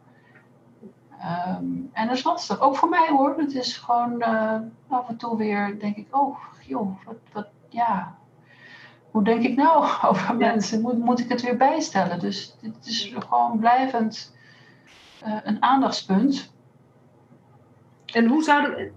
Ehm, 1.20 1.64
en 1.92 2.06
dat 2.06 2.16
is 2.16 2.24
lastig, 2.24 2.60
ook 2.60 2.76
voor 2.76 2.88
mij 2.88 3.08
hoor. 3.08 3.34
Het 3.38 3.54
is 3.54 3.76
gewoon 3.76 4.14
uh, 4.18 4.56
af 4.88 5.08
en 5.08 5.16
toe 5.16 5.36
weer, 5.36 5.78
denk 5.78 5.96
ik, 5.96 6.16
oh 6.16 6.38
joh, 6.66 7.04
wat, 7.04 7.16
wat 7.32 7.48
ja. 7.68 8.16
Hoe 9.10 9.24
denk 9.24 9.42
ik 9.42 9.56
nou 9.56 9.86
over 10.08 10.36
mensen? 10.36 10.80
Moet, 10.80 10.98
moet 10.98 11.20
ik 11.20 11.28
het 11.28 11.42
weer 11.42 11.56
bijstellen? 11.56 12.18
Dus 12.18 12.56
dit 12.60 12.86
is 12.86 13.14
gewoon 13.18 13.58
blijvend 13.58 14.36
uh, 15.26 15.36
een 15.42 15.62
aandachtspunt. 15.62 16.54
En 18.06 18.26
hoe 18.26 18.42
zou 18.42 18.90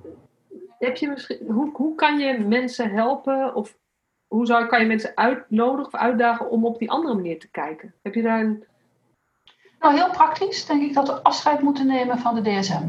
heb 0.80 0.98
je 0.98 1.10
misschien, 1.10 1.38
hoe, 1.48 1.70
hoe 1.74 1.96
kan 1.96 2.20
je 2.20 2.40
mensen 2.40 2.90
helpen 2.90 3.56
of 3.56 3.78
hoe 4.28 4.46
zou, 4.46 4.66
kan 4.66 4.80
je 4.80 4.86
mensen 4.86 5.12
uitnodigen 5.16 5.86
of 5.86 6.00
uitdagen 6.00 6.50
om 6.50 6.66
op 6.66 6.80
die 6.80 6.92
andere 6.92 7.14
manier 7.14 7.40
te 7.40 7.52
kijken? 7.52 7.94
Heb 8.02 8.14
je 8.14 8.22
daar 8.22 8.40
een... 8.40 8.64
Nou, 9.80 9.96
heel 9.96 10.10
praktisch 10.10 10.66
denk 10.66 10.82
ik 10.82 10.94
dat 10.94 11.08
we 11.08 11.24
afscheid 11.24 11.62
moeten 11.62 11.88
nemen 11.88 12.20
van 12.20 12.36
de 12.36 12.42
DSM. 12.42 12.88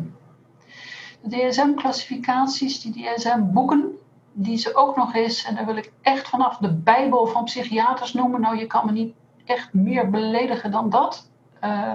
De 1.23 1.49
DSM-classificaties, 1.49 2.81
die 2.81 2.93
DSM-boeken, 2.93 3.99
die 4.33 4.57
ze 4.57 4.75
ook 4.75 4.97
nog 4.97 5.15
eens, 5.15 5.45
en 5.45 5.55
daar 5.55 5.67
wil 5.67 5.77
ik 5.77 5.93
echt 6.03 6.29
vanaf 6.29 6.57
de 6.57 6.73
Bijbel 6.73 7.27
van 7.27 7.45
psychiaters 7.45 8.13
noemen. 8.13 8.41
Nou, 8.41 8.59
je 8.59 8.67
kan 8.67 8.87
me 8.87 8.93
niet 8.93 9.15
echt 9.45 9.75
meer 9.75 10.11
beledigen 10.11 10.71
dan 10.71 10.91
dat. 10.91 11.31
Uh, 11.65 11.93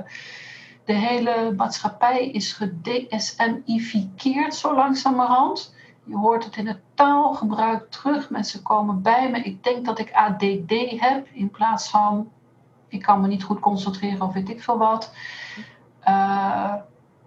de 0.85 0.93
hele 0.93 1.53
maatschappij 1.57 2.29
is 2.29 2.53
gedsmifikeerd 2.53 4.55
zo 4.55 4.75
langzamerhand. 4.75 5.73
Je 6.03 6.17
hoort 6.17 6.43
het 6.43 6.55
in 6.55 6.67
het 6.67 6.79
taalgebruik 6.93 7.91
terug. 7.91 8.29
Mensen 8.29 8.61
komen 8.61 9.01
bij 9.01 9.29
me. 9.31 9.39
Ik 9.39 9.63
denk 9.63 9.85
dat 9.85 9.99
ik 9.99 10.13
ADD 10.13 10.99
heb 11.01 11.27
in 11.31 11.49
plaats 11.49 11.89
van 11.89 12.31
ik 12.87 13.01
kan 13.01 13.21
me 13.21 13.27
niet 13.27 13.43
goed 13.43 13.59
concentreren 13.59 14.21
of 14.21 14.33
weet 14.33 14.49
ik 14.49 14.63
veel 14.63 14.77
wat. 14.77 15.13
Uh, 16.07 16.73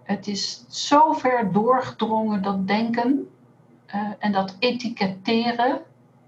het 0.03 0.27
is 0.27 0.65
zo 0.67 1.13
ver 1.13 1.51
doorgedrongen 1.51 2.41
dat 2.41 2.67
denken 2.67 3.29
uh, 3.95 4.01
en 4.19 4.31
dat 4.31 4.55
etiketteren 4.59 5.81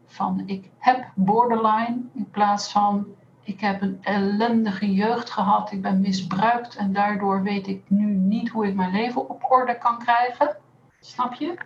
van 0.06 0.43
ik 0.45 0.70
heb 0.78 1.12
borderline 1.16 1.98
in 2.14 2.30
plaats 2.32 2.72
van 2.72 3.06
ik 3.43 3.60
heb 3.60 3.82
een 3.82 3.98
ellendige 4.02 4.93
jeugd 4.93 5.30
gehad, 5.30 5.72
ik 5.72 5.82
ben 5.82 6.00
misbruikt 6.00 6.76
en 6.76 6.93
daardoor 6.93 7.43
weet 7.43 7.68
ik 7.68 7.84
nu 7.88 8.06
niet 8.06 8.50
hoe 8.50 8.68
ik 8.68 8.76
mijn 8.76 8.91
leven 8.91 9.30
op 9.30 9.52
orde 9.52 9.78
kan 9.78 9.98
krijgen. 9.98 10.56
Snap 11.00 11.34
je? 11.34 11.58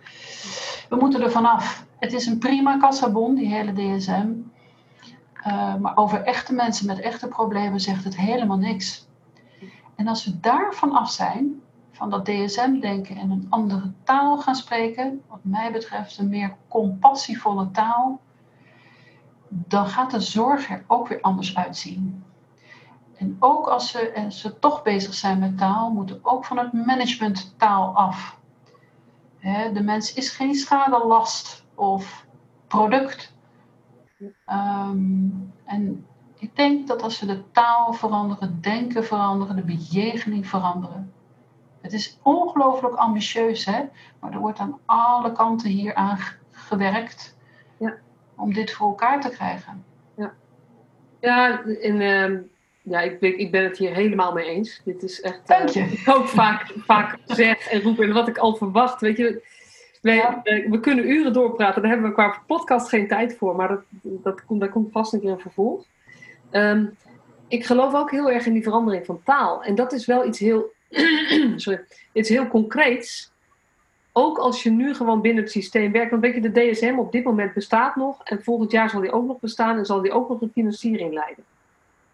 We 0.88 0.96
moeten 0.96 1.22
er 1.22 1.30
vanaf. 1.30 1.86
Het 1.98 2.12
is 2.12 2.26
een 2.26 2.38
prima 2.38 2.78
kassabon, 2.78 3.34
die 3.34 3.54
hele 3.54 3.72
DSM. 3.72 4.30
Uh, 5.46 5.74
maar 5.74 5.96
over 5.96 6.22
echte 6.22 6.54
mensen 6.54 6.86
met 6.86 7.00
echte 7.00 7.28
problemen 7.28 7.80
zegt 7.80 8.04
het 8.04 8.16
helemaal 8.16 8.56
niks. 8.56 9.06
En 9.94 10.08
als 10.08 10.24
we 10.24 10.40
daar 10.40 10.74
vanaf 10.74 11.10
zijn, 11.10 11.62
van 11.90 12.10
dat 12.10 12.24
DSM-denken 12.24 13.16
en 13.16 13.30
een 13.30 13.46
andere 13.50 13.92
taal 14.04 14.38
gaan 14.38 14.54
spreken, 14.54 15.22
wat 15.28 15.38
mij 15.42 15.72
betreft 15.72 16.18
een 16.18 16.28
meer 16.28 16.56
compassievolle 16.68 17.70
taal, 17.70 18.20
dan 19.48 19.86
gaat 19.86 20.10
de 20.10 20.20
zorg 20.20 20.70
er 20.70 20.84
ook 20.86 21.08
weer 21.08 21.20
anders 21.20 21.56
uitzien. 21.56 22.24
En 23.16 23.36
ook 23.38 23.66
als 23.66 23.96
als 24.14 24.42
we 24.42 24.58
toch 24.58 24.82
bezig 24.82 25.14
zijn 25.14 25.38
met 25.38 25.58
taal, 25.58 25.90
moeten 25.90 26.18
ook 26.22 26.44
van 26.44 26.58
het 26.58 26.72
management 26.72 27.54
taal 27.56 27.94
af 27.94 28.40
de 29.72 29.82
mens 29.82 30.12
is 30.14 30.30
geen 30.30 30.54
schade, 30.54 31.06
last 31.06 31.64
of 31.74 32.26
product. 32.66 33.34
Um, 34.46 35.52
en 35.64 36.06
Ik 36.38 36.56
denk 36.56 36.86
dat 36.86 37.02
als 37.02 37.20
we 37.20 37.26
de 37.26 37.50
taal 37.50 37.92
veranderen, 37.92 38.60
denken 38.60 39.04
veranderen, 39.04 39.56
de 39.56 39.62
bejegening 39.62 40.46
veranderen. 40.46 41.12
Het 41.80 41.92
is 41.92 42.18
ongelooflijk 42.22 42.94
ambitieus, 42.94 43.64
hè? 43.64 43.82
maar 44.20 44.32
er 44.32 44.38
wordt 44.38 44.58
aan 44.58 44.78
alle 44.84 45.32
kanten 45.32 45.70
hier 45.70 45.94
aan 45.94 46.18
gewerkt 46.50 47.36
Ja. 47.78 47.94
om 48.36 48.52
dit 48.52 48.72
voor 48.72 48.88
elkaar 48.88 49.20
te 49.20 49.28
krijgen. 49.28 49.84
Ja, 51.20 51.62
en, 51.64 52.00
ehm, 52.00 52.40
ja 52.82 53.00
ik, 53.00 53.20
ben, 53.20 53.38
ik 53.38 53.50
ben 53.50 53.64
het 53.64 53.78
hier 53.78 53.94
helemaal 53.94 54.32
mee 54.32 54.44
eens. 54.46 54.80
Dit 54.84 55.02
is 55.02 55.20
echt. 55.20 55.46
Dank 55.46 55.68
eh, 55.68 55.74
je. 55.90 55.96
ik 55.96 56.08
ook 56.08 56.28
vaak, 56.28 56.72
vaak 56.76 57.18
zeg 57.26 57.68
en 57.68 57.82
roep 57.82 58.00
en 58.00 58.12
wat 58.12 58.28
ik 58.28 58.38
al 58.38 58.56
verwacht. 58.56 59.00
Weet 59.00 59.16
je, 59.16 59.42
wij, 60.00 60.16
Ja. 60.16 60.40
eh, 60.42 60.70
we 60.70 60.80
kunnen 60.80 61.10
uren 61.10 61.32
doorpraten, 61.32 61.82
daar 61.82 61.90
hebben 61.90 62.08
we 62.08 62.14
qua 62.14 62.42
podcast 62.46 62.88
geen 62.88 63.08
tijd 63.08 63.36
voor, 63.36 63.56
maar 63.56 63.68
dat, 63.68 63.82
dat 64.02 64.44
komt, 64.44 64.60
daar 64.60 64.68
komt 64.70 64.92
vast 64.92 65.12
een 65.12 65.20
keer 65.20 65.30
een 65.30 65.40
vervolg. 65.40 65.84
Ehm, 66.50 66.86
ik 67.48 67.64
geloof 67.64 67.94
ook 67.94 68.10
heel 68.10 68.30
erg 68.30 68.46
in 68.46 68.52
die 68.52 68.62
verandering 68.62 69.06
van 69.06 69.20
taal. 69.24 69.62
En 69.64 69.74
dat 69.74 69.92
is 69.92 70.06
wel 70.06 70.26
iets 70.26 70.38
heel, 70.38 70.72
sorry, 71.56 71.84
iets 72.12 72.28
heel 72.28 72.46
concreets. 72.48 73.30
Ook 74.12 74.38
als 74.38 74.62
je 74.62 74.70
nu 74.70 74.94
gewoon 74.94 75.20
binnen 75.20 75.42
het 75.42 75.52
systeem 75.52 75.92
werkt. 75.92 76.10
Want 76.10 76.22
weet 76.22 76.34
je, 76.34 76.50
de 76.50 76.70
DSM 76.70 76.94
op 76.98 77.12
dit 77.12 77.24
moment 77.24 77.54
bestaat 77.54 77.96
nog. 77.96 78.20
En 78.24 78.42
volgend 78.42 78.70
jaar 78.70 78.90
zal 78.90 79.00
die 79.00 79.12
ook 79.12 79.26
nog 79.26 79.40
bestaan. 79.40 79.78
En 79.78 79.84
zal 79.84 80.00
die 80.02 80.12
ook 80.12 80.28
nog 80.28 80.40
een 80.40 80.50
financiering 80.52 81.12
leiden. 81.12 81.44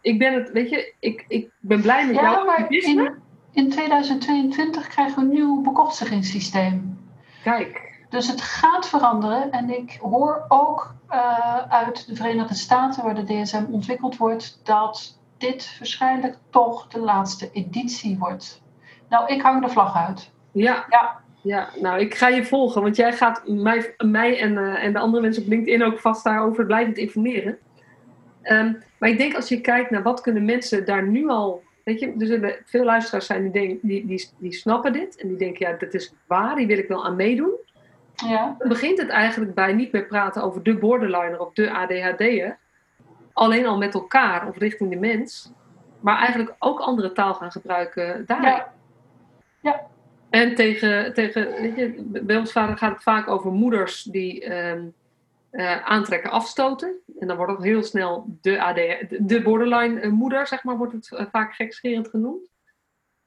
Ik 0.01 0.19
ben 0.19 0.35
het, 0.35 0.51
weet 0.53 0.71
je, 0.71 0.95
ik, 1.01 1.25
ik 1.29 1.51
ben 1.61 1.81
blij 1.81 2.07
met 2.07 2.15
Ja, 2.15 2.45
maar 2.45 2.67
in, 2.69 3.15
in 3.53 3.71
2022 3.71 4.87
krijgen 4.87 5.15
we 5.15 5.21
een 5.21 5.29
nieuw 5.29 5.63
bekostigingssysteem. 5.63 6.99
Kijk, 7.43 8.03
Dus 8.09 8.29
het 8.29 8.41
gaat 8.41 8.89
veranderen. 8.89 9.51
En 9.51 9.71
ik 9.71 9.99
hoor 10.01 10.45
ook 10.49 10.95
eh, 11.09 11.57
uit 11.69 12.07
de 12.07 12.17
Verenigde 12.17 12.55
Staten, 12.55 13.05
waar 13.05 13.15
de 13.15 13.43
DSM 13.43 13.65
ontwikkeld 13.71 14.17
wordt, 14.17 14.61
dat 14.65 15.19
dit 15.39 15.77
waarschijnlijk 15.79 16.37
toch 16.51 16.89
de 16.89 17.01
laatste 17.01 17.51
editie 17.53 18.19
wordt. 18.19 18.63
Nou, 19.09 19.33
ik 19.35 19.43
hang 19.43 19.63
de 19.63 19.71
vlag 19.71 19.97
uit. 19.97 20.31
ja. 20.53 20.87
Ja. 20.89 21.27
Ja, 21.43 21.69
nou, 21.81 22.01
ik 22.01 22.15
ga 22.15 22.29
je 22.29 22.45
volgen, 22.45 22.83
want 22.83 22.97
jij 22.97 23.13
gaat 23.13 23.43
mij, 23.47 23.95
mij 23.99 24.41
en, 24.41 24.59
eh, 24.59 24.85
en 24.85 24.93
de 24.93 24.99
andere 24.99 25.23
mensen 25.23 25.43
op 25.43 25.49
LinkedIn 25.49 25.85
ook 25.85 25.99
vast 26.01 26.25
daarover 26.25 26.67
blijvend 26.67 26.97
informeren. 26.97 27.59
Ehm, 28.43 28.75
maar 28.99 29.09
ik 29.09 29.19
denk 29.19 29.35
als 29.35 29.49
je 29.49 29.61
kijkt 29.61 29.91
naar 29.91 30.03
wat 30.03 30.21
kunnen 30.21 30.45
mensen 30.45 30.85
daar 30.85 31.07
nu 31.07 31.29
al. 31.29 31.63
Weet 31.85 32.01
je, 32.01 32.15
er 32.19 32.27
zullen 32.27 32.57
veel 32.65 32.85
luisteraars 32.85 33.27
zijn 33.27 33.43
die, 33.43 33.53
denken, 33.53 33.79
die, 33.89 34.07
die, 34.07 34.29
die 34.39 34.53
snappen 34.53 34.93
dit 34.93 35.17
en 35.17 35.29
die 35.29 35.37
denken, 35.37 35.71
ja, 35.71 35.77
dat 35.77 35.95
is 35.95 36.15
waar, 36.27 36.57
die 36.57 36.67
wil 36.67 36.79
ik 36.79 36.89
wel 36.89 37.05
aan 37.05 37.17
meedoen. 37.17 37.55
Ja, 38.27 38.55
Dan 38.59 38.69
begint 38.69 38.99
het 38.99 39.09
eigenlijk 39.09 39.55
bij 39.55 39.73
niet 39.73 39.93
meer 39.93 40.07
praten 40.07 40.43
over 40.43 40.63
de 40.63 40.79
borderliner 40.79 41.41
of 41.41 41.53
de 41.53 41.71
ADHD'er. 41.71 42.59
Alleen 43.33 43.67
al 43.67 43.79
met 43.79 43.95
elkaar 43.95 44.49
of 44.49 44.59
richting 44.59 44.91
de 44.91 44.97
mens. 44.97 45.53
Maar 46.01 46.19
eigenlijk 46.19 46.55
ook 46.59 46.81
andere 46.81 47.13
taal 47.13 47.35
gaan 47.35 47.53
gebruiken 47.53 48.27
daar. 48.27 48.73
ja, 49.61 49.87
En 50.31 50.55
tegen, 50.55 51.15
tegen 51.15 51.51
weet 51.61 51.77
je, 51.77 52.03
bij 52.05 52.37
ons 52.37 52.53
vader 52.53 52.77
gaat 52.77 52.93
het 52.93 53.03
vaak 53.03 53.29
over 53.29 53.53
moeders 53.53 54.03
die 54.03 54.45
ehm, 54.45 54.81
eh, 55.59 55.85
aantrekken, 55.85 56.31
afstoten. 56.31 56.97
En 57.19 57.27
dan 57.27 57.37
wordt 57.37 57.53
ook 57.53 57.65
heel 57.65 57.83
snel 57.83 58.39
de, 58.41 58.63
AD, 58.63 58.77
de 59.19 59.41
borderline 59.43 60.01
eh, 60.01 60.11
moeder, 60.11 60.47
zeg 60.47 60.65
maar, 60.65 60.77
wordt 60.77 60.93
het 60.93 61.13
eh, 61.13 61.27
vaak 61.31 61.55
gekscherend 61.55 62.09
genoemd. 62.09 62.51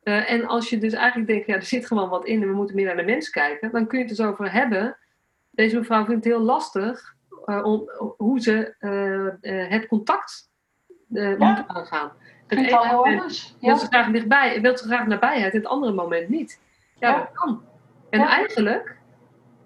En 0.03 0.45
als 0.45 0.69
je 0.69 0.77
dus 0.77 0.93
eigenlijk 0.93 1.29
denkt, 1.29 1.47
ja, 1.47 1.55
er 1.55 1.63
zit 1.63 1.87
gewoon 1.87 2.09
wat 2.09 2.25
in 2.25 2.41
en 2.41 2.47
we 2.47 2.53
moeten 2.53 2.75
meer 2.75 2.85
naar 2.85 2.95
de 2.95 3.03
mens 3.03 3.29
kijken, 3.29 3.71
dan 3.71 3.87
kun 3.87 3.97
je 3.99 4.05
het 4.05 4.17
dus 4.17 4.25
over 4.25 4.51
hebben. 4.51 4.97
Deze 5.49 5.77
mevrouw 5.77 6.05
vindt 6.05 6.25
het 6.25 6.33
heel 6.33 6.43
lastig 6.43 7.15
om, 7.45 7.89
hoe 8.17 8.39
ze 8.39 8.75
het 9.69 9.87
contact 9.87 10.49
Ja. 11.07 11.35
moet 11.37 11.63
aangaan. 11.67 12.11
Het 12.47 12.71
al 12.71 12.83
heel 12.83 13.05
anders. 13.05 13.55
wil 13.59 13.69
Ja, 13.69 13.77
ze 13.77 13.85
graag 13.85 14.11
dichtbij, 14.11 14.61
wil 14.61 14.77
ze 14.77 14.85
graag 14.85 15.07
nabijheid, 15.07 15.53
het 15.53 15.65
andere 15.65 15.93
moment 15.93 16.29
niet. 16.29 16.59
Ja, 16.99 17.09
Ja. 17.09 17.17
dat 17.17 17.31
kan. 17.33 17.63
En 18.09 18.21
eigenlijk 18.21 19.00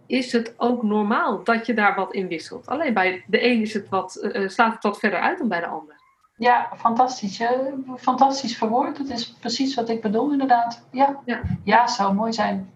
is 0.08 0.32
het 0.32 0.53
ook 0.58 0.84
normaal 0.84 1.43
dat 1.43 1.66
je 1.66 1.74
daar 1.74 1.95
wat 1.95 2.14
in 2.14 2.28
wisselt. 2.28 2.68
Alleen 2.68 2.93
bij 2.93 3.24
de 3.28 3.45
een 3.45 3.62
is 3.62 3.74
het 3.74 3.89
wat, 3.89 4.16
eh, 4.16 4.43
eh, 4.43 4.49
slaat 4.49 4.74
het 4.74 4.84
wat 4.84 4.99
verder 4.99 5.20
uit 5.20 5.38
dan 5.38 5.47
bij 5.47 5.60
de 5.60 5.68
ander. 5.68 5.93
ja 6.38 6.70
fantastisch. 6.78 7.38
Ja, 7.38 7.51
fantastisch 7.97 8.58
verwoord. 8.58 8.97
Dat 8.97 9.10
is 9.10 9.34
precies 9.39 9.76
wat 9.76 9.89
ik 9.89 10.01
bedoel, 10.01 10.32
inderdaad. 10.32 10.86
Ja, 10.91 11.20
Ja. 11.26 11.41
ja 11.64 11.88
zou 11.88 12.14
mooi 12.14 12.34
zijn. 12.34 12.70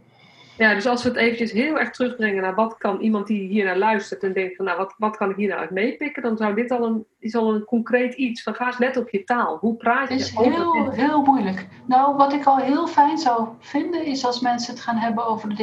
Ja, 0.59 0.73
dus 0.73 0.85
als 0.85 1.03
we 1.03 1.09
het 1.09 1.17
eventjes 1.17 1.51
heel 1.51 1.79
erg 1.79 1.91
terugbrengen 1.91 2.41
naar 2.41 2.55
wat 2.55 2.77
kan 2.77 2.99
iemand 2.99 3.27
die 3.27 3.47
hier 3.47 3.65
naar 3.65 3.77
luistert 3.77 4.23
en 4.23 4.33
denkt 4.33 4.55
van 4.55 4.65
nou, 4.65 4.77
wat, 4.77 4.93
wat 4.97 5.17
kan 5.17 5.29
ik 5.29 5.35
hier 5.35 5.47
nou 5.47 5.59
uit 5.59 5.69
meepikken, 5.69 6.23
dan 6.23 6.37
zou 6.37 6.55
dit 6.55 6.71
al 6.71 6.85
een, 6.85 7.05
is 7.19 7.35
al 7.35 7.53
een 7.53 7.63
concreet 7.63 8.13
iets 8.13 8.43
van 8.43 8.53
ga 8.53 8.65
eens 8.65 8.77
letten 8.77 9.01
op 9.01 9.09
je 9.09 9.23
taal. 9.23 9.57
Hoe 9.57 9.75
praat 9.75 10.07
je 10.07 10.13
Het 10.13 10.23
is 10.23 10.35
heel, 10.35 10.89
heel 10.89 11.21
moeilijk. 11.21 11.67
Nou, 11.85 12.15
wat 12.15 12.33
ik 12.33 12.45
al 12.45 12.57
heel 12.57 12.87
fijn 12.87 13.17
zou 13.17 13.47
vinden, 13.59 14.05
is 14.05 14.25
als 14.25 14.39
mensen 14.39 14.73
het 14.73 14.83
gaan 14.83 14.97
hebben 14.97 15.25
over 15.25 15.49
de 15.49 15.55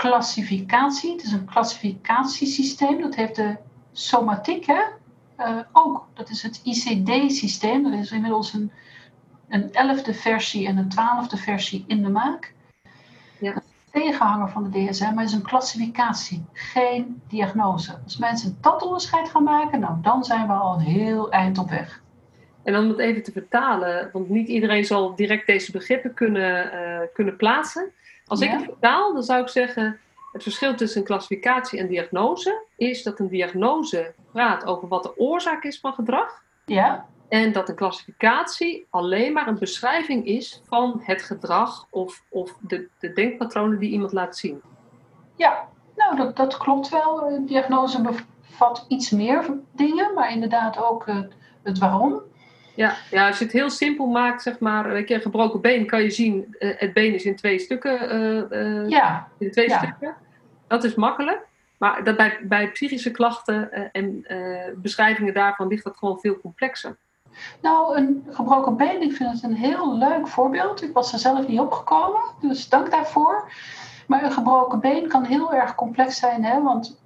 DSM-classificatie. 0.00 1.12
Het 1.12 1.22
is 1.22 1.32
een 1.32 1.44
klassificatiesysteem, 1.44 3.00
dat 3.00 3.14
heeft 3.14 3.36
de 3.36 3.56
somatiek, 3.92 4.66
hè? 4.66 4.82
Eh, 5.36 5.58
ook. 5.72 6.06
Dat 6.14 6.30
is 6.30 6.42
het 6.42 6.60
ICD-systeem. 6.64 7.86
Er 7.86 7.98
is 7.98 8.10
inmiddels 8.10 8.52
een, 8.52 8.72
een 9.48 9.72
elfde 9.72 10.14
versie 10.14 10.66
en 10.66 10.76
een 10.76 10.88
twaalfde 10.88 11.36
versie 11.36 11.84
in 11.86 12.02
de 12.02 12.08
maak. 12.08 12.52
Ja. 13.40 13.54
Een 13.54 13.62
tegenhanger 14.02 14.48
van 14.48 14.70
de 14.70 14.86
DSM, 14.86 15.14
maar 15.14 15.24
is 15.24 15.32
een 15.32 15.42
klassificatie, 15.42 16.44
geen 16.52 17.22
diagnose. 17.28 17.98
Als 18.04 18.16
mensen 18.16 18.58
dat 18.60 18.82
onderscheid 18.82 19.28
gaan 19.28 19.42
maken, 19.42 19.80
nou, 19.80 19.94
dan 20.02 20.24
zijn 20.24 20.46
we 20.46 20.52
al 20.52 20.74
een 20.74 20.80
heel 20.80 21.30
eind 21.30 21.58
op 21.58 21.70
weg. 21.70 22.02
En 22.62 22.76
om 22.76 22.88
het 22.88 22.98
even 22.98 23.22
te 23.22 23.32
vertalen, 23.32 24.10
want 24.12 24.28
niet 24.28 24.48
iedereen 24.48 24.84
zal 24.84 25.14
direct 25.14 25.46
deze 25.46 25.72
begrippen 25.72 26.14
kunnen, 26.14 26.72
eh, 26.72 27.06
kunnen 27.14 27.36
plaatsen. 27.36 27.92
Als 28.30 28.40
ik 28.40 28.50
het 28.50 28.64
vertaal, 28.64 29.12
dan 29.12 29.22
zou 29.22 29.42
ik 29.42 29.48
zeggen: 29.48 30.00
het 30.32 30.42
verschil 30.42 30.74
tussen 30.74 31.04
klassificatie 31.04 31.78
en 31.78 31.88
diagnose 31.88 32.62
is 32.76 33.02
dat 33.02 33.18
een 33.18 33.28
diagnose 33.28 34.14
praat 34.32 34.66
over 34.66 34.88
wat 34.88 35.02
de 35.02 35.18
oorzaak 35.18 35.64
is 35.64 35.80
van 35.80 35.92
gedrag. 35.92 36.42
Ja, 36.64 37.06
En 37.28 37.52
dat 37.52 37.68
een 37.68 37.74
klassificatie 37.74 38.86
alleen 38.90 39.32
maar 39.32 39.48
een 39.48 39.58
beschrijving 39.58 40.26
is 40.26 40.62
van 40.66 41.00
het 41.02 41.22
gedrag 41.22 41.86
of, 41.90 42.22
of 42.28 42.56
de, 42.60 42.88
de 42.98 43.12
denkpatronen 43.12 43.78
die 43.78 43.90
iemand 43.90 44.12
laat 44.12 44.36
zien. 44.36 44.60
Ja, 45.36 45.68
nou 45.96 46.16
dat, 46.16 46.36
dat 46.36 46.56
klopt 46.56 46.88
wel. 46.88 47.30
Een 47.30 47.46
diagnose 47.46 48.00
bevat 48.00 48.84
iets 48.88 49.10
meer 49.10 49.58
dingen, 49.72 50.14
maar 50.14 50.32
inderdaad 50.32 50.78
ook 50.78 51.06
eh, 51.06 51.18
het 51.62 51.78
waarom. 51.78 52.22
Ja, 52.80 52.96
ja, 53.10 53.26
als 53.26 53.38
je 53.38 53.44
het 53.44 53.52
heel 53.52 53.70
simpel 53.70 54.06
maakt, 54.06 54.42
zeg 54.42 54.58
maar, 54.58 54.88
weet 54.88 55.08
je, 55.08 55.14
een 55.14 55.20
gebroken 55.20 55.60
been 55.60 55.86
kan 55.86 56.02
je 56.02 56.10
zien, 56.10 56.56
eh, 56.58 56.70
het 56.76 56.92
been 56.92 57.14
is 57.14 57.24
in 57.24 57.36
twee 57.36 57.58
stukken 57.58 58.10
eh, 58.10 58.80
eh, 58.82 58.88
Ja, 58.88 59.28
in 59.38 59.50
twee 59.50 59.68
Ja. 59.68 59.78
stukken. 59.78 60.16
Dat 60.66 60.84
is 60.84 60.94
makkelijk. 60.94 61.46
Maar 61.78 62.04
dat 62.04 62.16
bij, 62.16 62.38
bij 62.42 62.70
psychische 62.70 63.10
klachten 63.10 63.92
en 63.92 64.26
beschrijvingen 64.76 65.34
daarvan 65.34 65.68
ligt 65.68 65.84
dat 65.84 65.96
gewoon 65.96 66.20
veel 66.20 66.40
complexer. 66.40 66.96
nou 67.62 67.96
een 67.96 68.26
gebroken 68.30 68.76
been, 68.76 69.02
ik 69.02 69.12
vind 69.12 69.32
het 69.32 69.42
een 69.42 69.54
heel 69.56 69.98
leuk 69.98 70.28
voorbeeld. 70.28 70.82
Ik 70.82 70.92
was 70.92 71.12
er 71.12 71.18
zelf 71.18 71.46
niet 71.46 71.60
opgekomen, 71.60 72.20
dus 72.40 72.68
dank 72.68 72.90
daarvoor. 72.90 73.52
Maar 74.06 74.24
een 74.24 74.32
gebroken 74.32 74.80
been 74.80 75.08
kan 75.08 75.24
heel 75.24 75.52
erg 75.52 75.74
complex 75.74 76.18
zijn, 76.18 76.44
hè? 76.44 76.62
want 76.62 77.00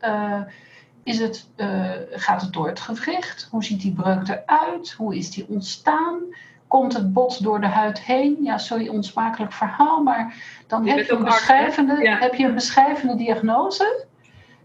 is 1.04 1.18
het, 1.18 1.48
eh, 1.56 1.90
gaat 2.10 2.40
het 2.40 2.52
door 2.52 2.66
het 2.66 2.80
gewricht? 2.80 3.48
Hoe 3.50 3.64
ziet 3.64 3.80
die 3.80 3.92
breuk 3.92 4.28
eruit? 4.28 4.92
Hoe 4.92 5.16
is 5.16 5.30
die 5.30 5.46
ontstaan? 5.48 6.20
Komt 6.66 6.92
het 6.92 7.12
bot 7.12 7.42
door 7.42 7.60
de 7.60 7.66
huid 7.66 8.00
heen? 8.00 8.36
Ja, 8.40 8.58
sorry, 8.58 8.88
onsmakelijk 8.88 9.52
verhaal, 9.52 10.02
maar 10.02 10.34
dan 10.66 10.84
Je 10.84 10.90
heb 10.90 11.06
je, 11.06 11.12
een 11.12 11.24
beschrijvende, 11.24 12.02
Ja. 12.02 12.18
heb 12.18 12.34
je 12.34 12.46
een 12.46 12.54
beschrijvende 12.54 13.16
diagnose, 13.16 14.06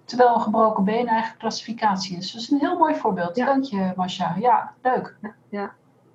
terwijl 0.05 0.35
een 0.35 0.41
gebroken 0.41 0.83
been 0.83 1.07
eigenlijk 1.07 1.39
klassificatie 1.39 2.17
is. 2.17 2.31
Dus 2.31 2.51
een 2.51 2.59
heel 2.59 2.77
mooi 2.77 2.95
voorbeeld. 2.95 3.35
Ja. 3.35 3.45
Dank 3.45 3.63
je, 3.63 3.91
Masha. 3.95 4.35
Ja, 4.39 4.73
leuk. 4.81 5.15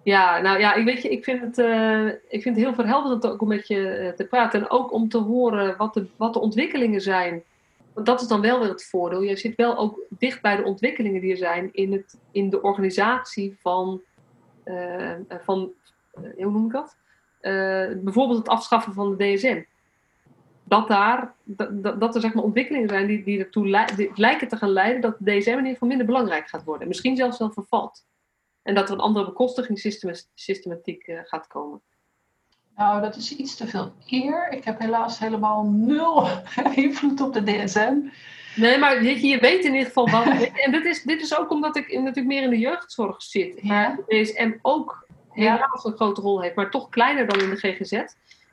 Ja, 0.02 0.40
nou 0.40 0.58
ja, 0.58 0.74
ik 0.74 0.84
weet 0.84 1.02
je, 1.02 1.08
ik 1.08 1.24
vind 1.24 1.40
het, 1.40 1.58
eh, 1.58 2.06
ik 2.06 2.42
vind 2.42 2.44
het 2.44 2.64
heel 2.64 2.74
verhelderend 2.74 3.26
ook 3.26 3.40
om 3.40 3.48
met 3.48 3.68
je 3.68 3.88
eh, 3.88 4.12
te 4.12 4.24
praten. 4.24 4.60
En 4.60 4.70
ook 4.70 4.92
om 4.92 5.08
te 5.08 5.18
horen 5.18 5.76
wat 5.76 5.94
de, 5.94 6.06
wat 6.16 6.32
de 6.32 6.40
ontwikkelingen 6.40 7.00
zijn. 7.00 7.42
Want 7.94 8.06
dat 8.06 8.20
is 8.20 8.28
dan 8.28 8.40
wel 8.40 8.60
weer 8.60 8.68
het 8.68 8.84
voordeel. 8.84 9.22
Je 9.22 9.36
zit 9.36 9.54
wel 9.54 9.76
ook 9.76 10.00
dicht 10.08 10.42
bij 10.42 10.56
de 10.56 10.64
ontwikkelingen 10.64 11.20
die 11.20 11.30
er 11.30 11.36
zijn 11.36 11.68
in, 11.72 11.92
het, 11.92 12.18
in 12.30 12.50
de 12.50 12.62
organisatie 12.62 13.56
van, 13.60 14.02
eh, 14.64 15.12
van 15.28 15.72
eh, 16.10 16.22
hoe 16.22 16.50
noem 16.50 16.66
ik 16.66 16.72
dat? 16.72 16.96
Eh, 17.40 17.52
bijvoorbeeld 17.96 18.38
het 18.38 18.48
afschaffen 18.48 18.92
van 18.92 19.16
de 19.16 19.34
DSM. 19.34 19.62
Dat, 20.64 20.88
daar, 20.88 21.34
dat, 21.98 22.14
er 22.14 22.20
zeg 22.20 22.34
maar 22.34 22.44
ontwikkelingen 22.44 22.88
zijn 22.88 23.06
die, 23.06 23.24
die 23.24 23.38
ertoe 23.38 23.68
lijken 24.14 24.48
te 24.48 24.56
gaan 24.56 24.70
leiden 24.70 25.00
dat 25.00 25.16
de 25.18 25.38
DSM 25.38 25.50
in 25.50 25.56
ieder 25.56 25.72
geval 25.72 25.88
minder 25.88 26.06
belangrijk 26.06 26.48
gaat 26.48 26.64
worden. 26.64 26.88
Misschien 26.88 27.16
zelfs 27.16 27.38
wel 27.38 27.50
vervalt. 27.50 28.04
En 28.62 28.74
dat 28.74 28.88
er 28.88 28.94
een 28.94 29.00
andere 29.00 29.24
bekostigingssystematiek 29.24 31.20
gaat 31.24 31.46
komen. 31.46 31.82
Nou, 32.76 33.00
dat 33.00 33.16
is 33.16 33.36
iets 33.36 33.56
te 33.56 33.66
veel 33.66 33.92
eer. 34.06 34.48
Ik 34.50 34.64
heb 34.64 34.78
helaas 34.78 35.18
helemaal 35.18 35.64
nul 35.64 36.28
invloed 36.74 37.20
op 37.20 37.32
de 37.32 37.42
DSM. 37.42 37.94
Nee, 38.56 38.78
maar 38.78 39.02
je, 39.02 39.26
je 39.26 39.38
weet 39.38 39.64
in 39.64 39.72
ieder 39.72 39.86
geval 39.86 40.10
wat. 40.10 40.26
En 40.64 40.72
dit 40.72 40.84
is, 40.84 41.02
dit 41.02 41.20
is 41.20 41.38
ook 41.38 41.50
omdat 41.50 41.76
ik 41.76 41.92
natuurlijk 41.92 42.26
meer 42.26 42.42
in 42.42 42.50
de 42.50 42.58
jeugdzorg 42.58 43.22
zit. 43.22 43.62
Maar 43.62 43.96
de 43.96 44.22
DSM 44.22 44.52
ook 44.62 45.06
helaas 45.30 45.84
een 45.84 45.96
grote 45.96 46.20
rol 46.20 46.40
heeft, 46.40 46.54
maar 46.54 46.70
toch 46.70 46.88
kleiner 46.88 47.26
dan 47.26 47.40
in 47.40 47.50
de 47.50 47.56
GGZ. 47.56 48.02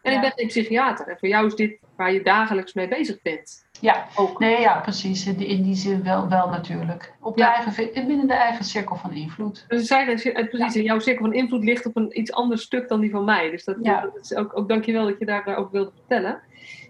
En 0.02 0.14
ik 0.14 0.22
ben 0.22 0.32
geen 0.36 0.48
psychiater. 0.48 1.08
En 1.08 1.18
voor 1.20 1.28
jou 1.28 1.46
is 1.46 1.56
dit 1.56 1.80
waar 1.96 2.14
je 2.14 2.24
dagelijks 2.24 2.74
mee 2.74 2.88
bezig 2.88 3.22
bent. 3.22 3.66
Ja, 3.80 4.08
ook. 4.16 4.40
Nee, 4.40 4.60
ja, 4.60 4.80
precies. 4.80 5.26
In 5.26 5.36
die, 5.36 5.48
in 5.48 5.64
die 5.64 5.76
zin 5.76 6.04
wel, 6.04 6.30
wel 6.30 6.50
natuurlijk. 6.50 7.14
Op 7.20 7.38
de 7.38 7.44
eigen, 7.44 8.08
binnen 8.08 8.28
de 8.28 8.34
eigen 8.34 8.66
cirkel 8.66 8.96
van 8.96 9.12
invloed. 9.12 9.66
Dus 9.68 9.88
zeggen, 9.88 10.34
eh, 10.34 10.50
precies, 10.50 10.76
in 10.76 10.84
jouw 10.84 11.00
cirkel 11.00 11.26
van 11.26 11.34
invloed 11.34 11.64
ligt 11.64 11.86
op 11.86 11.96
een 11.96 12.20
iets 12.20 12.32
ander 12.32 12.58
stuk 12.58 12.88
dan 12.88 13.00
die 13.00 13.12
van 13.12 13.26
mij. 13.26 13.50
Dus 13.50 13.64
dat, 13.64 13.84
dat 13.84 14.18
is 14.22 14.36
ook, 14.36 14.58
ook 14.58 14.68
dankjewel 14.68 15.06
dat 15.06 15.20
je 15.20 15.26
daar 15.26 15.56
ook 15.58 15.72
wilde 15.72 15.92
vertellen. 15.96 16.42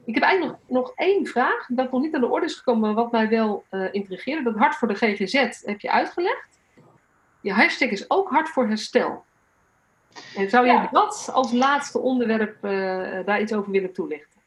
Ik 0.06 0.14
heb 0.14 0.24
eigenlijk 0.24 0.60
nog, 0.68 0.82
nog 0.82 0.92
één 0.96 1.26
vraag, 1.26 1.68
dat 1.68 1.92
nog 1.92 2.02
niet 2.02 2.16
aan 2.16 2.22
de 2.22 2.28
orde 2.28 2.46
is 2.46 2.56
gekomen, 2.56 2.82
maar 2.82 3.04
wat 3.04 3.12
mij 3.12 3.30
wel 3.30 3.64
uh, 3.72 3.88
intrigeerde. 3.92 4.44
Dat 4.44 4.56
hart 4.56 4.76
voor 4.76 4.88
de 4.88 4.96
GGZ 4.96 5.62
heb 5.66 5.80
je 5.80 5.92
uitgelegd. 5.92 6.60
Je 7.42 7.54
hashtag 7.54 7.90
is 7.90 8.10
ook 8.10 8.30
hart 8.30 8.50
voor 8.50 8.68
herstel. 8.68 9.24
En 10.36 10.50
zou 10.50 10.68
je 10.68 10.88
dat 10.92 11.30
als 11.34 11.52
laatste 11.52 12.00
onderwerp 12.00 12.66
uh, 12.66 13.26
daar 13.26 13.42
iets 13.42 13.54
over 13.54 13.72
willen 13.72 13.94
toelichten? 13.94 14.40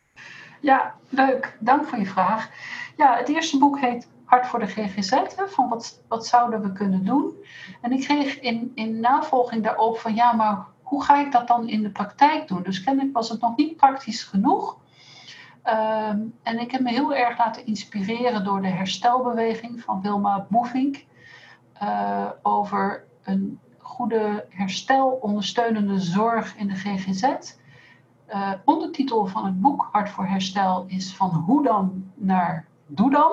Ja, 0.61 0.95
leuk. 1.09 1.57
Dank 1.61 1.87
voor 1.87 1.99
je 1.99 2.07
vraag. 2.07 2.51
Ja, 2.97 3.17
het 3.17 3.29
eerste 3.29 3.59
boek 3.59 3.79
heet 3.79 4.09
Hart 4.25 4.47
voor 4.47 4.59
de 4.59 4.67
GGZ. 4.67 5.21
Van 5.37 5.69
wat, 5.69 6.03
wat 6.09 6.27
zouden 6.27 6.63
we 6.63 6.73
kunnen 6.73 7.05
doen? 7.05 7.33
En 7.81 7.93
ik 7.93 8.01
kreeg 8.01 8.41
in, 8.41 8.73
in 8.75 9.01
navolging 9.01 9.63
daarop 9.63 9.99
van 9.99 10.15
ja, 10.15 10.33
maar 10.33 10.65
hoe 10.83 11.05
ga 11.05 11.21
ik 11.21 11.33
dat 11.33 11.49
dan 11.49 11.69
in 11.69 11.83
de 11.83 11.91
praktijk 11.91 12.49
doen? 12.49 12.63
Dus 12.63 12.85
kennelijk 12.85 13.15
was 13.15 13.29
het 13.29 13.41
nog 13.41 13.57
niet 13.57 13.77
praktisch 13.77 14.23
genoeg. 14.23 14.79
Ehm, 15.63 16.19
en 16.43 16.61
ik 16.61 16.71
heb 16.71 16.81
me 16.81 16.91
heel 16.91 17.15
erg 17.15 17.39
laten 17.39 17.67
inspireren 17.67 18.45
door 18.45 18.63
de 18.63 18.69
herstelbeweging 18.69 19.83
van 19.83 20.03
Wilma 20.03 20.47
Boevink. 20.49 21.05
Uh, 21.83 22.31
over 22.43 23.05
een 23.25 23.61
goede 23.95 24.47
herstel, 24.49 25.09
ondersteunende 25.09 25.99
zorg 25.99 26.57
in 26.57 26.67
de 26.67 26.75
GGZ. 26.75 27.55
Uh, 28.29 28.53
ondertitel 28.65 29.27
van 29.27 29.45
het 29.45 29.61
boek 29.61 29.89
Hart 29.93 30.09
voor 30.09 30.27
Herstel 30.27 30.85
is 30.87 31.17
van 31.17 31.31
hoe 31.31 31.63
dan 31.63 32.13
naar 32.15 32.67
doe 32.87 33.11
dan. 33.11 33.33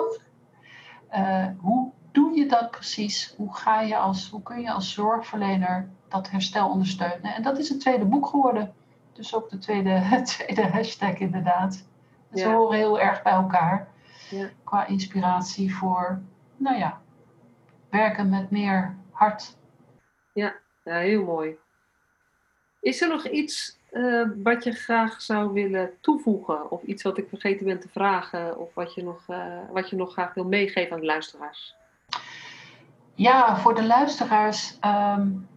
Uh, 1.16 1.45
hoe 1.57 1.91
doe 2.12 2.36
je 2.36 2.45
dat 2.45 2.72
precies? 2.72 3.34
Hoe, 3.38 3.55
ga 3.55 3.82
je 3.82 3.97
als, 3.97 4.30
hoe 4.30 4.41
kun 4.41 4.62
je 4.62 4.72
als 4.72 4.93
zorgverlener 4.93 5.89
dat 6.07 6.30
herstel 6.30 6.70
ondersteunen? 6.70 7.36
En 7.36 7.43
dat 7.43 7.57
is 7.57 7.70
het 7.70 7.80
tweede 7.80 8.05
boek 8.05 8.28
geworden. 8.28 8.74
Dus 9.14 9.36
ook 9.36 9.49
de 9.49 9.57
tweede, 9.57 10.01
tweede 10.24 10.68
hashtag 10.68 11.14
inderdaad. 11.14 11.86
Ze 12.34 12.47
horen 12.47 12.78
heel 12.78 12.99
erg 12.99 13.22
bij 13.22 13.34
elkaar. 13.34 13.88
Ja. 14.30 14.49
Qua 14.64 14.88
inspiratie 14.88 15.76
voor, 15.76 16.22
nou 16.57 16.78
ja, 16.78 17.01
werken 17.89 18.30
met 18.30 18.51
meer 18.51 18.95
hart. 19.12 19.59
Ja, 20.34 20.55
ja 20.84 20.95
heel 20.97 21.23
mooi. 21.23 21.57
Is 22.79 23.01
er 23.01 23.07
nog 23.07 23.27
iets 23.27 23.79
uh, 23.91 24.29
wat 24.43 24.63
je 24.63 24.71
graag 24.71 25.21
zou 25.21 25.53
willen 25.53 25.91
toevoegen? 26.01 26.71
Of 26.71 26.84
iets 26.84 27.03
wat 27.03 27.17
ik 27.17 27.29
vergeten 27.29 27.65
ben 27.65 27.79
te 27.79 27.89
vragen? 27.89 28.57
Of 28.57 28.73
wat 28.73 28.93
je 28.93 29.03
nog, 29.03 29.27
uh, 29.29 29.57
wat 29.71 29.89
je 29.89 29.95
nog 29.95 30.11
graag 30.11 30.34
wil 30.34 30.45
meegeven 30.45 30.93
aan 30.93 30.99
de 30.99 31.05
luisteraars? 31.05 31.75
Ja, 33.15 33.57
voor 33.57 33.75
de 33.75 33.84
luisteraars. 33.86 34.77
Um, 34.86 35.47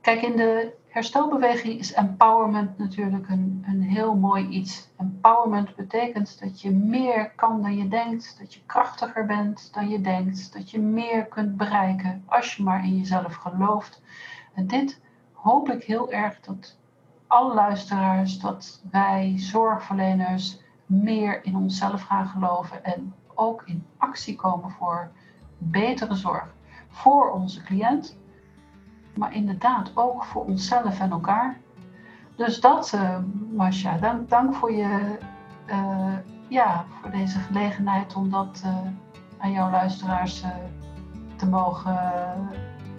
kijk, 0.00 0.22
in 0.22 0.36
de 0.36 0.72
herstelbeweging 0.88 1.78
is 1.78 1.92
empowerment 1.92 2.78
natuurlijk 2.78 3.28
een, 3.28 3.64
een 3.66 3.82
heel 3.82 4.14
mooi 4.14 4.48
iets. 4.48 4.88
Empowerment 4.96 5.74
betekent 5.76 6.40
dat 6.40 6.60
je 6.60 6.70
meer 6.70 7.30
kan 7.36 7.62
dan 7.62 7.76
je 7.76 7.88
denkt, 7.88 8.38
dat 8.38 8.54
je 8.54 8.60
krachtiger 8.66 9.26
bent 9.26 9.74
dan 9.74 9.88
je 9.88 10.00
denkt, 10.00 10.52
dat 10.52 10.70
je 10.70 10.80
meer 10.80 11.26
kunt 11.26 11.56
bereiken 11.56 12.22
als 12.26 12.56
je 12.56 12.62
maar 12.62 12.84
in 12.84 12.96
jezelf 12.96 13.34
gelooft. 13.34 14.02
En 14.54 14.66
dit 14.66 15.00
hoop 15.32 15.70
ik 15.70 15.84
heel 15.84 16.12
erg 16.12 16.40
dat 16.40 16.78
alle 17.26 17.54
luisteraars, 17.54 18.38
dat 18.40 18.82
wij 18.90 19.32
zorgverleners 19.36 20.60
meer 20.86 21.44
in 21.44 21.56
onszelf 21.56 22.02
gaan 22.02 22.26
geloven 22.26 22.84
en 22.84 23.14
ook 23.34 23.62
in 23.66 23.86
actie 23.96 24.36
komen 24.36 24.70
voor 24.70 25.10
betere 25.58 26.14
zorg 26.14 26.56
voor 26.88 27.30
onze 27.30 27.62
cliënt, 27.62 28.18
maar 29.18 29.34
inderdaad 29.34 29.90
ook 29.94 30.24
voor 30.24 30.44
onszelf 30.44 31.00
en 31.00 31.10
elkaar. 31.10 31.56
Dus 32.36 32.60
dat, 32.60 32.92
uh, 32.94 34.00
dank, 34.00 34.28
dank 34.28 34.54
voor, 34.54 34.72
je, 34.72 35.18
uh, 35.66 36.16
ja, 36.48 36.84
voor 37.00 37.10
deze 37.10 37.38
gelegenheid 37.38 38.14
om 38.14 38.30
dat 38.30 38.62
uh, 38.64 38.76
aan 39.38 39.52
jouw 39.52 39.70
luisteraars 39.70 40.44
te 41.36 41.46
mogen 41.46 42.12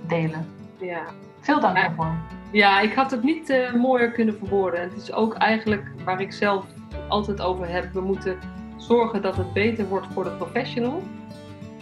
delen. 0.07 0.45
Ja. 0.77 1.01
Veel 1.39 1.59
dank 1.59 1.75
daarvoor. 1.75 2.11
Ja, 2.51 2.79
ik 2.79 2.93
had 2.93 3.11
het 3.11 3.23
niet 3.23 3.71
mooier 3.75 4.11
kunnen 4.11 4.37
verwoorden. 4.37 4.81
Het 4.81 4.95
is 4.95 5.11
ook 5.11 5.33
eigenlijk 5.33 5.91
waar 6.05 6.21
ik 6.21 6.33
zelf 6.33 6.65
altijd 7.07 7.41
over 7.41 7.69
heb. 7.69 7.93
We 7.93 8.01
moeten 8.01 8.39
zorgen 8.77 9.21
dat 9.21 9.35
het 9.35 9.53
beter 9.53 9.87
wordt 9.87 10.07
voor 10.13 10.23
de 10.23 10.29
professional. 10.31 11.03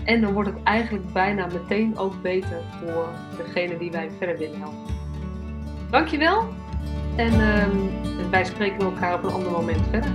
En 0.08 0.22
dan 0.22 0.34
wordt 0.34 0.50
het 0.50 0.64
eigenlijk 0.64 1.14
bijna 1.14 1.46
meteen 1.46 1.98
ook 1.98 2.22
beter 2.22 2.62
voor 2.80 3.10
degene 3.38 3.78
die 3.78 3.92
wij 3.92 4.10
verder 4.18 4.38
willen 4.38 4.60
helpen. 4.60 4.96
Dankjewel. 5.92 6.48
En 7.16 7.34
uh, 7.34 8.30
wij 8.32 8.46
spreken 8.46 8.80
elkaar 8.80 9.14
op 9.14 9.24
een 9.24 9.32
ander 9.32 9.52
moment 9.52 9.82
verder. 9.90 10.12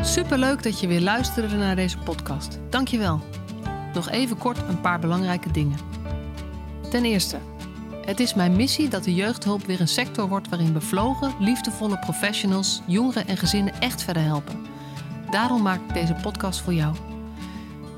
Superleuk 0.00 0.62
dat 0.62 0.80
je 0.80 0.86
weer 0.86 1.00
luisterde 1.00 1.56
naar 1.56 1.76
deze 1.76 1.98
podcast. 1.98 2.58
Dankjewel. 2.68 3.20
Nog 3.94 4.10
even 4.10 4.38
kort 4.38 4.58
een 4.68 4.80
paar 4.80 4.98
belangrijke 4.98 5.50
dingen. 5.50 5.78
Ten 6.90 7.04
eerste, 7.04 7.38
het 8.04 8.20
is 8.20 8.34
mijn 8.34 8.56
missie 8.56 8.88
dat 8.88 9.04
de 9.04 9.14
jeugdhulp 9.14 9.64
weer 9.64 9.80
een 9.80 9.88
sector 9.88 10.28
wordt 10.28 10.48
waarin 10.48 10.72
bevlogen, 10.72 11.32
liefdevolle 11.38 11.98
professionals 11.98 12.82
jongeren 12.86 13.26
en 13.26 13.36
gezinnen 13.36 13.80
echt 13.80 14.02
verder 14.02 14.22
helpen. 14.22 14.66
Daarom 15.30 15.62
maak 15.62 15.80
ik 15.88 15.94
deze 15.94 16.14
podcast 16.22 16.60
voor 16.60 16.74
jou. 16.74 16.94